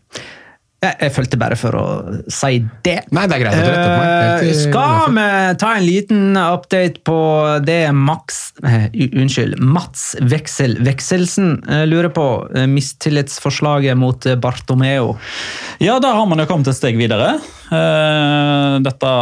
Jeg, 0.85 0.93
jeg 1.01 1.13
følte 1.17 1.39
bare 1.41 1.57
for 1.59 1.77
å 1.77 1.85
si 2.33 2.59
det. 2.85 2.99
Nei, 3.17 3.25
det 3.29 3.37
er 3.37 3.43
greit 3.43 3.57
at 3.57 3.65
du 3.65 3.71
retter 3.73 3.93
på 3.93 4.05
Eh, 4.07 4.51
Skal 4.55 5.15
vi 5.17 5.27
ta 5.61 5.71
en 5.79 5.85
liten 5.87 6.37
update 6.41 7.01
på 7.09 7.17
det 7.65 7.79
Max 7.97 8.53
uh, 8.65 8.85
Unnskyld, 8.93 9.57
Mats 9.65 10.11
Veksel 10.21 10.77
Vekselsen 10.85 11.55
uh, 11.65 11.83
lurer 11.89 12.13
på? 12.13 12.27
eh, 12.55 12.67
Mistillitsforslaget 12.69 13.97
mot 13.99 14.29
Bartomeo. 14.41 15.15
Ja, 15.83 15.97
da 16.01 16.13
har 16.17 16.29
man 16.29 16.41
jo 16.45 16.49
kommet 16.49 16.69
et 16.73 16.77
steg 16.79 17.01
videre. 17.01 17.39
Eh, 17.73 18.77
dette 18.85 19.13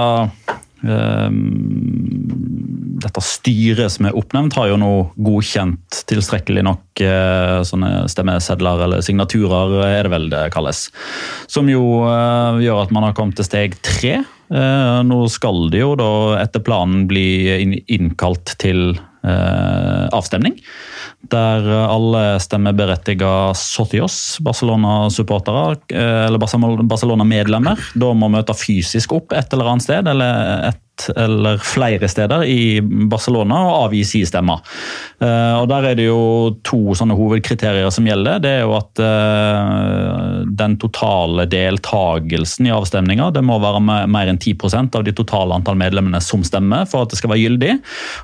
dette 3.05 3.23
styret 3.25 3.93
som 3.93 4.09
er 4.09 4.17
oppnevnt, 4.17 4.57
har 4.59 4.71
jo 4.71 4.79
nå 4.81 4.93
godkjent 5.27 6.03
tilstrekkelig 6.11 6.65
nok 6.67 7.03
eh, 7.05 7.59
sånne 7.67 8.05
stemmesedler, 8.11 8.85
eller 8.87 9.05
signaturer, 9.05 9.77
er 9.87 10.07
det 10.07 10.13
vel 10.15 10.29
det 10.33 10.45
kalles. 10.55 10.87
Som 11.51 11.71
jo 11.73 12.05
eh, 12.09 12.63
gjør 12.65 12.85
at 12.85 12.95
man 12.95 13.09
har 13.09 13.17
kommet 13.17 13.39
til 13.41 13.49
steg 13.49 13.77
tre. 13.85 14.17
Eh, 14.55 15.01
nå 15.07 15.21
skal 15.33 15.69
det 15.73 15.83
jo 15.85 15.95
da 16.01 16.13
etter 16.43 16.65
planen 16.65 17.07
bli 17.11 17.27
innkalt 17.85 18.57
til 18.63 18.95
avstemning. 19.25 20.59
Der 21.33 21.67
alle 21.89 22.23
stemmeberettiga 22.43 23.55
Sotios, 23.57 24.39
eh, 25.95 26.27
eller 26.27 26.39
Barcelona- 26.43 26.85
Barcelona-medlemmer, 26.85 27.81
da 27.95 28.13
må 28.13 28.29
møte 28.33 28.57
fysisk 28.57 29.15
opp 29.17 29.33
et 29.33 29.53
eller 29.53 29.73
annet 29.73 29.87
sted, 29.87 30.11
eller 30.13 30.69
et 30.71 30.81
eller 31.17 31.59
flere 31.65 32.09
steder 32.11 32.45
i 32.49 32.79
Barcelona 33.11 33.59
og 33.67 33.79
avgi 33.89 34.03
si 34.07 34.21
stemme. 34.29 34.57
Eh, 35.21 35.55
og 35.59 35.69
Der 35.71 35.89
er 35.91 35.99
det 35.99 36.07
jo 36.07 36.55
to 36.67 36.95
sånne 36.97 37.17
hovedkriterier 37.19 37.91
som 37.95 38.07
gjelder. 38.09 38.41
Det 38.45 38.53
er 38.59 38.63
jo 38.65 38.75
at 38.79 39.03
eh, 39.03 40.45
den 40.55 40.77
totale 40.83 41.47
deltagelsen 41.51 42.69
i 42.69 42.75
avstemninga 42.75 43.31
det 43.35 43.43
må 43.47 43.59
være 43.63 43.83
me- 43.85 44.05
mer 44.11 44.31
enn 44.31 44.39
10 44.41 44.55
av 44.95 45.05
de 45.07 45.15
totale 45.17 45.57
antall 45.57 45.79
medlemmene 45.81 46.21
som 46.23 46.45
stemmer 46.47 46.87
for 46.91 47.05
at 47.05 47.13
det 47.15 47.19
skal 47.21 47.33
være 47.35 47.45
gyldig. 47.45 47.73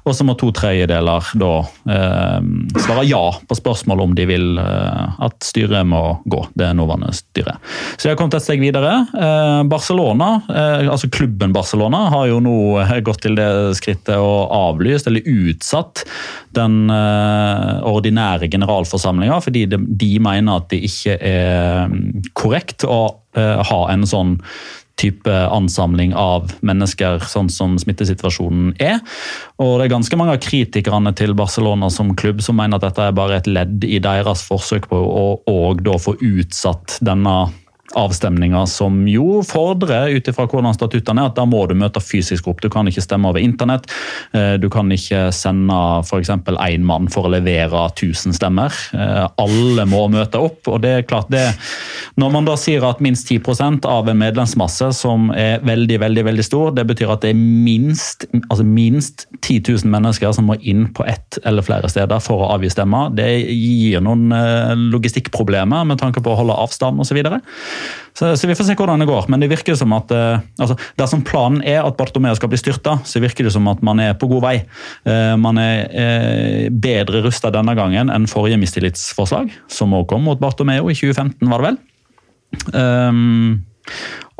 Og 0.06 0.14
så 0.16 0.26
må 0.26 0.36
to 0.38 0.52
tredjedeler 0.56 1.32
da 1.40 1.52
eh, 1.90 2.38
svare 2.86 3.06
ja 3.08 3.24
på 3.50 3.58
spørsmålet 3.58 4.06
om 4.06 4.14
de 4.18 4.28
vil 4.30 4.48
at 4.60 5.36
styret 5.44 5.86
må 5.88 6.02
gå. 6.30 6.44
Det 6.58 6.70
nåværende 6.76 7.12
styret. 7.16 7.58
Så 7.96 8.06
de 8.06 8.12
har 8.12 8.18
kommet 8.18 8.36
et 8.38 8.44
steg 8.44 8.60
videre. 8.62 8.92
Barcelona, 9.70 10.28
altså 10.50 11.08
klubben 11.12 11.52
Barcelona, 11.54 12.04
har 12.12 12.28
jo 12.30 12.40
nå 12.44 12.59
gått 13.06 13.22
til 13.26 13.38
det 13.38 13.48
skrittet 13.78 14.16
og 14.16 14.52
avlyst 14.54 15.08
eller 15.10 15.26
utsatt 15.26 16.04
den 16.56 16.90
eh, 16.90 17.78
ordinære 17.86 18.50
generalforsamlinga, 18.50 19.40
fordi 19.44 19.66
de, 19.70 19.80
de 20.00 20.12
mener 20.22 20.60
at 20.60 20.68
det 20.72 20.82
ikke 20.90 21.16
er 21.16 21.88
mm, 21.92 22.30
korrekt 22.38 22.86
å 22.88 23.02
eh, 23.38 23.64
ha 23.70 23.80
en 23.92 24.06
sånn 24.08 24.38
type 25.00 25.32
ansamling 25.32 26.12
av 26.18 26.50
mennesker, 26.66 27.22
sånn 27.24 27.48
som 27.52 27.78
smittesituasjonen 27.80 28.74
er. 28.82 29.00
Og 29.62 29.78
det 29.78 29.86
er 29.86 29.94
ganske 29.94 30.18
mange 30.20 30.36
av 30.36 30.42
kritikerne 30.44 31.14
til 31.16 31.32
Barcelona 31.38 31.88
som 31.92 32.12
klubb 32.18 32.42
som 32.44 32.58
mener 32.60 32.76
at 32.76 32.88
dette 32.88 33.08
er 33.08 33.16
bare 33.16 33.40
et 33.40 33.48
ledd 33.48 33.86
i 33.86 34.00
deres 34.02 34.44
forsøk 34.48 34.90
på 34.90 35.00
å 35.00 35.26
og 35.50 35.80
da 35.86 35.96
få 36.00 36.16
utsatt 36.20 36.98
denne 37.04 37.34
avstemninger 37.98 38.66
som 38.70 39.02
jo 39.08 39.40
fordrer, 39.46 40.14
ut 40.14 40.28
ifra 40.30 40.46
hvordan 40.50 40.74
statuttene 40.76 41.24
er, 41.24 41.30
at 41.30 41.38
da 41.38 41.46
må 41.48 41.64
du 41.68 41.74
møte 41.78 42.02
fysisk 42.02 42.48
opp. 42.50 42.62
Du 42.62 42.70
kan 42.72 42.88
ikke 42.88 43.02
stemme 43.04 43.30
over 43.30 43.42
internett. 43.42 43.88
Eh, 44.36 44.54
du 44.62 44.68
kan 44.72 44.90
ikke 44.94 45.28
sende 45.34 45.76
f.eks. 46.04 46.30
én 46.30 46.86
mann 46.86 47.10
for 47.10 47.26
å 47.26 47.32
levere 47.34 47.86
1000 47.90 48.36
stemmer. 48.36 48.74
Eh, 48.94 49.26
alle 49.42 49.86
må 49.90 50.06
møte 50.12 50.38
opp. 50.38 50.68
og 50.68 50.80
det 50.84 50.90
er 50.90 51.08
klart 51.08 51.30
det, 51.30 51.46
Når 52.20 52.30
man 52.30 52.46
da 52.46 52.56
sier 52.58 52.84
at 52.86 53.00
minst 53.00 53.28
10% 53.30 53.86
av 53.88 54.08
en 54.08 54.18
medlemsmasse 54.18 54.92
som 54.96 55.30
er 55.34 55.60
veldig 55.64 56.00
veldig, 56.00 56.24
veldig 56.24 56.44
stor, 56.44 56.72
det 56.74 56.86
betyr 56.86 57.12
at 57.12 57.24
det 57.24 57.32
er 57.32 57.38
minst, 57.38 58.26
altså 58.48 58.64
minst 58.64 59.26
10 59.40 59.62
000 59.66 59.90
mennesker 59.90 60.32
som 60.36 60.46
må 60.50 60.56
inn 60.60 60.88
på 60.94 61.06
ett 61.08 61.38
eller 61.44 61.64
flere 61.64 61.88
steder 61.90 62.22
for 62.22 62.44
å 62.44 62.52
avgi 62.54 62.70
stemmer. 62.72 63.10
Det 63.14 63.28
gir 63.50 64.02
noen 64.04 64.30
eh, 64.34 64.74
logistikkproblemer 64.94 65.86
med 65.88 66.00
tanke 66.02 66.22
på 66.22 66.32
å 66.32 66.40
holde 66.42 66.58
avstand 66.60 67.00
osv. 67.02 67.22
Så, 68.14 68.36
så, 68.36 68.46
vi 68.46 68.54
får 68.58 68.66
se 68.68 68.76
hvordan 68.76 69.00
det 69.00 69.08
går. 69.08 69.28
Men 69.32 69.40
det 69.40 69.50
virker 69.52 69.78
som 69.78 69.94
at 69.96 70.10
eh, 70.12 70.42
altså, 70.60 70.76
dersom 71.00 71.22
planen 71.26 71.62
er 71.64 71.80
at 71.84 71.96
Bartomeu 71.96 72.34
skal 72.36 72.50
bli 72.52 72.60
styrta, 72.60 72.98
så 73.06 73.22
virker 73.22 73.46
det 73.46 73.54
som 73.54 73.68
at 73.70 73.80
man 73.86 74.02
er 74.02 74.16
på 74.18 74.28
god 74.30 74.44
vei. 74.44 74.56
Eh, 75.08 75.34
man 75.40 75.60
er 75.62 75.86
eh, 75.88 76.66
bedre 76.68 77.22
rusta 77.24 77.52
denne 77.54 77.76
gangen 77.78 78.12
enn 78.12 78.28
forrige 78.30 78.60
mistillitsforslag, 78.60 79.54
som 79.72 79.96
òg 79.96 80.08
kom 80.10 80.26
mot 80.28 80.42
Bartomeu 80.42 80.90
i 80.90 80.98
2015, 80.98 81.48
var 81.48 81.64
det 81.64 81.70
vel. 81.70 81.80
Um, 82.74 83.60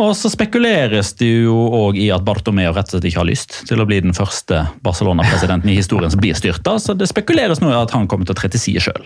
og 0.00 0.14
så 0.18 0.30
spekuleres 0.32 1.12
det 1.20 1.28
jo 1.44 1.56
òg 1.76 1.98
i 2.00 2.08
at 2.12 2.24
Bartomeu 2.26 2.70
rett 2.72 2.88
og 2.88 2.96
slett 2.96 3.08
ikke 3.10 3.20
har 3.20 3.28
lyst 3.28 3.58
til 3.68 3.80
å 3.80 3.86
bli 3.88 4.00
den 4.04 4.16
første 4.16 4.62
Barcelona-presidenten 4.84 5.70
i 5.70 5.76
historien 5.78 6.12
som 6.12 6.22
blir 6.22 6.36
styrta, 6.38 6.76
så 6.80 6.96
det 6.96 7.08
spekuleres 7.10 7.60
nå 7.62 7.72
i 7.72 7.76
at 7.80 7.92
han 7.96 8.08
kommer 8.10 8.28
til 8.28 8.36
å 8.36 8.40
tre 8.40 8.50
til 8.52 8.62
side 8.62 8.84
sjøl. 8.84 9.04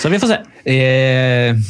Så 0.00 0.12
vi 0.12 0.20
får 0.22 0.36
se. 0.36 0.44
Eh 0.72 1.64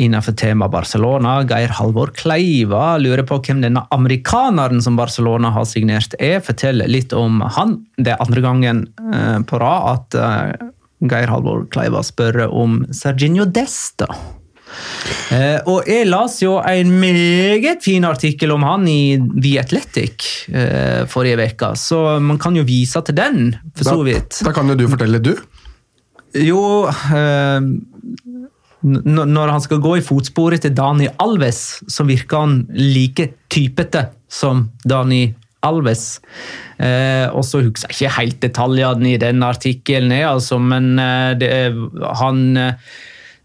innenfor 0.00 0.34
temaet 0.38 0.72
Barcelona. 0.72 1.40
Geir 1.48 1.72
Halvor 1.76 2.12
Kleiva 2.16 2.96
lurer 3.00 3.24
på 3.28 3.40
hvem 3.44 3.62
denne 3.64 3.84
amerikaneren 3.94 4.82
som 4.82 4.96
Barcelona 4.98 5.52
har 5.54 5.68
signert 5.68 6.16
er. 6.18 6.40
Fortell 6.44 6.84
litt 6.88 7.14
om 7.16 7.42
han. 7.44 7.78
Det 8.00 8.14
er 8.14 8.24
andre 8.24 8.44
gangen 8.44 8.84
eh, 9.12 9.38
på 9.46 9.60
rad 9.60 9.88
at 9.94 10.18
eh, 10.20 10.68
Geir 11.10 11.32
Halvor 11.32 11.66
Kleiva 11.72 12.02
spør 12.06 12.46
om 12.48 12.82
Serginio 12.96 13.46
Desta. 13.48 14.08
Eh, 15.34 15.58
og 15.68 15.88
jeg 15.90 16.06
las 16.06 16.38
jo 16.44 16.56
en 16.62 16.92
meget 17.02 17.82
fin 17.84 18.06
artikkel 18.06 18.54
om 18.54 18.64
han 18.64 18.86
i 18.88 19.18
The 19.18 19.56
Athletic 19.64 20.28
forrige 21.10 21.50
uke, 21.50 21.72
så 21.76 22.20
man 22.22 22.38
kan 22.40 22.56
jo 22.56 22.64
vise 22.66 23.02
til 23.06 23.18
den, 23.18 23.50
for 23.76 23.90
så 23.90 24.00
vidt. 24.06 24.38
Da, 24.40 24.50
da 24.50 24.54
kan 24.56 24.70
jo 24.70 24.78
du 24.78 24.86
fortelle, 24.90 25.20
du. 25.22 25.34
Jo 26.38 26.86
når 28.82 29.52
han 29.52 29.62
skal 29.64 29.82
gå 29.82 29.98
i 29.98 30.04
fotsporet 30.04 30.64
til 30.64 30.74
Dani 30.76 31.10
Alves, 31.20 31.80
så 31.90 32.06
virker 32.08 32.44
han 32.44 32.56
like 32.72 33.30
typete 33.52 34.06
som 34.30 34.68
Dani 34.88 35.26
Alves. 35.66 36.20
Eh, 36.80 37.26
og 37.28 37.44
så 37.44 37.60
husker 37.60 37.90
jeg 37.90 37.98
ikke 37.98 38.16
helt 38.16 38.42
detaljene 38.42 39.12
i 39.12 39.20
den 39.20 39.44
artikkelen, 39.44 40.14
altså, 40.24 40.58
men 40.58 40.94
eh, 40.98 41.32
det, 41.40 41.50
han 42.22 42.44
eh, 42.56 42.94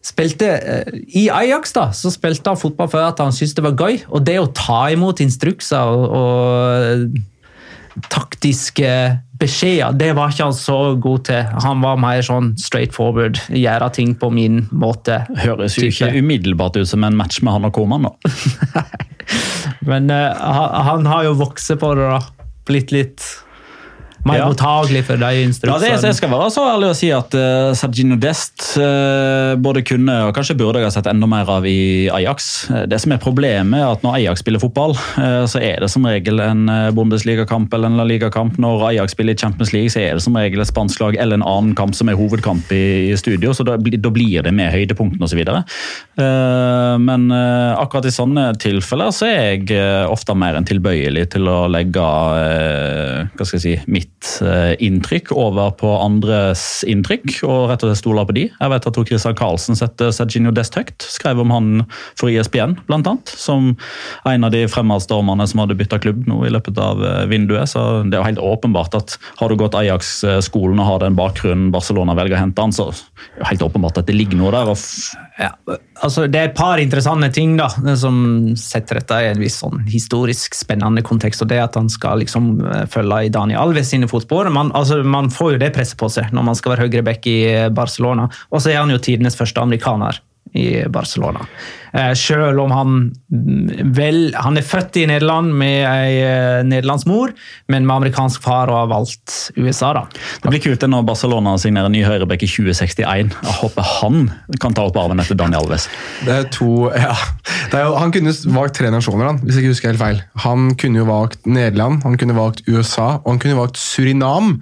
spilte 0.06 0.52
eh, 0.56 0.96
I 1.20 1.28
Ajax 1.34 1.76
da, 1.76 1.90
så 1.96 2.12
spilte 2.14 2.54
han 2.54 2.62
fotball 2.62 2.90
for 2.92 3.04
at 3.04 3.20
han 3.20 3.36
syntes 3.36 3.58
det 3.58 3.66
var 3.66 3.76
gøy. 3.80 4.04
Og 4.14 4.24
det 4.28 4.38
å 4.40 4.52
ta 4.56 4.86
imot 4.94 5.24
instrukser 5.26 5.92
og, 5.92 6.16
og 6.16 8.08
taktiske 8.12 8.92
beskjeder, 9.40 9.96
det 9.98 10.12
var 10.18 10.32
ikke 10.32 10.48
han 10.50 10.58
så 10.58 10.80
god 11.02 11.26
til. 11.30 11.56
Han 11.66 11.84
var 11.84 12.00
mer 12.02 12.24
sånn 12.26 12.54
straight 12.62 12.96
forward, 12.96 13.40
gjøre 13.52 13.90
ting 13.96 14.16
på 14.20 14.30
min 14.34 14.66
måte. 14.72 15.22
Høres 15.44 15.78
jo 15.80 15.90
ikke 15.90 16.14
umiddelbart 16.16 16.80
ut 16.80 16.90
som 16.90 17.04
en 17.08 17.18
match 17.20 17.42
med 17.44 17.58
han 17.58 17.68
og 17.68 17.76
Koman, 17.76 18.08
da. 18.10 18.86
Men 19.90 20.10
uh, 20.14 20.32
han 20.90 21.08
har 21.10 21.28
jo 21.28 21.36
vokst 21.40 21.74
på 21.82 21.96
det, 21.98 22.08
da. 22.16 22.22
Blitt 22.66 22.94
litt 22.96 23.26
mer 24.26 24.42
ja. 24.42 24.48
mottagelig 24.50 25.04
for 25.06 25.22
de 25.22 25.44
instruksene. 25.46 25.92
Ja, 25.94 26.02
jeg 26.10 26.18
skal 26.18 26.32
være 26.32 26.50
så 26.54 26.64
ærlig 26.66 26.90
å 26.90 26.98
si 26.98 27.12
at 27.14 27.36
uh, 27.38 27.70
Sergino 27.78 28.18
Dest 28.18 28.72
uh, 28.82 29.54
både 29.62 29.84
kunne 29.86 30.16
og 30.26 30.34
kanskje 30.36 30.58
burde 30.58 30.82
jeg 30.82 30.90
ha 30.90 30.94
sett 30.96 31.10
enda 31.12 31.30
mer 31.30 31.50
av 31.52 31.66
i 31.70 32.08
Ajax. 32.10 32.48
Eh, 32.72 32.86
det 32.90 33.00
som 33.04 33.14
er 33.14 33.22
Problemet 33.22 33.80
er 33.80 33.86
at 33.90 34.04
når 34.06 34.18
Ajax 34.20 34.42
spiller 34.42 34.62
fotball, 34.62 34.96
uh, 35.20 35.46
så 35.50 35.62
er 35.62 35.84
det 35.84 35.90
som 35.94 36.06
regel 36.10 36.42
en 36.42 36.66
Bundesligakamp 36.98 37.74
eller 37.74 37.92
en 37.92 38.00
La 38.00 38.06
Liga-kamp. 38.08 38.58
Når 38.62 38.88
Ajax 38.90 39.14
spiller 39.16 39.36
i 39.36 39.40
Champions 39.40 39.74
League, 39.76 39.94
så 39.94 40.02
er 40.02 40.18
det 40.18 40.26
som 40.26 40.38
regel 40.38 40.64
et 40.64 40.72
spansk 40.72 41.04
lag 41.04 41.20
eller 41.22 41.40
en 41.40 41.46
annen 41.46 41.76
kamp 41.78 41.94
som 41.98 42.10
er 42.10 42.18
hovedkamp 42.18 42.72
i, 42.74 43.12
i 43.12 43.18
studio. 43.20 43.54
så 43.54 43.66
Da, 43.66 43.78
da 43.78 44.14
blir 44.14 44.46
det 44.46 44.54
med 44.56 44.74
høydepunktene 44.74 45.30
osv. 45.30 45.42
Uh, 46.18 46.98
men 47.02 47.30
akkurat 47.36 48.10
i 48.10 48.14
sånne 48.14 48.48
tilfeller 48.62 49.14
så 49.14 49.30
er 49.30 49.46
jeg 49.56 50.10
ofte 50.10 50.34
mer 50.38 50.58
enn 50.58 50.68
tilbøyelig 50.68 51.28
til 51.36 51.50
å 51.52 51.66
legge 51.70 52.02
hva 53.38 53.48
skal 53.48 53.60
jeg 53.60 53.66
si, 53.66 53.76
mitt 53.92 54.36
Eh, 54.42 54.76
inntrykk 54.84 55.32
over 55.36 55.72
på 55.80 55.90
andres 56.02 56.84
inntrykk, 56.88 57.28
og 57.48 57.70
rett 57.72 57.84
og 57.84 57.92
slett 57.92 58.02
stoler 58.02 58.28
på 58.28 58.36
de. 58.38 58.46
Jeg 58.50 58.72
vet 58.72 58.88
at 58.90 59.00
Christian 59.10 59.38
Karlsen 59.38 59.78
setter 59.80 60.12
Serginio 60.16 60.54
Dest 60.56 60.76
høyt. 60.78 61.06
Skrev 61.12 61.42
om 61.44 61.54
han 61.54 61.70
for 62.20 62.32
ISBN, 62.32 62.76
blant 62.90 63.08
annet. 63.10 63.32
Som 63.40 63.74
en 64.28 64.48
av 64.48 64.54
de 64.54 64.66
fremadstormerne 64.72 65.48
som 65.50 65.64
hadde 65.64 65.78
bytta 65.80 66.00
klubb 66.04 66.26
nå 66.30 66.42
i 66.48 66.54
løpet 66.54 66.80
av 66.82 67.04
eh, 67.06 67.24
vinduet. 67.32 67.72
Så 67.72 67.84
det 68.06 68.18
er 68.18 68.24
jo 68.24 68.30
helt 68.30 68.44
åpenbart 68.44 68.98
at 68.98 69.18
har 69.40 69.52
du 69.52 69.60
gått 69.60 69.78
Ajax-skolen 69.78 70.82
og 70.82 70.90
har 70.90 71.04
den 71.06 71.20
bakgrunnen 71.20 71.72
Barcelona 71.76 72.18
velger 72.18 72.38
å 72.38 72.44
hente 72.44 72.66
han, 72.66 72.76
så 72.76 72.90
er 72.92 73.40
det 73.40 73.52
helt 73.54 73.66
åpenbart 73.66 74.02
at 74.02 74.10
det 74.10 74.18
ligger 74.18 74.42
noe 74.42 74.54
der. 74.56 74.74
Ja, 75.36 75.50
altså 76.00 76.30
det 76.32 76.40
er 76.40 76.48
et 76.48 76.56
par 76.56 76.80
interessante 76.80 77.28
ting 77.36 77.58
da, 77.60 77.68
som 78.00 78.20
setter 78.60 79.02
dette 79.02 79.18
i 79.20 79.32
en 79.34 79.42
viss 79.44 79.58
sånn 79.60 79.82
historisk 79.92 80.56
spennende 80.56 81.04
kontekst. 81.04 81.44
og 81.44 81.50
Det 81.52 81.58
at 81.60 81.76
han 81.76 81.90
skal 81.92 82.22
liksom 82.24 82.54
eh, 82.64 82.86
følge 82.92 83.26
i 83.26 83.34
Daniel 83.36 83.66
Alves 83.66 83.92
sine 83.92 84.08
fotspor. 84.08 84.48
Man, 84.56 84.72
altså, 84.78 85.02
man 85.04 85.28
får 85.34 85.56
jo 85.56 85.64
det 85.66 85.74
presset 85.76 86.00
på 86.00 86.08
seg 86.14 86.32
når 86.32 86.48
man 86.52 86.56
skal 86.56 86.76
være 86.76 86.88
høyreback 86.88 87.28
i 87.28 87.40
Barcelona. 87.76 88.30
Og 88.52 88.64
så 88.64 88.72
er 88.72 88.80
han 88.80 88.96
jo 88.96 89.02
tidenes 89.04 89.36
første 89.36 89.60
amerikaner 89.60 90.22
i 90.56 90.86
Barcelona. 90.88 91.44
Eh, 91.96 92.12
selv 92.18 92.60
om 92.60 92.74
han 92.76 92.96
vel 93.96 94.34
Han 94.44 94.60
er 94.60 94.66
født 94.66 94.98
i 95.00 95.06
Nederland 95.08 95.54
med 95.56 95.86
ei 95.88 96.18
eh, 96.20 96.64
nederlandsk 96.68 97.08
mor, 97.08 97.32
men 97.72 97.86
med 97.88 97.96
amerikansk 97.96 98.44
far 98.44 98.72
og 98.72 98.82
har 98.82 98.90
valgt 98.92 99.36
USA. 99.56 99.94
da. 99.96 100.04
Det 100.44 100.52
blir 100.52 100.64
kult 100.64 100.86
når 100.86 101.06
Barcelona 101.08 101.56
signerer 101.62 101.92
ny 101.94 102.04
høyrebekk 102.06 102.46
i 102.46 102.50
2061. 102.52 103.32
Jeg 103.32 103.58
håper 103.62 103.90
han 104.02 104.30
kan 104.62 104.76
ta 104.76 104.86
opp 104.90 104.98
arven 105.00 105.22
etter 105.24 105.38
Daniel 105.40 105.64
Alves. 105.66 105.88
Det 106.26 106.36
er 106.36 106.50
to, 106.54 106.90
ja. 106.92 107.16
Er 107.76 107.88
jo, 107.88 107.96
han 108.00 108.12
kunne 108.14 108.34
valgt 108.56 108.78
tre 108.80 108.92
nasjoner, 108.94 109.30
han, 109.30 109.40
hvis 109.44 109.58
jeg 109.58 109.66
ikke 109.66 109.74
husker 109.74 109.92
helt 109.92 110.02
feil. 110.02 110.22
Han 110.46 110.68
kunne 110.80 111.02
jo 111.02 111.08
valgt 111.10 111.48
Nederland, 111.48 112.04
han 112.06 112.18
kunne 112.20 112.38
valgt 112.38 112.64
USA 112.70 113.16
og 113.22 113.30
han 113.34 113.42
kunne 113.42 113.58
valgt 113.58 113.80
Surinam. 113.82 114.56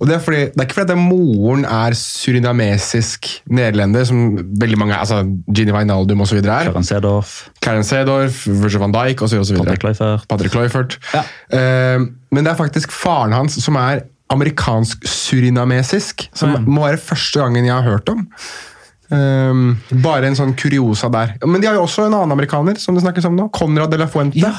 Og 0.00 0.08
Det 0.08 0.16
er, 0.16 0.22
fordi, 0.24 0.42
det 0.52 0.60
er 0.60 0.68
ikke 0.68 0.78
fordi 0.78 0.94
at 0.94 1.00
moren 1.00 1.64
er 1.64 1.96
surinamesisk 1.98 3.28
nederlender, 3.50 4.04
som 4.08 4.36
veldig 4.60 4.78
mange 4.80 4.98
altså 4.98 5.22
Gini 5.54 5.72
Wijnaldum 5.74 6.24
osv. 6.24 6.40
er. 6.44 6.73
Karen 6.74 6.88
Sedorf. 6.88 7.36
Karen 7.62 7.86
Sedorf, 7.86 8.42
Virgil 8.50 8.82
van 8.82 8.92
Dijk 8.92 9.22
osv. 9.22 9.40
Patrick 9.56 9.86
Leifert. 9.86 10.26
Patrick 10.28 10.54
Leifert. 10.58 10.98
Ja. 11.14 11.22
Uh, 11.54 12.08
men 12.34 12.42
det 12.42 12.50
er 12.52 12.58
faktisk 12.58 12.92
faren 12.92 13.32
hans 13.36 13.56
som 13.62 13.78
er 13.78 14.04
amerikansk-surinamesisk, 14.34 16.28
som 16.34 16.54
mm. 16.54 16.70
må 16.74 16.86
være 16.86 16.98
første 16.98 17.42
gangen 17.42 17.66
jeg 17.66 17.74
har 17.74 17.86
hørt 17.86 18.08
om. 18.10 18.24
Um, 19.12 19.66
bare 20.02 20.26
en 20.30 20.38
sånn 20.38 20.54
kuriosa 20.58 21.10
der. 21.12 21.36
Men 21.44 21.62
de 21.62 21.68
har 21.68 21.76
jo 21.78 21.84
også 21.84 22.08
en 22.08 22.16
annen 22.16 22.34
amerikaner 22.34 22.80
som 22.80 22.96
det 22.96 23.04
snakkes 23.04 23.28
om 23.28 23.36
nå. 23.38 23.50
Conrad 23.54 23.92
de 23.94 24.00
la 24.00 24.08
Fuente. 24.10 24.40
Ja. 24.40 24.54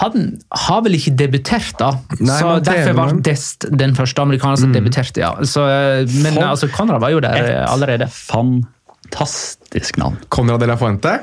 Han 0.00 0.32
har 0.66 0.80
vel 0.82 0.96
ikke 0.98 1.14
debutert, 1.18 1.74
da. 1.80 1.92
Nei, 2.18 2.38
så 2.42 2.56
Derfor 2.66 2.96
var 2.98 3.12
Dest 3.26 3.68
den 3.70 3.94
første 3.98 4.22
amerikaneren 4.22 4.60
som 4.60 4.72
mm. 4.72 4.78
debuterte. 4.78 5.22
ja. 5.22 5.32
Så, 5.46 5.66
eh, 5.70 6.16
men 6.22 6.38
altså, 6.42 6.68
Conrad 6.74 7.00
var 7.02 7.14
jo 7.14 7.22
der 7.24 7.64
allerede. 7.64 8.10
Fan 8.12 8.60
fantastisk 9.06 9.96
navn. 9.96 10.18
Conrad 10.28 10.60
de 10.60 10.66
la 10.66 10.76
Fuente. 10.76 11.18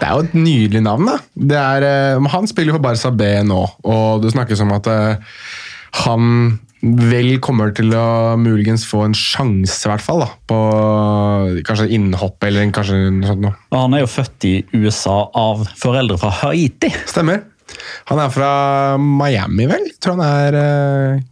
Det 0.00 0.06
er 0.06 0.14
jo 0.14 0.24
et 0.24 0.34
nydelig 0.34 0.82
navn. 0.82 1.10
da. 1.44 1.58
Er, 1.76 2.16
uh, 2.16 2.30
han 2.32 2.48
spiller 2.48 2.76
for 2.76 2.82
Barca 2.82 3.10
B 3.10 3.28
nå, 3.44 3.60
og 3.84 4.22
det 4.22 4.32
snakkes 4.32 4.62
om 4.64 4.72
at 4.72 4.88
uh, 4.88 5.36
han 6.04 6.58
vel 6.80 7.40
kommer 7.42 7.72
til 7.74 7.90
å 7.92 8.36
muligens 8.38 8.86
få 8.86 9.02
en 9.08 9.16
sjanse, 9.16 9.82
i 9.82 9.90
hvert 9.90 10.04
fall, 10.04 10.22
da, 10.22 10.28
på 10.48 10.58
kanskje 11.66 11.88
innhopp 11.96 12.44
eller 12.46 12.70
kanskje 12.70 13.00
noe 13.10 13.28
sånt. 13.32 13.42
Noe. 13.42 13.54
Han 13.74 13.96
er 13.98 14.04
jo 14.04 14.12
født 14.12 14.46
i 14.46 14.54
USA 14.78 15.18
av 15.36 15.66
foreldre 15.76 16.20
fra 16.22 16.30
Haiti. 16.44 16.92
Stemmer. 17.10 17.42
Han 18.08 18.22
er 18.22 18.30
fra 18.32 18.52
Miami, 19.02 19.66
vel? 19.68 19.90
Jeg 19.90 19.98
tror 20.00 20.16
han 20.16 20.24
er 20.24 20.56
eh, 20.62 21.26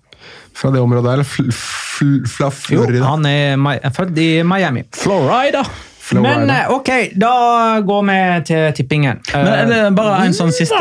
fra 0.57 0.72
det 0.74 0.80
området 0.80 1.18
der. 1.18 1.26
Fl 1.26 1.50
fl 1.52 2.14
fra 2.28 2.52
Jo, 2.70 2.84
Florida. 2.84 3.04
han 3.09 3.26
er, 3.28 3.92
født 3.94 4.18
i 4.20 4.30
Miami. 4.46 4.84
Florida. 4.96 5.64
Florida. 6.07 6.38
Men 6.38 6.50
eh, 6.50 6.68
ok, 6.70 6.90
da 7.18 7.30
går 7.82 8.02
vi 8.07 8.18
til 8.46 8.66
tippingen. 8.78 9.18
Men 9.32 9.48
er 9.50 9.70
det 9.70 9.78
bare 9.96 10.20
en 10.28 10.36
sånn 10.36 10.52
siste 10.54 10.78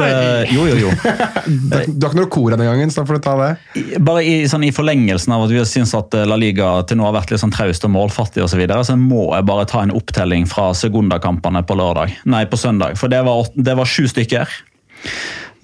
Jo, 0.53 0.67
jo, 0.69 0.75
jo. 0.83 0.91
Du 1.47 1.73
har 2.05 2.11
ikke 2.11 2.19
noe 2.19 2.29
kor 2.29 2.53
denne 2.53 2.67
gangen, 2.67 2.91
så 2.93 3.01
da 3.01 3.09
får 3.09 3.17
du 3.17 3.23
ta 3.25 3.33
det. 3.39 3.95
Bare 4.05 4.21
i, 4.21 4.35
sånn, 4.51 4.67
i 4.67 4.73
forlengelsen 4.75 5.33
av 5.33 5.47
at 5.47 5.55
vi 5.55 5.63
syns 5.65 5.95
at 5.97 6.13
La 6.29 6.37
Liga 6.37 6.75
til 6.85 6.99
nå 7.01 7.07
har 7.07 7.15
vært 7.17 7.33
litt 7.33 7.41
sånn 7.41 7.55
traust 7.55 7.87
og 7.89 7.95
målfattig 7.95 8.43
og 8.45 8.51
så, 8.53 8.59
videre, 8.61 8.85
så 8.85 8.99
må 8.99 9.31
jeg 9.33 9.47
bare 9.49 9.65
ta 9.71 9.81
en 9.87 9.95
opptelling 9.97 10.45
fra 10.51 10.69
sekundakampene 10.77 11.65
på 11.65 11.79
lørdag. 11.81 12.13
Nei, 12.29 12.43
på 12.51 12.61
søndag. 12.61 12.93
For 13.01 13.09
det 13.09 13.23
var, 13.25 13.49
det 13.57 13.75
var 13.81 13.89
sju 13.89 14.05
stykker. 14.11 14.53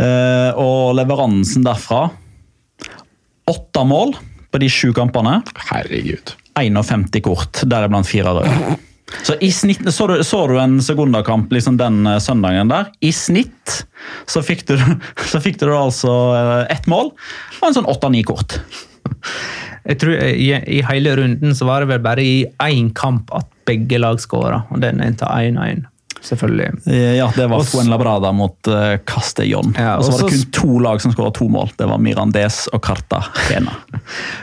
Eh, 0.01 0.57
og 0.57 0.95
leveransen 0.97 1.62
derfra 1.70 2.07
Åtte 3.52 3.84
mål 3.88 4.16
på 4.52 4.62
de 4.62 4.70
sju 4.72 4.91
kampene. 4.95 5.41
Herregud. 5.70 6.36
51 6.56 7.22
kort, 7.24 7.64
deriblant 7.68 8.08
fire 8.08 8.34
røde. 8.36 8.78
Så 9.24 9.36
i 9.43 9.52
snitt, 9.52 9.84
så 9.93 10.08
du, 10.08 10.22
så 10.24 10.45
du 10.47 10.56
en 10.60 10.80
sekundakamp 10.84 11.52
liksom 11.52 11.78
den 11.80 12.06
eh, 12.08 12.20
søndagen 12.24 12.72
der? 12.72 12.89
I 13.04 13.12
snitt 13.16 13.82
så 14.30 14.43
fikk 14.45 14.64
du, 14.70 14.78
så 15.32 15.41
fikk 15.43 15.60
du 15.62 15.70
altså 15.76 16.14
eh, 16.38 16.72
ett 16.74 16.88
mål 16.91 17.12
og 17.12 17.68
en 17.68 17.78
sånn 17.78 17.89
åtte-ni 17.91 18.24
kort. 18.28 18.60
Jeg 19.84 19.99
tror 20.02 20.16
eh, 20.16 20.36
i, 20.39 20.49
I 20.80 20.82
hele 20.88 21.16
runden 21.20 21.56
så 21.58 21.68
var 21.68 21.84
det 21.84 21.91
vel 21.91 22.04
bare 22.06 22.26
i 22.26 22.36
én 22.64 22.91
kamp 22.95 23.34
at 23.36 23.49
begge 23.68 23.99
lag 24.02 24.20
skåra, 24.22 24.64
og 24.72 24.82
den 24.84 25.04
endte 25.04 25.28
1-1. 25.28 25.86
Selvfølgelig. 26.22 26.69
Eh, 26.88 27.17
Ja, 27.17 27.28
det 27.36 27.47
var 27.51 27.65
Fuen 27.67 27.89
Labrada 27.91 28.32
mot 28.32 28.55
uh, 28.72 28.95
Castellón. 29.05 29.76
Ja, 29.78 29.97
og 29.97 30.05
så 30.05 30.15
var 30.15 30.24
det 30.24 30.38
kun 30.38 30.51
to 30.55 30.80
lag 30.80 31.01
som 31.03 31.13
skåra 31.13 31.34
to 31.36 31.49
mål. 31.51 31.74
Det 31.78 31.89
var 31.89 31.99
Mirandes 32.01 32.63
og 32.72 32.82
Cartagena. 32.86 33.78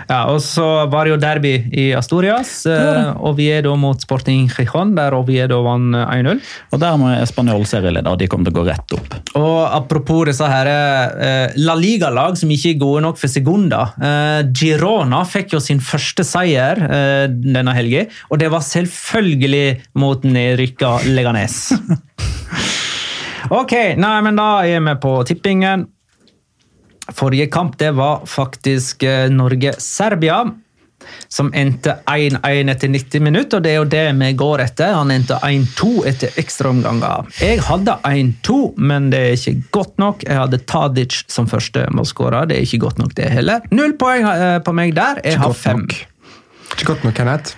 Ja, 0.08 0.22
og 0.32 0.38
så 0.40 0.64
var 0.88 1.04
det 1.04 1.12
jo 1.12 1.18
derby 1.20 1.50
i 1.76 1.90
Asturias. 1.96 2.62
er 2.64 3.62
da 3.64 3.74
mot 3.76 4.00
Sporting 4.00 4.46
Gijon, 4.48 4.94
der 4.96 5.12
Oviedo 5.16 5.58
vant 5.66 5.78
vann 5.78 5.94
1-0. 5.94 6.40
Og 6.72 6.82
dermed 6.82 7.18
er 7.18 7.28
Spanjol 7.28 7.66
serieleder, 7.68 8.10
og 8.10 8.18
de 8.20 8.28
kommer 8.30 8.48
til 8.48 8.56
å 8.56 8.60
gå 8.60 8.66
rett 8.68 8.96
opp. 8.96 9.16
Og 9.38 9.58
apropos 9.66 10.26
disse 10.28 10.48
her, 10.48 10.70
uh, 10.70 11.56
La 11.60 11.76
Liga-lag 11.78 12.38
som 12.38 12.50
ikke 12.52 12.74
er 12.74 12.80
gode 12.80 13.04
nok 13.06 13.20
for 13.20 13.32
Segunda. 13.32 13.84
Uh, 14.00 14.40
Girona 14.52 15.22
fikk 15.28 15.56
jo 15.56 15.62
sin 15.62 15.82
første 15.84 16.26
seier 16.26 16.82
uh, 16.82 17.26
denne 17.28 17.74
helga, 17.76 18.06
og 18.28 18.42
det 18.42 18.50
var 18.52 18.64
selvfølgelig 18.66 19.64
mot 20.00 20.24
nedrykka 20.26 20.94
Leganes. 21.12 21.67
ok, 23.60 23.74
nei, 24.00 24.16
men 24.26 24.38
da 24.38 24.48
er 24.66 24.82
vi 24.84 24.96
på 25.02 25.14
tippingen. 25.28 25.86
Forrige 27.08 27.48
kamp 27.52 27.78
det 27.80 27.94
var 27.96 28.26
faktisk 28.28 29.02
eh, 29.02 29.28
Norge-Serbia. 29.32 30.46
Som 31.28 31.52
endte 31.54 31.94
1-1 32.10 32.70
etter 32.72 32.90
90 32.90 33.22
minutter, 33.22 33.60
og 33.60 33.64
det 33.64 33.70
er 33.70 33.76
jo 33.78 33.86
det 33.88 34.02
vi 34.18 34.32
går 34.36 34.62
etter. 34.64 34.96
Han 34.96 35.12
endte 35.14 35.38
1-2 35.46 35.90
etter 36.10 36.34
ekstraomganger. 36.40 37.30
Jeg 37.40 37.62
hadde 37.64 37.94
1-2, 38.04 38.58
men 38.76 39.08
det 39.14 39.22
er 39.22 39.36
ikke 39.38 39.72
godt 39.78 40.02
nok. 40.02 40.26
Jeg 40.26 40.40
hadde 40.40 40.60
Tadic 40.68 41.22
som 41.30 41.48
første 41.48 41.86
målskårer. 41.94 42.50
Det 42.50 42.58
er 42.58 42.66
ikke 42.66 42.82
godt 42.88 43.00
nok, 43.00 43.14
det 43.16 43.30
heller. 43.32 43.64
Null 43.72 43.94
poeng 44.00 44.26
eh, 44.28 44.58
på 44.64 44.74
meg 44.76 44.96
der. 44.98 45.22
Jeg 45.24 45.40
har 45.40 45.56
fem. 45.56 45.86
Ikke 46.74 46.92
godt 46.92 47.06
nok, 47.06 47.16
Kenneth. 47.16 47.56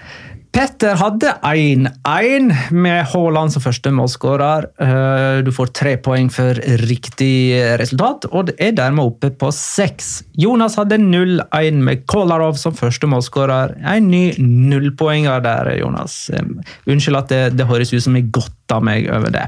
Petter 0.51 0.97
hadde 0.99 1.31
1-1 1.47 2.49
med 2.75 3.05
Haaland 3.13 3.53
som 3.55 3.63
første 3.63 3.91
målskårer. 3.95 4.67
Eh, 4.83 5.43
Du 5.47 5.53
får 5.55 5.71
tre 5.73 5.97
poeng 5.97 6.27
for 6.31 6.59
riktig 6.83 7.55
resultat, 7.79 8.27
og 8.33 8.47
det 8.51 8.57
er 8.59 8.73
dermed 8.75 9.05
oppe 9.13 9.31
på 9.31 9.53
seks. 9.55 10.25
Jonas 10.35 10.75
hadde 10.77 10.99
0-1 10.99 11.79
med 11.87 12.03
Kolarov 12.11 12.59
som 12.59 12.75
første 12.75 13.07
målskårer. 13.07 13.77
En 13.95 14.11
ny 14.11 14.35
nullpoenger 14.39 15.41
der, 15.41 15.71
Jonas. 15.79 16.31
Eh, 16.35 16.43
Unnskyld 16.91 17.17
at 17.17 17.29
det, 17.29 17.57
det 17.57 17.67
høres 17.71 17.95
ut 17.95 18.03
som 18.03 18.19
jeg 18.19 18.33
godter 18.35 18.83
meg 18.83 19.07
over 19.09 19.31
det. 19.31 19.47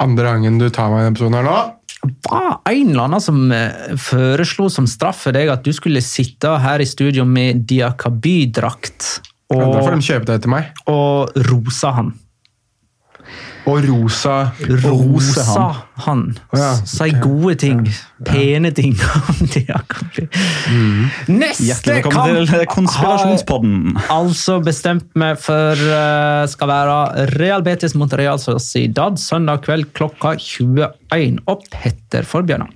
Andre 0.00 0.24
gangen 0.30 0.58
du 0.62 0.70
tar 0.70 0.90
meg 0.90 1.00
i 1.00 1.04
denne 1.04 1.16
episoden 1.16 1.34
her 1.40 1.44
nå. 1.44 1.58
var 2.30 2.60
en 2.70 2.90
eller 2.90 3.02
annen 3.02 3.20
som 3.20 3.52
eh, 3.52 3.96
foreslo 3.98 4.70
som 4.70 4.86
straff 4.86 5.26
for 5.26 5.32
deg 5.36 5.50
at 5.52 5.66
du 5.66 5.72
skulle 5.74 6.00
sitte 6.00 6.48
her 6.62 6.80
i 6.80 6.86
studio 6.86 7.26
med 7.26 7.66
Diakaby-drakt 9.50 9.60
Ja, 9.60 9.70
derfor 9.76 9.92
og, 9.92 10.00
de 10.00 10.06
kjøper 10.06 10.26
det 10.34 10.42
til 10.42 10.50
meg. 10.50 10.72
og 10.86 11.32
rosa 11.50 11.90
han. 11.96 12.12
Og 13.68 13.84
rosa 13.84 14.52
Rosa 14.82 15.66
han. 16.06 16.22
Oh, 16.50 16.58
ja, 16.58 16.70
Si 16.88 17.10
gode 17.20 17.54
ting. 17.60 17.82
Pene 18.24 18.70
ting 18.74 18.94
om 19.28 19.42
Diakaby. 19.52 20.24
Neste 21.28 21.98
kamp 22.02 22.48
til 22.48 22.64
Konspirasjonspodden. 22.72 23.96
har 24.00 24.16
altså 24.16 24.56
bestemt 24.64 25.10
meg 25.14 25.36
for 25.38 25.76
uh, 25.76 26.46
skal 26.50 26.68
være 26.72 27.26
Real 27.36 27.62
Betis 27.62 27.94
mot 27.94 28.10
Real 28.16 28.40
Sociedad 28.40 29.20
søndag 29.20 29.60
kveld 29.68 29.92
klokka 29.92 30.34
21. 30.40 30.88
Og 31.46 31.62
Petter 31.70 32.24
for 32.26 32.42
Bjørnar. 32.48 32.72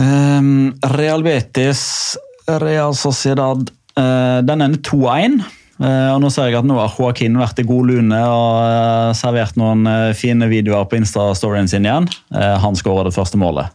Um, 0.00 0.72
Real 0.96 1.22
Betis, 1.22 2.16
Real 2.48 2.94
Sociedad 2.96 3.68
eh, 3.68 3.74
Den 3.96 4.64
ender 4.64 4.80
2-1. 4.86 5.42
Eh, 5.82 6.08
og 6.12 6.20
nå 6.22 6.28
ser 6.30 6.50
jeg 6.50 6.60
at 6.60 6.66
nå 6.68 6.76
har 6.78 6.92
Joaquin 6.94 7.38
vært 7.40 7.58
i 7.58 7.66
god 7.66 7.88
lune 7.88 8.18
og 8.28 8.58
eh, 8.62 9.12
servert 9.18 9.56
noen 9.58 9.86
eh, 9.88 10.10
fine 10.14 10.46
videoer 10.50 10.84
på 10.86 11.00
Insta-storyen 11.00 11.70
sin 11.70 11.88
igjen. 11.88 12.06
Eh, 12.36 12.56
han 12.62 12.78
skårer 12.78 13.08
det 13.08 13.16
første 13.16 13.40
målet. 13.40 13.72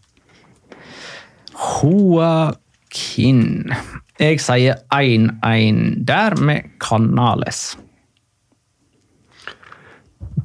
Joaquin. 1.57 3.43
Jeg 4.21 4.39
sier 4.43 4.79
1-1 4.93 6.05
der 6.07 6.37
med 6.39 6.71
Canales. 6.83 7.75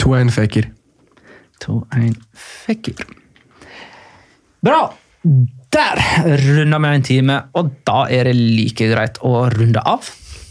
2-1 0.02 0.32
faker. 0.34 0.70
2-1 1.62 2.16
Fekker. 2.34 3.06
Bra! 4.66 4.86
Der 5.72 6.00
runder 6.42 6.82
vi 6.84 6.88
en 6.92 7.06
time, 7.06 7.38
og 7.56 7.70
da 7.88 8.04
er 8.12 8.28
det 8.28 8.34
like 8.36 8.90
greit 8.90 9.16
å 9.24 9.46
runde 9.52 9.80
av. 9.88 10.10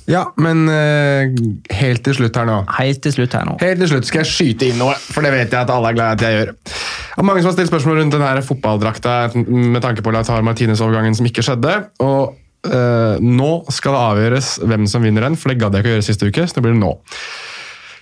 Ja, 0.10 0.24
men 0.42 0.66
uh, 0.66 1.30
helt 1.78 2.02
til 2.06 2.16
slutt 2.18 2.38
her 2.40 2.48
nå. 2.50 2.58
Helt 2.80 3.04
til 3.06 3.14
slutt 3.14 3.36
her 3.38 3.46
nå. 3.48 3.56
Helt 3.62 3.84
til 3.84 3.92
slutt 3.92 4.08
skal 4.10 4.24
jeg 4.24 4.32
skyte 4.32 4.72
inn 4.72 4.80
noe, 4.82 4.96
for 4.98 5.22
det 5.26 5.34
vet 5.36 5.54
jeg 5.54 5.62
at 5.62 5.72
alle 5.72 5.92
er 5.92 5.98
glad 5.98 6.10
i 6.10 6.18
at 6.18 6.26
jeg 6.26 6.38
gjør. 6.40 6.54
Er 7.22 7.28
mange 7.28 7.44
som 7.44 7.52
har 7.52 7.58
stilt 7.58 7.70
spørsmål 7.70 8.02
rundt 8.02 8.16
denne 8.16 8.46
fotballdrakta 8.48 9.18
med 9.38 9.82
tanke 9.84 10.04
på 10.04 10.14
Lautaro 10.16 10.46
Martinez-overgangen 10.48 11.18
som 11.18 11.30
ikke 11.30 11.46
skjedde. 11.46 11.76
Og 12.02 12.34
uh, 12.72 13.22
nå 13.22 13.52
skal 13.70 13.98
det 13.98 14.02
avgjøres 14.08 14.52
hvem 14.66 14.90
som 14.90 15.06
vinner 15.06 15.28
den, 15.28 15.38
for 15.38 15.54
det 15.54 15.62
gadd 15.62 15.78
jeg 15.78 15.86
ikke 15.86 15.94
å 15.94 15.96
gjøre 16.00 16.08
siste 16.10 16.32
uke. 16.32 16.48
så 16.48 16.58
det 16.58 16.66
blir 16.66 16.76
det 16.76 16.82
nå. 16.82 16.96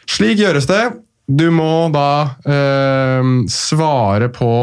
Slik 0.10 0.40
gjøres 0.40 0.70
det. 0.72 0.84
Du 1.30 1.50
må 1.54 1.90
da 1.94 2.12
uh, 2.48 3.34
svare 3.52 4.32
på 4.34 4.54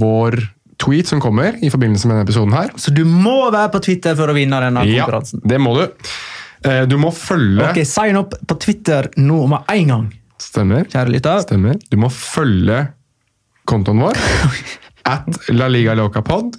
vår 0.00 0.40
tweet 0.80 1.06
som 1.10 1.20
kommer 1.20 1.58
i 1.62 1.68
forbindelse 1.72 2.08
med 2.08 2.16
denne 2.16 2.26
episoden 2.28 2.54
her. 2.56 2.70
Så 2.80 2.92
du 2.96 3.02
må 3.04 3.50
være 3.52 3.70
på 3.74 3.80
Twitter 3.84 4.16
for 4.18 4.32
å 4.32 4.36
vinne 4.36 4.60
denne 4.64 4.84
Ja, 4.88 5.04
konkurransen. 5.04 5.42
det 5.44 5.58
må 5.60 5.74
du. 5.76 5.84
Eh, 6.64 6.84
Du 6.88 6.96
må 7.00 7.10
følge 7.12 7.70
Ok, 7.70 7.82
Sign 7.88 8.16
opp 8.20 8.34
på 8.46 8.58
Twitter 8.60 9.08
nå 9.16 9.46
med 9.48 9.68
en 9.68 9.86
gang, 9.92 10.06
Stemmer. 10.40 10.84
kjære 10.88 11.12
lytter. 11.14 11.40
Stemmer. 11.44 11.76
Du 11.90 11.96
må 12.00 12.08
følge 12.10 12.88
kontoen 13.66 14.00
vår. 14.00 14.16
At 15.06 15.26
La 15.52 15.68
Liga 15.68 15.94
Loca 15.94 16.20
Pod. 16.22 16.56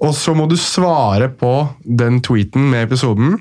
Og 0.00 0.14
så 0.16 0.32
må 0.34 0.48
du 0.48 0.56
svare 0.56 1.28
på 1.28 1.52
den 1.84 2.20
tweeten 2.24 2.70
med 2.70 2.86
episoden 2.88 3.36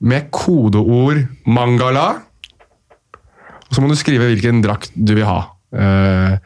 med 0.00 0.30
kodeord 0.30 1.24
'mangala'. 1.46 2.22
Og 3.68 3.74
så 3.74 3.82
må 3.82 3.88
du 3.90 3.96
skrive 3.98 4.28
hvilken 4.30 4.62
drakt 4.64 4.92
du 4.94 5.14
vil 5.18 5.26
ha. 5.28 5.40
Eh, 5.74 6.38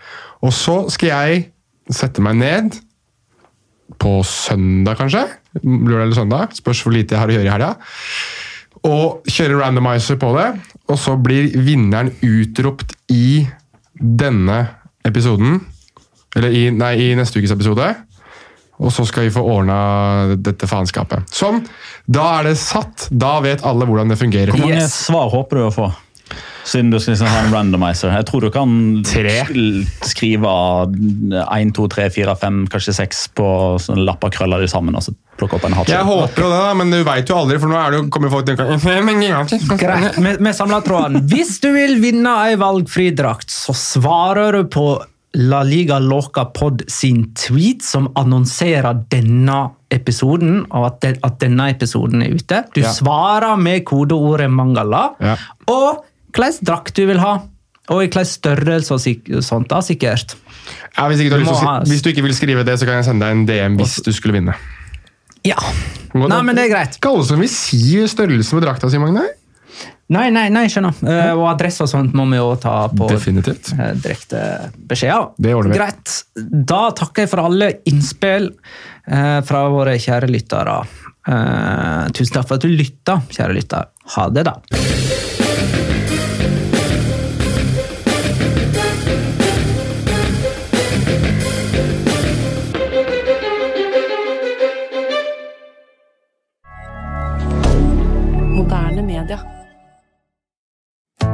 og 0.42 0.50
så 0.52 0.90
skal 0.90 1.08
jeg 1.12 1.51
sette 1.96 2.22
meg 2.24 2.36
ned 2.40 2.76
på 4.02 4.18
søndag, 4.26 4.96
kanskje. 5.00 5.24
Lørdag 5.62 6.06
eller 6.06 6.16
søndag. 6.16 6.54
Spørs 6.56 6.80
hvor 6.84 6.94
lite 6.94 7.14
jeg 7.14 7.20
har 7.22 7.30
å 7.32 7.34
gjøre 7.36 7.48
i 7.48 7.52
helga. 7.52 7.72
Og 8.88 9.28
kjøre 9.30 9.58
randomizer 9.60 10.18
på 10.20 10.32
det. 10.38 10.46
Og 10.90 10.98
så 10.98 11.16
blir 11.22 11.50
vinneren 11.62 12.10
utropt 12.26 12.96
i 13.12 13.44
denne 14.00 14.62
episoden. 15.06 15.60
Eller 16.34 16.54
i, 16.56 16.64
nei, 16.74 16.94
i 17.04 17.12
neste 17.18 17.38
ukes 17.42 17.52
episode. 17.54 17.90
Og 18.82 18.90
så 18.90 19.04
skal 19.06 19.28
vi 19.28 19.34
få 19.34 19.44
ordna 19.46 19.76
dette 20.42 20.66
faenskapet. 20.66 21.28
Sånn. 21.30 21.60
Da 22.10 22.24
er 22.40 22.48
det 22.50 22.56
satt. 22.58 23.06
Da 23.12 23.36
vet 23.44 23.62
alle 23.68 23.86
hvordan 23.86 24.10
det 24.10 24.18
fungerer. 24.18 24.50
Hvor 24.56 24.64
mange 24.64 24.80
Yes. 24.80 24.96
svar 25.06 25.28
håper 25.30 25.60
du 25.60 25.66
å 25.68 25.74
få? 25.74 25.90
Siden 26.64 26.90
du 26.92 26.98
skal 27.00 27.14
liksom 27.16 27.26
ha 27.32 27.38
en 27.46 27.52
randomizer. 27.54 28.12
Jeg 28.14 28.26
tror 28.28 28.40
du 28.44 28.50
kan 28.54 28.70
skrive 30.06 30.52
1, 30.92 31.72
2, 31.74 31.88
3, 31.88 32.08
4, 32.14 32.34
5, 32.38 32.60
kanskje 32.72 32.94
6 33.00 33.22
på 33.38 33.46
sånne 33.82 34.04
lapper, 34.06 34.32
krøller 34.34 34.62
de 34.62 34.68
sammen 34.70 34.94
og 34.98 35.04
så 35.06 35.14
plukke 35.40 35.56
opp 35.58 35.66
en 35.66 35.76
hatt. 35.78 35.90
Jeg 35.90 36.06
håper 36.06 36.44
jo 36.44 36.50
det, 36.52 36.58
da, 36.62 36.72
men 36.78 36.92
du 36.92 37.00
veit 37.06 37.30
jo 37.32 37.38
aldri, 37.40 37.58
for 37.62 37.72
nå 37.72 37.78
er 37.80 37.94
det 37.94 38.00
jo, 38.02 38.08
kommer 38.14 38.32
folk 38.32 38.46
til 38.46 38.60
å 38.60 38.76
Greit, 39.80 40.18
vi, 40.22 40.34
vi 40.38 40.52
samler 40.56 40.84
tråden. 40.86 41.22
Hvis 41.32 41.56
du 41.64 41.70
vil 41.74 41.96
vinne 42.02 42.34
ei 42.48 42.58
valgfri 42.60 43.10
drakt, 43.16 43.50
så 43.50 43.74
svarer 43.76 44.60
du 44.60 44.68
på 44.72 44.86
La 45.40 45.62
Liga 45.64 45.96
Loca 45.98 46.44
Pod 46.52 46.82
sin 46.92 47.30
tweet 47.40 47.80
som 47.86 48.10
annonserer 48.20 48.98
denne 49.10 49.62
episoden, 49.92 50.66
og 50.68 50.86
at, 50.90 50.98
den, 51.04 51.18
at 51.24 51.38
denne 51.40 51.70
episoden 51.72 52.20
er 52.24 52.34
ute. 52.36 52.62
Du 52.76 52.82
Ja. 52.84 52.92
svarer 52.92 53.56
med 53.60 53.84
kodeordet 53.88 54.50
'mangala', 54.52 55.14
Ja. 55.20 55.36
og 55.72 56.04
hvilken 56.32 56.64
drakt 56.66 56.96
du 56.96 57.06
vil 57.06 57.20
ha. 57.22 57.34
Og 57.90 57.98
i 57.98 58.06
hvilken 58.06 58.28
størrelse 58.28 58.94
og 58.94 59.42
sånt, 59.44 59.68
da, 59.68 59.80
sikkert. 59.82 60.36
Ja, 60.96 61.08
hvis, 61.10 61.18
du 61.18 61.28
Du 61.28 61.44
ha- 61.44 61.80
hvis 61.84 62.02
du 62.02 62.10
ikke 62.12 62.22
vil 62.22 62.34
skrive 62.34 62.64
det, 62.64 62.78
så 62.78 62.86
kan 62.86 63.00
jeg 63.00 63.04
sende 63.10 63.26
deg 63.26 63.36
en 63.36 63.46
DM 63.46 63.76
hvis 63.80 64.00
du 64.04 64.12
skulle 64.14 64.38
vinne. 64.38 64.54
Ja. 65.44 65.56
Nei, 66.14 66.42
men 66.46 66.54
det 66.54 66.68
er 66.68 66.70
greit. 66.70 66.98
Ikke 67.00 67.10
alle 67.10 67.24
som 67.26 67.40
vil 67.42 67.50
si 67.50 67.98
størrelsen 68.06 68.58
på 68.58 68.62
drakta 68.62 68.90
si, 68.90 69.00
Magne. 69.02 69.24
Nei, 70.12 70.26
nei, 70.30 70.48
nei, 70.52 70.66
skjønner. 70.68 70.92
Uh, 71.00 71.32
og 71.40 71.46
adresse 71.54 71.82
og 71.82 71.88
sånt 71.88 72.12
må 72.14 72.26
vi 72.28 72.36
jo 72.36 72.50
ta 72.60 72.84
på 72.92 73.08
Definitivt. 73.08 73.72
eh, 73.72 73.94
direkte 73.96 74.42
beskjeder. 74.76 75.30
Det 75.40 75.54
ordner 75.56 75.72
vi. 75.72 75.78
Greit. 75.80 76.14
Da 76.68 76.82
takker 76.98 77.24
jeg 77.24 77.32
for 77.32 77.46
alle 77.48 77.70
innspill 77.88 78.50
uh, 78.52 79.40
fra 79.48 79.64
våre 79.72 79.96
kjære 79.96 80.28
lyttere. 80.30 80.82
Tusen 82.12 82.34
takk 82.34 82.48
for 82.50 82.58
at 82.58 82.64
du 82.66 82.68
lytta, 82.68 83.20
kjære 83.32 83.56
lytter. 83.56 83.92
Ha 84.16 84.28
det, 84.34 84.44
da. 84.50 84.58